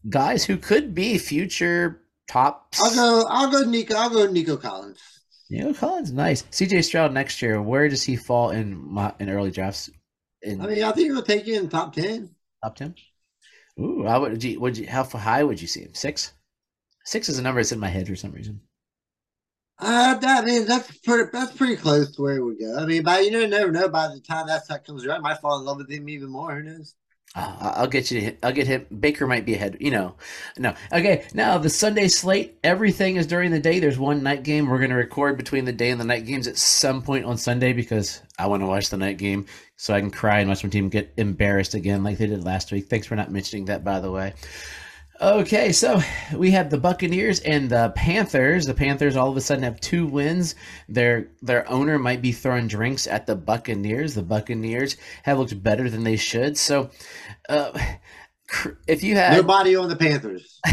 guys 0.08 0.46
who 0.46 0.58
could 0.58 0.94
be 0.94 1.18
future 1.18 2.04
top? 2.28 2.76
I'll 2.80 2.94
go. 2.94 3.26
I'll 3.28 3.52
go 3.52 3.62
Nico. 3.68 3.96
I'll 3.96 4.12
go 4.12 4.28
Nico 4.28 4.56
Collins. 4.56 5.00
Nico 5.50 5.74
Collins, 5.74 6.12
nice. 6.12 6.44
CJ 6.44 6.84
Stroud 6.84 7.12
next 7.12 7.42
year. 7.42 7.60
Where 7.60 7.90
does 7.90 8.04
he 8.04 8.16
fall 8.16 8.52
in 8.52 8.78
my, 8.78 9.14
in 9.20 9.30
early 9.30 9.50
drafts? 9.50 9.90
I 10.45 10.56
mean, 10.56 10.84
I 10.84 10.91
think 10.91 11.12
he'll 11.12 11.23
take 11.23 11.47
you 11.47 11.60
in 11.60 11.69
top 11.69 11.93
ten. 11.93 12.30
Top 12.63 12.76
ten. 12.76 12.95
Ooh, 13.80 14.04
how 14.08 14.21
would 14.21 14.43
you? 14.43 14.60
Would 14.60 14.78
you? 14.78 14.88
How 14.88 15.04
high 15.04 15.43
would 15.43 15.62
you 15.62 15.67
see 15.67 15.82
him? 15.82 15.93
Six. 15.93 16.34
Six 17.06 17.30
is 17.30 17.39
a 17.39 17.41
number 17.41 17.60
that's 17.62 17.71
in 17.71 17.80
my 17.80 17.88
head 17.88 18.08
for 18.08 18.15
some 18.15 18.32
reason. 18.32 18.62
Uh, 19.80 20.15
that 20.15 20.43
I 20.43 20.45
mean, 20.45 20.65
that's 20.65 20.91
pretty. 21.00 21.30
That's 21.32 21.56
pretty 21.56 21.76
close 21.76 22.15
to 22.15 22.21
where 22.21 22.43
we 22.43 22.58
go. 22.58 22.78
I 22.78 22.86
mean, 22.86 23.04
by 23.04 23.19
you 23.19 23.32
know, 23.32 23.45
never 23.45 23.71
know. 23.71 23.88
By 23.88 24.08
the 24.08 24.19
time 24.19 24.47
that 24.47 24.65
stuff 24.65 24.84
comes 24.84 25.06
around, 25.06 25.19
I 25.19 25.30
might 25.30 25.39
fall 25.39 25.60
in 25.60 25.65
love 25.65 25.78
with 25.78 25.91
him 25.91 26.10
even 26.10 26.30
more. 26.30 26.56
Who 26.56 26.63
knows? 26.63 26.95
Uh, 27.36 27.73
I'll 27.76 27.88
get 27.88 28.10
you. 28.10 28.36
I'll 28.41 28.52
get 28.52 28.65
him. 28.65 28.88
Baker 29.00 29.28
might 29.28 29.45
be 29.45 29.54
ahead. 29.54 29.78
You 29.80 29.91
know, 29.91 30.15
no. 30.58 30.73
Okay, 30.91 31.28
now 31.34 31.58
the 31.60 31.69
Sunday 31.69 32.08
slate. 32.08 32.58
Everything 32.63 33.17
is 33.17 33.28
during 33.28 33.52
the 33.52 33.60
day. 33.60 33.80
There's 33.80 34.00
one 34.00 34.23
night 34.23 34.43
game. 34.43 34.67
We're 34.67 34.80
going 34.80 34.89
to 34.89 34.95
record 34.95 35.38
between 35.38 35.65
the 35.65 35.73
day 35.73 35.91
and 35.91 36.02
the 36.02 36.06
night 36.06 36.26
games 36.26 36.47
at 36.47 36.58
some 36.58 37.04
point 37.04 37.26
on 37.26 37.38
Sunday 37.38 37.73
because 37.73 38.21
I 38.39 38.47
want 38.47 38.63
to 38.63 38.67
watch 38.67 38.89
the 38.89 38.97
night 38.97 39.17
game 39.17 39.45
so 39.78 39.94
I 39.94 40.02
can 40.02 40.12
cry 40.12 40.40
and 40.40 40.50
watch 40.50 40.63
my 40.63 40.70
team 40.70 40.90
get 40.90 41.13
embarrassed 41.18 41.76
again 41.76 42.04
like 42.04 42.18
they 42.18 42.28
did 42.28 42.44
last 42.44 42.72
week. 42.72 42.90
Thanks 42.90 43.08
for 43.08 43.16
not 43.16 43.32
mentioning 43.32 43.66
that, 43.66 43.84
by 43.84 44.00
the 44.00 44.12
way. 44.12 44.34
Okay, 45.20 45.72
so 45.72 46.00
we 46.36 46.52
have 46.52 46.70
the 46.70 46.78
Buccaneers 46.78 47.40
and 47.40 47.70
the 47.70 47.92
Panthers. 47.96 48.68
The 48.68 48.76
Panthers 48.76 49.16
all 49.16 49.30
of 49.30 49.38
a 49.38 49.42
sudden 49.42 49.63
have 49.63 49.80
two 49.80 50.06
wins. 50.06 50.54
Their 50.90 51.30
their 51.42 51.68
owner 51.70 51.98
might 51.98 52.22
be 52.22 52.32
throwing 52.32 52.68
drinks 52.68 53.08
at 53.08 53.26
the 53.26 53.36
Buccaneers. 53.36 54.13
The 54.13 54.22
Buccaneers 54.22 54.96
have 55.24 55.40
looked 55.40 55.63
better 55.63 55.90
than 55.90 56.04
they 56.04 56.18
should. 56.18 56.56
So, 56.56 56.92
uh, 57.50 57.72
if 58.88 59.04
you 59.04 59.16
had 59.16 59.38
nobody 59.38 59.76
on 59.76 59.90
the 59.90 59.96
Panthers. 59.96 60.60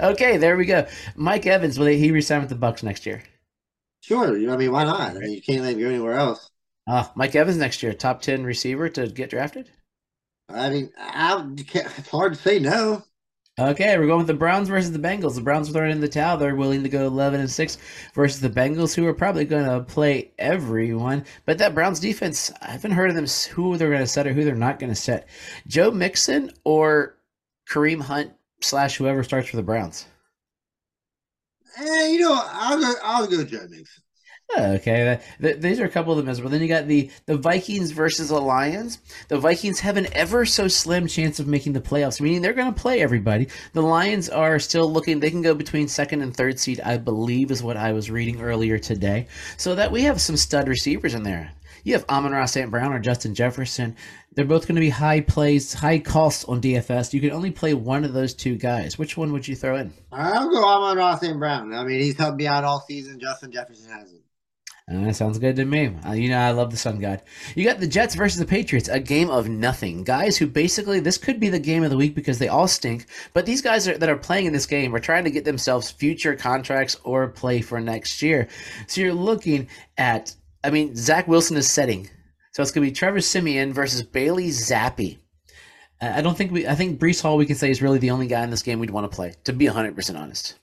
okay, 0.00 0.38
there 0.38 0.56
we 0.56 0.64
go. 0.64 0.88
Mike 1.14 1.46
Evans 1.46 1.78
will 1.78 1.86
he 1.86 2.10
resign 2.10 2.40
with 2.40 2.48
the 2.48 2.56
Bucks 2.56 2.82
next 2.82 3.06
year? 3.06 3.22
Sure. 4.08 4.50
I 4.50 4.56
mean, 4.56 4.72
why 4.72 4.84
not? 4.84 5.10
I 5.10 5.18
mean, 5.18 5.32
you 5.32 5.42
can't 5.42 5.60
let 5.60 5.74
him 5.74 5.80
go 5.80 5.88
anywhere 5.88 6.14
else. 6.14 6.50
Uh, 6.86 7.04
Mike 7.14 7.36
Evans 7.36 7.58
next 7.58 7.82
year, 7.82 7.92
top 7.92 8.22
ten 8.22 8.42
receiver 8.42 8.88
to 8.88 9.06
get 9.06 9.28
drafted. 9.28 9.70
I 10.48 10.70
mean, 10.70 10.90
I, 10.96 11.46
it's 11.58 12.08
hard 12.08 12.32
to 12.32 12.40
say 12.40 12.58
no. 12.58 13.02
Okay, 13.58 13.98
we're 13.98 14.06
going 14.06 14.18
with 14.18 14.26
the 14.26 14.32
Browns 14.32 14.70
versus 14.70 14.92
the 14.92 14.98
Bengals. 14.98 15.34
The 15.34 15.42
Browns 15.42 15.68
are 15.68 15.72
throwing 15.72 15.90
in 15.90 16.00
the 16.00 16.08
towel. 16.08 16.38
They're 16.38 16.54
willing 16.54 16.82
to 16.84 16.88
go 16.88 17.06
11 17.06 17.40
and 17.40 17.50
6 17.50 17.78
versus 18.14 18.40
the 18.40 18.48
Bengals, 18.48 18.94
who 18.94 19.04
are 19.06 19.12
probably 19.12 19.44
going 19.44 19.66
to 19.66 19.84
play 19.84 20.30
everyone. 20.38 21.26
But 21.44 21.58
that 21.58 21.74
Browns 21.74 22.00
defense, 22.00 22.50
I 22.62 22.70
haven't 22.70 22.92
heard 22.92 23.10
of 23.10 23.16
them 23.16 23.26
who 23.52 23.76
they're 23.76 23.90
going 23.90 24.00
to 24.00 24.06
set 24.06 24.26
or 24.26 24.32
who 24.32 24.44
they're 24.44 24.54
not 24.54 24.78
going 24.78 24.92
to 24.92 24.96
set. 24.96 25.28
Joe 25.66 25.90
Mixon 25.90 26.50
or 26.64 27.18
Kareem 27.68 28.00
Hunt 28.00 28.32
slash 28.62 28.96
whoever 28.96 29.22
starts 29.22 29.48
for 29.48 29.56
the 29.56 29.62
Browns. 29.62 30.06
Eh, 31.76 32.08
you 32.08 32.20
know, 32.20 32.40
I'll 32.44 32.80
go. 32.80 32.92
I'll 33.02 33.26
go 33.26 33.44
Joe 33.44 33.66
Mixon. 33.68 34.02
Okay, 34.56 35.20
these 35.38 35.78
are 35.78 35.84
a 35.84 35.90
couple 35.90 36.10
of 36.10 36.16
them 36.16 36.28
as 36.28 36.40
well. 36.40 36.48
Then 36.48 36.62
you 36.62 36.68
got 36.68 36.86
the 36.86 37.10
the 37.26 37.36
Vikings 37.36 37.90
versus 37.90 38.30
the 38.30 38.40
Lions. 38.40 38.98
The 39.28 39.38
Vikings 39.38 39.80
have 39.80 39.98
an 39.98 40.08
ever 40.12 40.46
so 40.46 40.68
slim 40.68 41.06
chance 41.06 41.38
of 41.38 41.46
making 41.46 41.74
the 41.74 41.82
playoffs, 41.82 42.18
meaning 42.18 42.40
they're 42.40 42.54
going 42.54 42.72
to 42.72 42.80
play 42.80 43.02
everybody. 43.02 43.48
The 43.74 43.82
Lions 43.82 44.30
are 44.30 44.58
still 44.58 44.90
looking; 44.90 45.20
they 45.20 45.30
can 45.30 45.42
go 45.42 45.54
between 45.54 45.86
second 45.86 46.22
and 46.22 46.34
third 46.34 46.58
seed, 46.58 46.80
I 46.80 46.96
believe, 46.96 47.50
is 47.50 47.62
what 47.62 47.76
I 47.76 47.92
was 47.92 48.10
reading 48.10 48.40
earlier 48.40 48.78
today. 48.78 49.26
So 49.58 49.74
that 49.74 49.92
we 49.92 50.02
have 50.04 50.18
some 50.18 50.38
stud 50.38 50.66
receivers 50.66 51.12
in 51.12 51.24
there. 51.24 51.52
You 51.84 51.92
have 51.92 52.06
Amon-Ra 52.08 52.46
St. 52.46 52.70
Brown 52.70 52.92
or 52.92 52.98
Justin 52.98 53.34
Jefferson. 53.34 53.96
They're 54.38 54.46
both 54.46 54.68
going 54.68 54.76
to 54.76 54.80
be 54.80 54.88
high 54.88 55.20
plays, 55.20 55.74
high 55.74 55.98
costs 55.98 56.44
on 56.44 56.60
DFS. 56.60 57.12
You 57.12 57.20
can 57.20 57.32
only 57.32 57.50
play 57.50 57.74
one 57.74 58.04
of 58.04 58.12
those 58.12 58.34
two 58.34 58.54
guys. 58.54 58.96
Which 58.96 59.16
one 59.16 59.32
would 59.32 59.48
you 59.48 59.56
throw 59.56 59.74
in? 59.74 59.92
I'll 60.12 60.48
go 60.48 60.64
Amon-Ra 60.64 61.16
St. 61.16 61.36
Brown. 61.36 61.74
I 61.74 61.82
mean, 61.82 61.98
he's 61.98 62.16
helped 62.16 62.38
me 62.38 62.46
out 62.46 62.62
all 62.62 62.78
season. 62.86 63.18
Justin 63.18 63.50
Jefferson 63.50 63.90
hasn't. 63.90 64.22
Uh, 64.88 65.06
that 65.06 65.16
sounds 65.16 65.40
good 65.40 65.56
to 65.56 65.64
me. 65.64 65.92
Uh, 66.06 66.12
you 66.12 66.28
know, 66.28 66.38
I 66.38 66.52
love 66.52 66.70
the 66.70 66.76
Sun 66.76 67.00
God. 67.00 67.20
You 67.56 67.64
got 67.64 67.80
the 67.80 67.88
Jets 67.88 68.14
versus 68.14 68.38
the 68.38 68.46
Patriots, 68.46 68.88
a 68.88 69.00
game 69.00 69.28
of 69.28 69.48
nothing. 69.48 70.04
Guys 70.04 70.36
who 70.36 70.46
basically, 70.46 71.00
this 71.00 71.18
could 71.18 71.40
be 71.40 71.48
the 71.48 71.58
game 71.58 71.82
of 71.82 71.90
the 71.90 71.96
week 71.96 72.14
because 72.14 72.38
they 72.38 72.46
all 72.46 72.68
stink. 72.68 73.06
But 73.32 73.44
these 73.44 73.60
guys 73.60 73.88
are, 73.88 73.98
that 73.98 74.08
are 74.08 74.16
playing 74.16 74.46
in 74.46 74.52
this 74.52 74.66
game 74.66 74.94
are 74.94 75.00
trying 75.00 75.24
to 75.24 75.32
get 75.32 75.46
themselves 75.46 75.90
future 75.90 76.36
contracts 76.36 76.96
or 77.02 77.26
play 77.26 77.60
for 77.60 77.80
next 77.80 78.22
year. 78.22 78.46
So 78.86 79.00
you're 79.00 79.14
looking 79.14 79.66
at, 79.96 80.32
I 80.62 80.70
mean, 80.70 80.94
Zach 80.94 81.26
Wilson 81.26 81.56
is 81.56 81.68
setting. 81.68 82.08
So 82.52 82.62
it's 82.62 82.70
going 82.70 82.84
to 82.84 82.90
be 82.90 82.94
Trevor 82.94 83.20
Siemian 83.20 83.72
versus 83.72 84.02
Bailey 84.02 84.48
Zappe. 84.48 85.18
Uh, 86.00 86.12
I 86.14 86.20
don't 86.20 86.36
think 86.36 86.52
we, 86.52 86.66
I 86.66 86.74
think 86.74 87.00
Breece 87.00 87.22
Hall, 87.22 87.36
we 87.36 87.46
can 87.46 87.56
say, 87.56 87.70
is 87.70 87.82
really 87.82 87.98
the 87.98 88.10
only 88.10 88.26
guy 88.26 88.42
in 88.42 88.50
this 88.50 88.62
game 88.62 88.78
we'd 88.78 88.90
want 88.90 89.10
to 89.10 89.14
play, 89.14 89.34
to 89.44 89.52
be 89.52 89.66
100% 89.66 90.18
honest. 90.18 90.58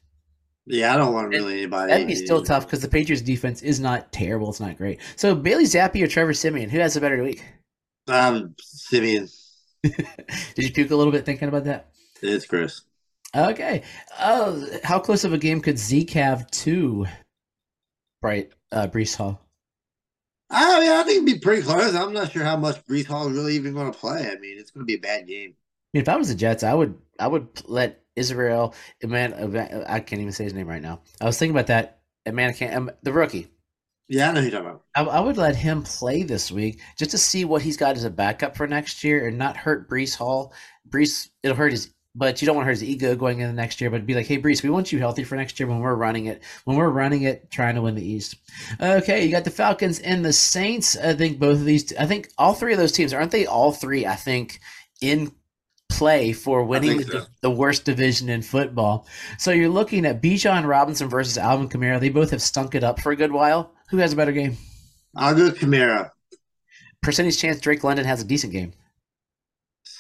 Yeah, 0.68 0.94
I 0.94 0.98
don't 0.98 1.14
want 1.14 1.30
really 1.30 1.60
anybody. 1.60 1.92
That'd 1.92 2.08
be 2.08 2.16
still 2.16 2.44
tough 2.44 2.66
because 2.66 2.82
the 2.82 2.88
Patriots 2.88 3.22
defense 3.22 3.62
is 3.62 3.80
not 3.80 4.12
terrible. 4.12 4.50
It's 4.50 4.60
not 4.60 4.78
great. 4.78 5.00
So 5.16 5.36
Bailey 5.36 5.66
Zappe 5.66 6.02
or 6.02 6.08
Trevor 6.08 6.34
Siemian, 6.34 6.70
who 6.70 6.80
has 6.80 6.96
a 6.98 7.02
better 7.02 7.22
week? 7.22 7.44
Um, 8.08 8.56
Siemian. 8.60 9.30
Did 9.84 9.96
you 10.58 10.72
puke 10.72 10.90
a 10.90 10.96
little 10.96 11.12
bit 11.12 11.26
thinking 11.26 11.48
about 11.48 11.66
that? 11.66 11.92
It's 12.22 12.48
Chris. 12.48 12.82
Okay. 13.36 13.84
Oh, 14.20 14.66
how 14.84 14.98
close 14.98 15.24
of 15.24 15.34
a 15.34 15.38
game 15.38 15.62
could 15.62 15.78
Zeke 15.78 16.12
have 16.12 16.50
to 16.52 17.06
Bright 18.22 18.52
uh, 18.72 18.88
Breece 18.88 19.16
Hall? 19.16 19.45
I 20.56 20.80
mean, 20.80 20.90
I 20.90 21.04
think 21.04 21.16
it'd 21.18 21.26
be 21.26 21.40
pretty 21.40 21.64
close. 21.64 21.94
I'm 21.94 22.14
not 22.14 22.32
sure 22.32 22.44
how 22.44 22.56
much 22.56 22.84
Breece 22.86 23.06
Hall 23.06 23.28
is 23.28 23.36
really 23.36 23.56
even 23.56 23.74
going 23.74 23.92
to 23.92 23.98
play. 23.98 24.30
I 24.32 24.38
mean, 24.40 24.58
it's 24.58 24.72
going 24.72 24.84
to 24.84 24.86
be 24.86 24.96
a 24.96 25.00
bad 25.00 25.28
game. 25.28 25.54
I 25.54 25.98
mean, 25.98 26.02
if 26.02 26.10
I 26.10 26.16
was 26.16 26.30
the 26.30 26.36
Jets, 26.36 26.64
I 26.64 26.74
would 26.74 26.98
I 27.20 27.28
would 27.28 27.48
let 27.66 28.04
Israel, 28.16 28.74
man, 29.04 29.34
I 29.88 30.00
can't 30.00 30.22
even 30.22 30.32
say 30.32 30.46
his 30.46 30.54
name 30.54 30.68
right 30.68 30.82
now. 30.82 31.02
I 31.20 31.26
was 31.26 31.38
thinking 31.38 31.56
about 31.56 31.68
that. 31.68 32.00
Man, 32.32 32.50
I 32.50 32.54
can't. 32.54 32.74
Um, 32.74 32.92
the 33.04 33.14
rookie. 33.14 33.48
Yeah, 34.08 34.30
I 34.30 34.32
know 34.32 34.42
who 34.42 34.48
you're 34.48 34.52
talking 34.52 34.68
about. 34.68 34.84
I, 34.96 35.18
I, 35.18 35.20
would 35.20 35.38
let 35.38 35.56
him 35.56 35.82
play 35.82 36.22
this 36.22 36.52
week 36.52 36.80
just 36.98 37.12
to 37.12 37.18
see 37.18 37.44
what 37.44 37.64
he's 37.64 37.78
got 37.78 37.96
as 37.96 38.04
a 38.04 38.10
backup 38.10 38.56
for 38.56 38.68
next 38.68 39.04
year 39.04 39.28
and 39.28 39.38
not 39.38 39.58
hurt 39.58 39.90
Breece 39.90 40.16
Hall. 40.16 40.54
Breece, 40.88 41.30
it'll 41.42 41.58
hurt 41.58 41.72
his, 41.72 41.92
but 42.16 42.42
you 42.42 42.46
don't 42.46 42.56
want 42.56 42.64
to 42.64 42.68
hurt 42.68 42.80
his 42.80 42.84
ego 42.84 43.16
going 43.16 43.40
into 43.40 43.52
the 43.52 43.62
next 43.62 43.82
year. 43.82 43.90
But 43.90 44.06
be 44.06 44.14
like, 44.14 44.26
hey, 44.26 44.42
Breece, 44.42 44.64
we 44.64 44.70
want 44.70 44.92
you 44.92 45.00
healthy 45.00 45.24
for 45.24 45.36
next 45.36 45.60
year 45.60 45.68
when 45.68 45.80
we're 45.80 45.96
running 45.96 46.26
it. 46.28 46.42
When 46.64 46.78
we're 46.78 46.90
running 46.90 47.24
it, 47.24 47.52
trying 47.52 47.76
to 47.76 47.82
win 47.82 47.96
the 47.96 48.08
East. 48.08 48.36
Okay, 48.82 49.26
you 49.26 49.32
got 49.32 49.44
the 49.44 49.52
Falcons 49.52 50.00
and 50.00 50.24
the 50.24 50.34
Saints. 50.34 50.98
I 50.98 51.14
think 51.14 51.40
both 51.40 51.58
of 51.58 51.66
these. 51.66 51.96
I 51.98 52.06
think 52.06 52.32
all 52.38 52.54
three 52.54 52.74
of 52.74 52.80
those 52.80 52.94
teams 52.94 53.14
aren't 53.14 53.32
they 53.32 53.46
all 53.46 53.72
three? 53.72 54.06
I 54.06 54.16
think 54.16 54.60
in 55.02 55.32
play 55.90 56.34
for 56.34 56.64
winning 56.64 57.04
so. 57.04 57.12
the, 57.12 57.28
the, 57.42 57.52
worst 57.52 57.86
division 57.86 58.30
in 58.30 58.42
football. 58.42 59.08
So 59.38 59.52
you're 59.52 59.70
looking 59.70 60.06
at 60.06 60.22
Bijan 60.22 60.66
Robinson 60.66 61.10
versus 61.10 61.38
Alvin 61.38 61.70
Kamara. 61.70 62.00
They 62.00 62.10
both 62.10 62.32
have 62.32 62.42
stunk 62.42 62.76
it 62.76 62.84
up 62.84 63.00
for 63.00 63.12
a 63.12 63.16
good 63.16 63.32
while. 63.32 63.72
Who 63.90 63.98
has 63.98 64.14
a 64.14 64.16
better 64.16 64.32
game? 64.32 64.58
I'll 65.16 65.36
go 65.36 65.52
Kamara. 65.52 66.12
Percentage 67.02 67.38
chance 67.38 67.60
Drake 67.60 67.84
London 67.84 68.06
has 68.06 68.22
a 68.22 68.26
decent 68.26 68.52
game. 68.52 68.74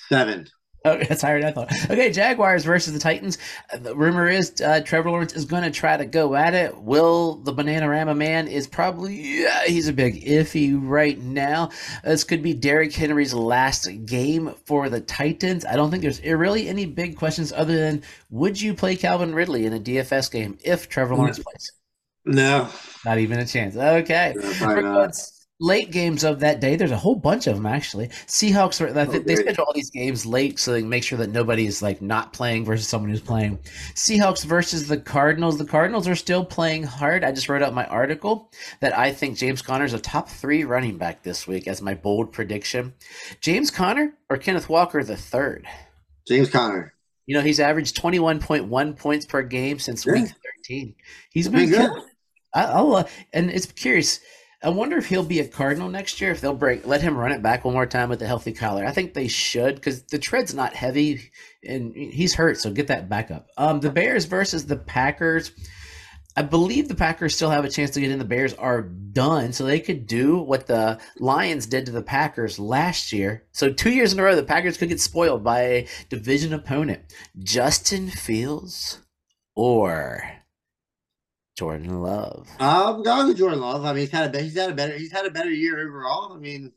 Seven. 0.09 0.47
Oh, 0.85 0.97
that's 1.09 1.23
higher 1.23 1.41
than 1.41 1.49
I 1.49 1.51
thought. 1.51 1.71
Okay, 1.89 2.11
Jaguars 2.11 2.63
versus 2.63 2.93
the 2.93 2.99
Titans. 2.99 3.37
Uh, 3.73 3.77
the 3.77 3.95
rumor 3.95 4.29
is 4.29 4.61
uh, 4.61 4.81
Trevor 4.85 5.09
Lawrence 5.09 5.33
is 5.33 5.45
going 5.45 5.63
to 5.63 5.71
try 5.71 5.97
to 5.97 6.05
go 6.05 6.35
at 6.35 6.53
it. 6.53 6.77
Will 6.77 7.35
the 7.37 7.51
Bananarama 7.51 8.15
man 8.15 8.47
is 8.47 8.67
probably 8.67 9.41
yeah, 9.41 9.65
he's 9.65 9.87
a 9.87 9.93
big 9.93 10.23
iffy 10.23 10.79
right 10.79 11.19
now. 11.19 11.69
Uh, 12.03 12.09
this 12.09 12.23
could 12.23 12.43
be 12.43 12.53
Derrick 12.53 12.93
Henry's 12.93 13.33
last 13.33 13.87
game 14.05 14.53
for 14.65 14.89
the 14.89 15.01
Titans. 15.01 15.65
I 15.65 15.75
don't 15.75 15.89
think 15.89 16.03
there's 16.03 16.21
really 16.21 16.69
any 16.69 16.85
big 16.85 17.17
questions 17.17 17.51
other 17.51 17.75
than 17.75 18.03
would 18.29 18.61
you 18.61 18.73
play 18.73 18.95
Calvin 18.95 19.33
Ridley 19.33 19.65
in 19.65 19.73
a 19.73 19.79
DFS 19.79 20.31
game 20.31 20.57
if 20.63 20.87
Trevor 20.87 21.15
mm. 21.15 21.17
Lawrence 21.17 21.39
plays? 21.39 21.71
No, 22.25 22.69
not 23.03 23.17
even 23.17 23.39
a 23.39 23.45
chance. 23.45 23.75
Okay, 23.75 24.33
no, 24.35 25.09
late 25.59 25.91
games 25.91 26.23
of 26.23 26.41
that 26.41 26.59
day. 26.59 26.75
There's 26.75 26.91
a 26.91 26.97
whole 26.97 27.15
bunch 27.15 27.47
of 27.47 27.55
them 27.55 27.65
actually. 27.65 28.07
Seahawks 28.27 28.81
are 28.81 28.87
Oh, 28.87 29.05
they 29.19 29.35
schedule 29.35 29.63
all 29.65 29.73
these 29.73 29.89
games 29.89 30.25
late 30.25 30.59
so 30.59 30.71
they 30.71 30.81
can 30.81 30.89
make 30.89 31.03
sure 31.03 31.17
that 31.17 31.29
nobody 31.29 31.65
is 31.65 31.81
like 31.81 32.01
not 32.01 32.33
playing 32.33 32.65
versus 32.65 32.87
someone 32.87 33.09
who's 33.09 33.21
playing. 33.21 33.57
Seahawks 33.93 34.43
versus 34.43 34.87
the 34.87 34.97
Cardinals. 34.97 35.57
The 35.57 35.65
Cardinals 35.65 36.07
are 36.07 36.15
still 36.15 36.43
playing 36.43 36.83
hard. 36.83 37.23
I 37.23 37.31
just 37.31 37.47
wrote 37.47 37.61
out 37.61 37.73
my 37.73 37.85
article 37.85 38.51
that 38.81 38.97
I 38.97 39.11
think 39.13 39.37
James 39.37 39.61
Conner 39.61 39.85
is 39.85 39.93
a 39.93 39.99
top 39.99 40.29
three 40.29 40.63
running 40.65 40.97
back 40.97 41.23
this 41.23 41.47
week 41.47 41.67
as 41.67 41.81
my 41.81 41.93
bold 41.93 42.33
prediction. 42.33 42.93
James 43.39 43.71
Conner 43.71 44.13
or 44.29 44.37
Kenneth 44.37 44.67
Walker 44.69 45.03
the 45.03 45.17
third. 45.17 45.65
James 46.27 46.49
Conner. 46.49 46.93
You 47.27 47.35
know 47.35 47.41
he's 47.41 47.59
averaged 47.59 47.95
twenty 47.95 48.19
one 48.19 48.39
point 48.39 48.65
one 48.65 48.93
points 48.93 49.25
per 49.25 49.41
game 49.41 49.79
since 49.79 50.05
Yeah. 50.05 50.13
week 50.13 50.31
thirteen. 50.43 50.95
He's 51.31 51.47
Been 51.47 51.69
been 51.69 51.79
good. 51.87 52.03
I, 52.53 52.63
I'll 52.65 52.95
uh, 52.95 53.03
and 53.33 53.49
it's 53.49 53.65
curious. 53.67 54.19
I 54.63 54.69
wonder 54.69 54.97
if 54.97 55.07
he'll 55.07 55.23
be 55.23 55.39
a 55.39 55.47
Cardinal 55.47 55.89
next 55.89 56.19
year. 56.19 56.31
If 56.31 56.41
they'll 56.41 56.55
break, 56.55 56.87
let 56.87 57.01
him 57.01 57.17
run 57.17 57.31
it 57.31 57.43
back 57.43 57.65
one 57.65 57.73
more 57.73 57.85
time 57.85 58.09
with 58.09 58.21
a 58.21 58.27
healthy 58.27 58.53
Kyler. 58.53 58.85
I 58.85 58.91
think 58.91 59.13
they 59.13 59.27
should 59.27 59.75
because 59.75 60.03
the 60.03 60.17
tread's 60.17 60.53
not 60.53 60.73
heavy 60.73 61.31
and 61.63 61.95
he's 61.95 62.33
hurt. 62.33 62.57
So 62.57 62.71
get 62.71 62.87
that 62.87 63.09
back 63.09 63.31
up. 63.31 63.47
Um, 63.57 63.79
the 63.79 63.91
Bears 63.91 64.25
versus 64.25 64.65
the 64.65 64.77
Packers. 64.77 65.51
I 66.37 66.41
believe 66.41 66.87
the 66.87 66.95
Packers 66.95 67.35
still 67.35 67.49
have 67.49 67.63
a 67.63 67.69
chance 67.69 67.91
to 67.91 68.01
get 68.01 68.11
in. 68.11 68.19
The 68.19 68.25
Bears 68.25 68.53
are 68.55 68.81
done, 68.81 69.53
so 69.53 69.63
they 69.63 69.79
could 69.79 70.05
do 70.05 70.37
what 70.37 70.67
the 70.67 70.99
Lions 71.17 71.65
did 71.65 71.85
to 71.85 71.93
the 71.93 72.01
Packers 72.01 72.59
last 72.59 73.13
year. 73.13 73.45
So 73.53 73.71
two 73.71 73.91
years 73.91 74.11
in 74.11 74.19
a 74.19 74.23
row, 74.23 74.35
the 74.35 74.43
Packers 74.43 74.77
could 74.77 74.89
get 74.89 74.99
spoiled 74.99 75.45
by 75.45 75.61
a 75.61 75.87
division 76.09 76.53
opponent. 76.53 77.13
Justin 77.39 78.09
Fields 78.09 78.99
or 79.55 80.29
Jordan 81.55 82.01
Love. 82.01 82.47
I'm 82.59 83.01
going 83.03 83.27
with 83.27 83.37
Jordan 83.37 83.61
Love. 83.61 83.85
I 83.85 83.93
mean, 83.93 84.01
he's 84.01 84.11
had 84.11 84.35
a 84.35 84.41
he's 84.41 84.57
had 84.57 84.71
a 84.71 84.73
better 84.73 84.97
he's 84.97 85.11
had 85.11 85.25
a 85.25 85.31
better 85.31 85.49
year 85.49 85.79
overall. 85.79 86.33
I 86.33 86.37
mean, 86.37 86.73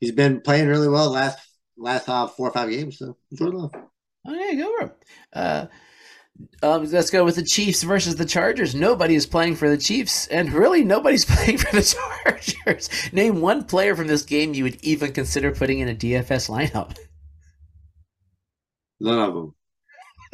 he's 0.00 0.12
been 0.12 0.40
playing 0.40 0.68
really 0.68 0.88
well 0.88 1.10
last 1.10 1.38
last 1.76 2.08
uh, 2.08 2.26
four 2.26 2.48
or 2.48 2.52
five 2.52 2.70
games. 2.70 2.98
So 2.98 3.16
Jordan 3.34 3.60
Love. 3.60 3.74
Okay, 4.26 4.56
go 4.56 4.76
for 4.78 4.86
it. 4.86 4.96
Uh, 5.32 5.66
um, 6.62 6.84
let's 6.90 7.10
go 7.10 7.24
with 7.24 7.36
the 7.36 7.44
Chiefs 7.44 7.82
versus 7.82 8.16
the 8.16 8.24
Chargers. 8.24 8.74
Nobody 8.74 9.14
is 9.14 9.26
playing 9.26 9.56
for 9.56 9.68
the 9.68 9.76
Chiefs, 9.76 10.26
and 10.28 10.52
really 10.52 10.82
nobody's 10.82 11.24
playing 11.28 11.58
for 11.58 11.76
the 11.76 11.82
Chargers. 12.24 12.90
Name 13.12 13.40
one 13.40 13.64
player 13.64 13.94
from 13.94 14.06
this 14.06 14.22
game 14.22 14.54
you 14.54 14.64
would 14.64 14.82
even 14.82 15.12
consider 15.12 15.52
putting 15.52 15.80
in 15.80 15.88
a 15.88 15.94
DFS 15.94 16.48
lineup. 16.48 16.96
None 19.00 19.18
of 19.18 19.34
them. 19.34 19.54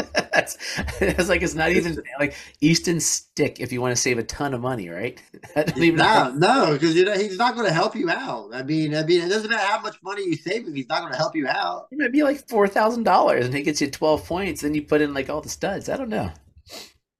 that's, 0.33 0.57
that's 0.99 1.29
like 1.29 1.43
it's 1.43 1.55
not 1.55 1.71
even 1.71 2.03
like 2.19 2.35
Easton 2.61 3.01
Stick 3.01 3.61
if 3.61 3.73
you 3.73 3.81
want 3.81 3.95
to 3.95 4.01
save 4.01 4.19
a 4.19 4.23
ton 4.23 4.55
of 4.55 4.61
money, 4.61 4.89
right? 4.89 5.21
No, 5.77 6.33
no, 6.37 6.73
because 6.73 6.95
you 6.95 7.05
know 7.05 7.15
he's 7.15 7.39
not 7.39 7.55
going 7.55 7.67
to 7.67 7.73
help 7.73 7.97
you 7.97 8.09
out. 8.11 8.51
I 8.55 8.63
mean, 8.63 8.95
I 8.95 9.03
mean, 9.05 9.23
it 9.23 9.29
doesn't 9.29 9.51
matter 9.51 9.63
how 9.63 9.81
much 9.81 9.97
money 10.03 10.25
you 10.25 10.37
save 10.37 10.67
if 10.67 10.75
he's 10.75 10.89
not 10.89 11.01
going 11.01 11.13
to 11.13 11.19
help 11.19 11.35
you 11.35 11.47
out. 11.47 11.89
It 11.91 11.99
might 11.99 12.13
be 12.13 12.23
like 12.23 12.49
four 12.49 12.69
thousand 12.69 13.05
dollars, 13.05 13.47
and 13.47 13.55
he 13.55 13.63
gets 13.63 13.81
you 13.81 13.91
twelve 13.91 14.25
points. 14.25 14.63
Then 14.63 14.75
you 14.75 14.83
put 14.83 15.01
in 15.01 15.13
like 15.15 15.29
all 15.29 15.41
the 15.41 15.49
studs. 15.49 15.89
I 15.89 15.97
don't 15.97 16.09
know. 16.09 16.31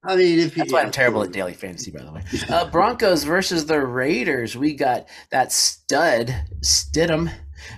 I 0.03 0.15
mean, 0.15 0.39
if 0.39 0.55
That's 0.55 0.69
he, 0.69 0.73
why 0.73 0.81
I'm 0.81 0.91
terrible 0.91 1.21
at 1.23 1.31
daily 1.31 1.53
fantasy, 1.53 1.91
by 1.91 2.03
the 2.03 2.11
way. 2.11 2.23
Uh, 2.49 2.69
Broncos 2.69 3.23
versus 3.23 3.67
the 3.67 3.79
Raiders. 3.79 4.57
We 4.57 4.73
got 4.73 5.07
that 5.29 5.51
stud 5.51 6.33
Stidham 6.61 7.31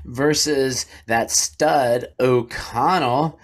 versus 0.05 0.85
that 1.07 1.31
stud 1.31 2.07
O'Connell. 2.19 3.39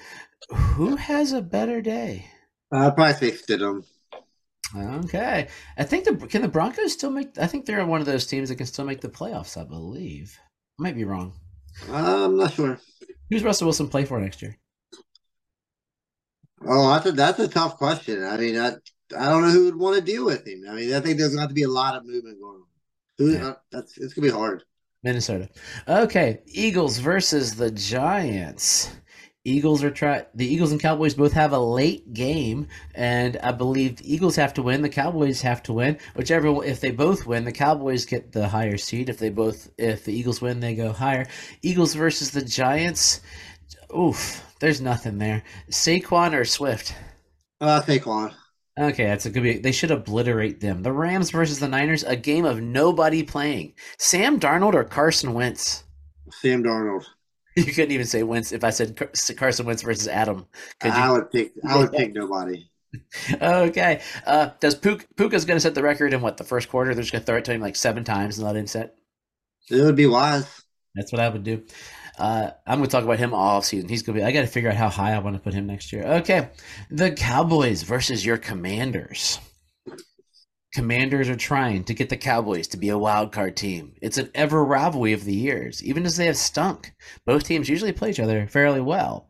Who 0.52 0.96
has 0.96 1.32
a 1.32 1.42
better 1.42 1.82
day? 1.82 2.26
I'd 2.72 2.96
probably 2.96 3.14
say 3.14 3.32
Stidham. 3.32 3.86
Okay, 4.76 5.48
I 5.78 5.84
think 5.84 6.06
the 6.06 6.16
can 6.28 6.44
the 6.44 6.48
Broncos 6.48 6.94
still 6.94 7.10
make. 7.10 7.38
I 7.40 7.48
think 7.48 7.66
they're 7.66 7.86
one 7.86 8.02
of 8.02 8.06
those 8.06 8.28
teams 8.28 8.50
that 8.50 8.56
can 8.56 8.68
still 8.68 8.86
make 8.86 9.02
the 9.02 9.10
playoffs. 9.10 9.60
I 9.60 9.64
believe. 9.64 10.38
I 10.80 10.84
might 10.84 10.96
be 10.96 11.06
wrong. 11.06 11.34
I'm 11.92 12.38
not 12.38 12.54
sure. 12.54 12.80
Who's 13.30 13.44
Russell 13.44 13.66
Wilson 13.66 13.88
play 13.88 14.06
for 14.06 14.20
next 14.20 14.42
year? 14.42 14.58
Oh, 16.68 16.90
that's 16.94 17.06
a 17.08 17.12
that's 17.14 17.40
a 17.40 17.48
tough 17.48 17.78
question. 17.78 18.24
I 18.24 18.38
mean, 18.38 18.60
I 18.60 18.74
I 19.18 19.26
don't 19.26 19.42
know 19.42 19.50
who 19.50 19.66
would 19.66 19.76
want 19.76 19.96
to 19.96 20.02
deal 20.02 20.26
with 20.26 20.46
him. 20.46 20.66
I 20.70 20.74
mean, 20.74 20.94
I 20.94 21.00
think 21.00 21.18
there's 21.18 21.30
going 21.30 21.38
to 21.38 21.42
have 21.42 21.50
to 21.50 21.56
be 21.56 21.64
a 21.64 21.70
lot 21.70 21.96
of 21.96 22.06
movement 22.06 22.40
going 22.40 22.58
on. 22.58 22.68
Who? 23.18 23.34
Yeah. 23.34 23.48
Uh, 23.48 23.56
that's 23.72 23.98
it's 23.98 24.14
going 24.14 24.28
to 24.28 24.34
be 24.34 24.38
hard. 24.38 24.64
Minnesota. 25.04 25.50
Okay, 25.88 26.42
Eagles 26.46 26.98
versus 26.98 27.56
the 27.56 27.72
Giants. 27.72 28.92
Eagles 29.50 29.84
are 29.84 29.92
try 29.92 30.26
the 30.34 30.46
Eagles 30.46 30.72
and 30.72 30.82
Cowboys 30.82 31.14
both 31.14 31.34
have 31.34 31.54
a 31.54 31.60
late 31.60 32.14
game, 32.14 32.68
and 32.94 33.38
I 33.38 33.52
believe 33.52 33.98
the 33.98 34.14
Eagles 34.14 34.36
have 34.36 34.54
to 34.56 34.62
win. 34.62 34.82
The 34.82 34.90
Cowboys 34.90 35.42
have 35.42 35.64
to 35.64 35.74
win. 35.74 35.98
Whichever 36.16 36.64
if 36.64 36.82
they 36.82 36.92
both 36.92 37.26
win, 37.26 37.46
the 37.46 37.52
Cowboys 37.52 38.06
get 38.06 38.32
the 38.32 38.48
higher 38.48 38.78
seed. 38.78 39.10
If 39.10 39.20
they 39.20 39.30
both 39.30 39.72
if 39.78 40.06
the 40.06 40.14
Eagles 40.14 40.42
win, 40.42 40.60
they 40.60 40.76
go 40.76 40.92
higher. 40.92 41.28
Eagles 41.62 41.94
versus 41.96 42.32
the 42.32 42.44
Giants. 42.44 43.22
Oof, 43.96 44.44
there's 44.60 44.82
nothing 44.82 45.18
there. 45.18 45.44
Saquon 45.70 46.34
or 46.34 46.46
Swift. 46.46 46.94
Uh, 47.60 47.82
Saquon. 47.82 48.34
Okay, 48.80 49.06
that's 49.06 49.26
a 49.26 49.30
good. 49.30 49.44
Be, 49.44 49.58
they 49.58 49.74
should 49.74 49.92
obliterate 49.92 50.62
them. 50.62 50.84
The 50.84 50.94
Rams 50.94 51.32
versus 51.32 51.60
the 51.60 51.68
Niners, 51.68 52.04
a 52.04 52.16
game 52.16 52.46
of 52.46 52.62
nobody 52.62 53.24
playing. 53.24 53.74
Sam 53.98 54.40
Darnold 54.40 54.74
or 54.74 54.86
Carson 54.86 55.34
Wentz. 55.34 55.84
Sam 56.32 56.64
Darnold. 56.64 57.06
You 57.66 57.74
couldn't 57.74 57.92
even 57.92 58.06
say 58.06 58.24
Wentz 58.24 58.52
if 58.52 58.64
I 58.64 58.70
said 58.72 58.96
Carson 59.38 59.66
Wentz 59.66 59.82
versus 59.82 60.08
Adam. 60.08 60.48
Could 60.80 60.92
I 60.94 61.08
you? 61.08 61.14
would 61.14 61.32
pick. 61.32 61.54
I 61.68 61.78
would 61.78 61.94
pick 61.94 62.14
nobody. 62.16 62.70
Okay. 63.42 64.02
Uh, 64.26 64.50
does 64.60 64.76
Puka, 64.76 65.06
Puka's 65.16 65.46
going 65.46 65.58
to 65.58 65.62
set 65.62 65.76
the 65.76 65.84
record 65.84 66.14
in 66.14 66.22
what 66.22 66.38
the 66.38 66.44
first 66.44 66.70
quarter? 66.70 66.94
They're 66.94 67.04
just 67.04 67.12
going 67.12 67.22
to 67.22 67.26
throw 67.26 67.38
it 67.38 67.46
to 67.46 67.54
him 67.54 67.62
like 67.62 67.76
seven 67.76 68.04
times 68.04 68.38
and 68.38 68.48
let 68.48 68.56
him 68.56 68.68
set. 68.68 68.96
It 69.70 69.82
would 69.84 69.96
be 69.96 70.08
wise. 70.08 70.64
That's 70.96 71.12
what 71.12 71.22
I 71.22 71.30
would 71.30 71.44
do. 71.44 71.64
Uh, 72.18 72.52
I'm 72.68 72.80
going 72.80 72.90
to 72.90 72.92
talk 72.92 73.04
about 73.04 73.20
him 73.20 73.34
all 73.34 73.62
season. 73.62 73.88
He's 73.90 74.02
going 74.04 74.16
to 74.18 74.22
be. 74.22 74.26
I 74.26 74.32
got 74.32 74.42
to 74.42 74.48
figure 74.48 74.70
out 74.70 74.76
how 74.76 74.90
high 74.90 75.14
I 75.14 75.20
want 75.20 75.36
to 75.36 75.42
put 75.42 75.54
him 75.54 75.68
next 75.68 75.94
year. 75.94 76.04
Okay, 76.04 76.50
the 76.90 77.12
Cowboys 77.12 77.84
versus 77.84 78.26
your 78.26 78.38
Commanders. 78.38 79.40
Commanders 80.74 81.30
are 81.30 81.36
trying 81.36 81.84
to 81.86 81.94
get 81.96 82.10
the 82.10 82.18
Cowboys 82.18 82.68
to 82.68 82.78
be 82.78 82.90
a 82.90 82.98
wild 82.98 83.32
card 83.32 83.58
team. 83.58 83.94
It's 84.02 84.20
an 84.20 84.30
ever 84.36 84.64
rivalry 84.64 85.14
of 85.14 85.26
the 85.26 85.34
years, 85.34 85.84
even 85.84 86.06
as 86.06 86.16
they 86.16 86.28
have 86.28 86.38
stunk. 86.38 86.94
Both 87.26 87.44
teams 87.46 87.68
usually 87.70 87.92
play 87.92 88.12
each 88.12 88.20
other 88.20 88.46
fairly 88.48 88.82
well. 88.82 89.30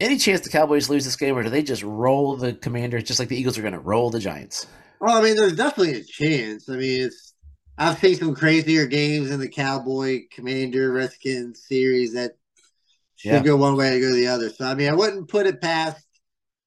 Any 0.00 0.16
chance 0.16 0.40
the 0.40 0.48
Cowboys 0.50 0.88
lose 0.88 1.04
this 1.04 1.16
game, 1.16 1.36
or 1.36 1.42
do 1.42 1.50
they 1.50 1.62
just 1.62 1.82
roll 1.82 2.36
the 2.36 2.54
Commanders 2.54 3.04
just 3.04 3.18
like 3.18 3.28
the 3.28 3.36
Eagles 3.36 3.58
are 3.58 3.62
going 3.62 3.74
to 3.74 3.78
roll 3.78 4.10
the 4.10 4.18
Giants? 4.18 4.66
Well, 5.00 5.16
I 5.16 5.22
mean, 5.22 5.36
there's 5.36 5.56
definitely 5.56 6.00
a 6.00 6.04
chance. 6.04 6.68
I 6.68 6.76
mean, 6.76 7.02
it's. 7.06 7.34
I've 7.78 7.98
seen 7.98 8.14
some 8.14 8.34
crazier 8.34 8.86
games 8.86 9.30
in 9.30 9.38
the 9.38 9.48
Cowboy 9.50 10.22
Commander 10.30 10.92
Redskins 10.92 11.62
series 11.66 12.14
that 12.14 12.32
should 13.16 13.32
Yeah. 13.32 13.42
go 13.42 13.56
one 13.56 13.76
way 13.76 13.96
or 13.96 14.00
go 14.00 14.14
the 14.14 14.28
other. 14.28 14.48
So 14.48 14.64
I 14.64 14.74
mean, 14.74 14.88
I 14.88 14.94
wouldn't 14.94 15.28
put 15.28 15.46
it 15.46 15.60
past 15.60 16.05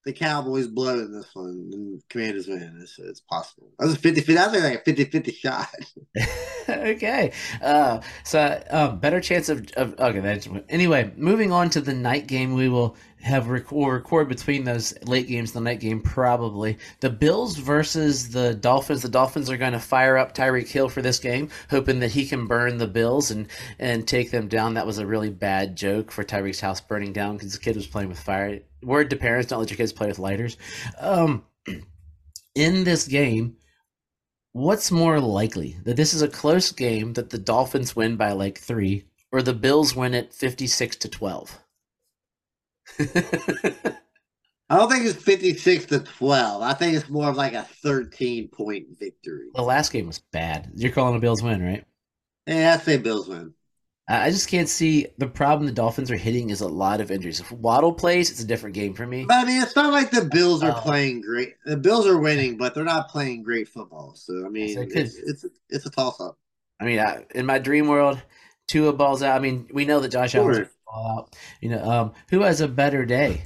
the 0.10 0.17
Cowboys 0.17 0.67
blowing 0.67 1.12
this 1.12 1.36
one 1.36 1.69
and 1.72 2.02
Commanders 2.10 2.48
win. 2.48 2.80
It's, 2.82 2.98
it's 2.98 3.19
possible. 3.19 3.67
That 3.78 3.86
was 3.86 3.95
a 3.95 4.00
50 4.00 4.22
That's 4.34 4.54
like 4.54 4.82
a 4.82 4.84
50 4.84 5.06
50 5.06 5.32
shot. 5.32 5.67
okay. 6.69 7.32
Uh, 7.62 8.02
so 8.24 8.39
uh, 8.39 8.91
better 8.93 9.22
chance 9.22 9.50
of, 9.50 9.69
of 9.74 10.00
okay. 10.00 10.19
That's, 10.19 10.50
anyway, 10.67 11.12
moving 11.15 11.52
on 11.52 11.69
to 11.72 11.82
the 11.82 11.93
night 11.93 12.26
game, 12.26 12.56
we 12.56 12.69
will 12.69 12.95
have 13.21 13.49
rec- 13.49 13.71
we'll 13.71 13.89
record 13.89 14.29
between 14.29 14.63
those 14.63 14.93
late 15.03 15.27
games, 15.27 15.51
the 15.51 15.60
night 15.60 15.79
game 15.79 16.01
probably. 16.01 16.77
The 17.01 17.10
Bills 17.10 17.58
versus 17.58 18.29
the 18.29 18.53
Dolphins. 18.53 19.01
The 19.01 19.10
Dolphins 19.10 19.49
are 19.49 19.58
going 19.58 19.73
to 19.73 19.79
fire 19.79 20.17
up 20.17 20.34
Tyreek 20.34 20.69
Hill 20.69 20.89
for 20.89 21.01
this 21.01 21.19
game, 21.19 21.49
hoping 21.69 21.99
that 21.99 22.12
he 22.12 22.25
can 22.25 22.47
burn 22.47 22.77
the 22.77 22.88
Bills 22.88 23.32
and 23.32 23.47
and 23.77 24.08
take 24.08 24.32
them 24.32 24.47
down. 24.47 24.73
That 24.73 24.88
was 24.88 24.99
a 24.99 25.05
really 25.05 25.29
bad 25.29 25.75
joke 25.75 26.12
for 26.12 26.23
Tyreek's 26.23 26.62
house 26.62 26.82
burning 26.82 27.13
down 27.13 27.36
because 27.36 27.53
the 27.53 27.60
kid 27.60 27.75
was 27.75 27.88
playing 27.88 28.10
with 28.10 28.19
fire. 28.19 28.62
Word 28.82 29.10
to 29.10 29.17
parents: 29.17 29.49
don't 29.49 29.60
let 29.60 29.69
your 29.69 29.77
kids 29.77 29.93
play 29.93 30.08
with 30.08 30.19
lighters. 30.19 30.58
Um, 30.99 31.43
in 32.55 32.84
this 32.84 33.08
game. 33.08 33.55
What's 34.51 34.89
more 34.89 35.19
likely 35.19 35.77
that 35.84 35.95
this 35.95 36.12
is 36.15 36.23
a 36.23 36.27
close 36.27 36.71
game 36.71 37.13
that 37.13 37.29
the 37.29 37.38
Dolphins 37.38 37.95
win 37.95 38.15
by 38.17 38.32
like 38.32 38.58
three, 38.58 39.05
or 39.32 39.43
the 39.43 39.53
Bills 39.53 39.95
win 39.95 40.15
it 40.15 40.34
fifty-six 40.34 40.95
to 40.97 41.08
twelve? 41.08 41.60
I 44.71 44.78
don't 44.78 44.89
think 44.91 45.06
it's 45.06 45.21
56 45.21 45.86
to 45.88 45.99
12. 45.99 46.62
I 46.62 46.73
think 46.73 46.95
it's 46.95 47.10
more 47.10 47.30
of 47.30 47.36
like 47.36 47.54
a 47.54 47.63
13 47.63 48.49
point 48.49 48.88
victory. 48.99 49.47
the 49.56 49.62
last 49.63 49.91
game 49.91 50.08
was 50.08 50.20
bad. 50.32 50.72
You're 50.76 50.91
calling 50.91 51.16
a 51.16 51.20
Bills 51.20 51.41
win, 51.41 51.61
right? 51.64 51.84
Yeah, 52.47 52.74
I'd 52.74 52.82
say 52.82 52.97
Bills 52.97 53.28
win. 53.28 53.53
I 54.07 54.26
I 54.28 54.32
just 54.32 54.49
can't 54.49 54.70
see 54.70 55.07
the 55.18 55.28
problem 55.28 55.66
the 55.66 55.72
Dolphins 55.72 56.11
are 56.11 56.16
hitting 56.18 56.49
is 56.49 56.61
a 56.61 56.68
lot 56.68 57.01
of 57.01 57.11
injuries. 57.11 57.39
If 57.39 57.51
Waddle 57.51 57.93
plays, 57.93 58.30
it's 58.32 58.41
a 58.41 58.45
different 58.47 58.76
game 58.76 58.93
for 58.93 59.05
me. 59.05 59.26
But 59.26 59.38
I 59.38 59.45
mean, 59.45 59.61
it's 59.61 59.76
not 59.76 59.91
like 59.93 60.11
the 60.11 60.26
Bills 60.26 60.64
are 60.64 60.72
Oh. 60.74 60.82
playing 60.82 61.22
great. 61.22 61.55
The 61.66 61.78
Bills 61.78 62.07
are 62.07 62.20
winning, 62.20 62.57
but 62.57 62.74
they're 62.74 62.84
not 62.84 63.09
playing 63.09 63.43
great 63.43 63.68
football. 63.68 64.14
So 64.16 64.45
I 64.45 64.49
mean, 64.49 64.76
So 64.76 64.82
it 64.82 64.91
it's 64.95 65.16
it's, 65.18 65.45
it's 65.70 65.86
a 65.86 65.89
toss 65.91 66.20
up. 66.20 66.38
I 66.80 66.86
mean, 66.86 66.99
I, 66.99 67.26
in 67.36 67.45
my 67.45 67.59
dream 67.59 67.88
world, 67.88 68.22
Tua 68.68 68.93
balls 68.93 69.22
out. 69.24 69.36
I 69.36 69.39
mean, 69.39 69.68
we 69.74 69.86
know 69.86 69.99
that 69.99 70.09
Josh 70.09 70.36
Allen's 70.36 70.57
Sure. 70.57 70.66
gonna 70.66 70.70
out. 70.96 71.36
You 71.62 71.70
know, 71.70 71.84
um, 71.84 72.14
who 72.30 72.42
has 72.42 72.62
a 72.62 72.68
better 72.68 73.06
day? 73.06 73.44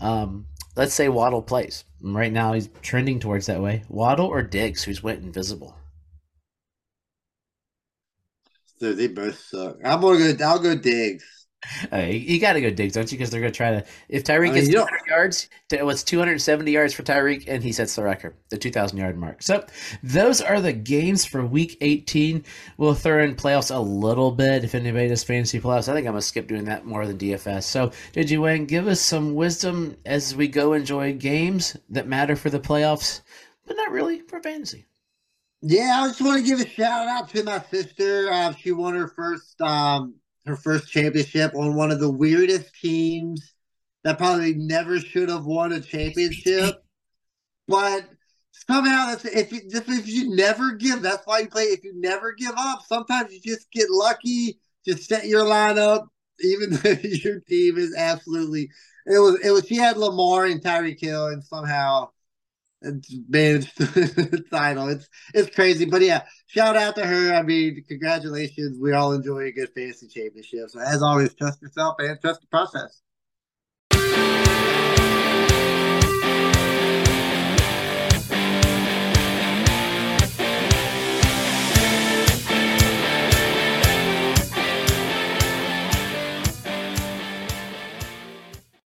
Um, 0.00 0.46
let's 0.76 0.94
say 0.94 1.08
Waddle 1.08 1.42
plays. 1.42 1.84
Right 2.02 2.32
now, 2.32 2.52
he's 2.52 2.68
trending 2.82 3.20
towards 3.20 3.46
that 3.46 3.60
way. 3.60 3.84
Waddle 3.88 4.26
or 4.26 4.42
Diggs, 4.42 4.84
who's 4.84 5.02
went 5.02 5.22
invisible. 5.22 5.76
So 8.78 8.92
they 8.92 9.08
both 9.08 9.38
suck. 9.38 9.76
I'm 9.84 10.00
gonna 10.00 10.34
go. 10.34 10.44
I'll 10.44 10.58
go 10.58 10.74
Diggs. 10.74 11.35
Uh, 11.92 11.98
you, 11.98 12.18
you 12.18 12.40
got 12.40 12.54
to 12.54 12.60
go 12.60 12.70
Diggs, 12.70 12.94
don't 12.94 13.10
you? 13.10 13.18
Because 13.18 13.30
they're 13.30 13.40
going 13.40 13.52
to 13.52 13.56
try 13.56 13.70
to. 13.70 13.84
If 14.08 14.24
Tyreek 14.24 14.50
I 14.50 14.54
gets 14.54 14.68
mean, 14.68 14.76
you 14.76 14.86
200 14.86 15.00
yards, 15.08 15.48
it 15.72 15.84
was 15.84 16.04
270 16.04 16.70
yards 16.70 16.94
for 16.94 17.02
Tyreek, 17.02 17.44
and 17.48 17.62
he 17.62 17.72
sets 17.72 17.96
the 17.96 18.02
record, 18.02 18.34
the 18.50 18.58
2,000 18.58 18.98
yard 18.98 19.18
mark. 19.18 19.42
So 19.42 19.64
those 20.02 20.40
are 20.40 20.60
the 20.60 20.72
games 20.72 21.24
for 21.24 21.44
Week 21.44 21.76
18. 21.80 22.44
We'll 22.76 22.94
throw 22.94 23.22
in 23.22 23.34
playoffs 23.34 23.74
a 23.74 23.78
little 23.78 24.30
bit 24.30 24.64
if 24.64 24.74
anybody 24.74 25.08
does 25.08 25.24
fantasy 25.24 25.60
playoffs. 25.60 25.88
I 25.88 25.94
think 25.94 26.06
I'm 26.06 26.12
going 26.12 26.16
to 26.16 26.22
skip 26.22 26.46
doing 26.46 26.64
that 26.64 26.84
more 26.84 27.06
than 27.06 27.18
DFS. 27.18 27.64
So, 27.64 27.92
did 28.12 28.30
you 28.30 28.42
Wang 28.42 28.66
give 28.66 28.86
us 28.86 29.00
some 29.00 29.34
wisdom 29.34 29.96
as 30.04 30.34
we 30.34 30.48
go 30.48 30.72
enjoy 30.72 31.14
games 31.14 31.76
that 31.90 32.06
matter 32.06 32.36
for 32.36 32.50
the 32.50 32.60
playoffs, 32.60 33.22
but 33.66 33.76
not 33.76 33.90
really 33.90 34.20
for 34.20 34.40
fantasy? 34.40 34.86
Yeah, 35.62 36.02
I 36.04 36.08
just 36.08 36.20
want 36.20 36.38
to 36.38 36.48
give 36.48 36.60
a 36.60 36.68
shout 36.68 37.08
out 37.08 37.28
to 37.30 37.42
my 37.42 37.60
sister. 37.70 38.30
Uh, 38.30 38.54
she 38.54 38.72
won 38.72 38.94
her 38.94 39.08
first 39.08 39.60
um 39.60 40.14
her 40.46 40.56
first 40.56 40.90
championship 40.90 41.54
on 41.54 41.74
one 41.74 41.90
of 41.90 42.00
the 42.00 42.10
weirdest 42.10 42.74
teams 42.80 43.54
that 44.04 44.18
probably 44.18 44.54
never 44.54 45.00
should 45.00 45.28
have 45.28 45.44
won 45.44 45.72
a 45.72 45.80
championship. 45.80 46.82
But 47.66 48.08
somehow 48.52 49.06
that's 49.06 49.24
if 49.24 49.52
you 49.52 49.68
just 49.68 49.88
if 49.88 50.06
you 50.06 50.34
never 50.34 50.72
give, 50.72 51.02
that's 51.02 51.26
why 51.26 51.40
you 51.40 51.48
play. 51.48 51.64
If 51.64 51.82
you 51.82 51.92
never 51.96 52.32
give 52.32 52.52
up, 52.56 52.82
sometimes 52.86 53.32
you 53.32 53.40
just 53.40 53.70
get 53.72 53.90
lucky. 53.90 54.58
Just 54.86 55.08
set 55.08 55.26
your 55.26 55.44
lineup, 55.44 56.06
even 56.40 56.70
though 56.82 56.96
your 57.02 57.40
team 57.40 57.76
is 57.76 57.94
absolutely. 57.96 58.70
It 59.06 59.18
was 59.18 59.40
it 59.44 59.50
was 59.50 59.66
she 59.66 59.76
had 59.76 59.96
Lamar 59.96 60.46
and 60.46 60.62
Tyreek 60.62 61.00
Hill, 61.00 61.28
and 61.28 61.42
somehow 61.42 62.10
managed 63.28 63.76
the 63.78 64.44
title. 64.50 64.88
It's 64.88 65.08
it's 65.34 65.54
crazy, 65.54 65.84
but 65.84 66.02
yeah, 66.02 66.22
shout 66.46 66.76
out 66.76 66.96
to 66.96 67.06
her. 67.06 67.34
I 67.34 67.42
mean, 67.42 67.84
congratulations. 67.88 68.78
We 68.80 68.92
all 68.92 69.12
enjoy 69.12 69.44
a 69.44 69.52
good 69.52 69.70
fantasy 69.74 70.08
championship. 70.08 70.70
So 70.70 70.80
as 70.80 71.02
always, 71.02 71.34
trust 71.34 71.62
yourself 71.62 71.96
and 71.98 72.20
trust 72.20 72.40
the 72.40 72.46
process. 72.48 73.02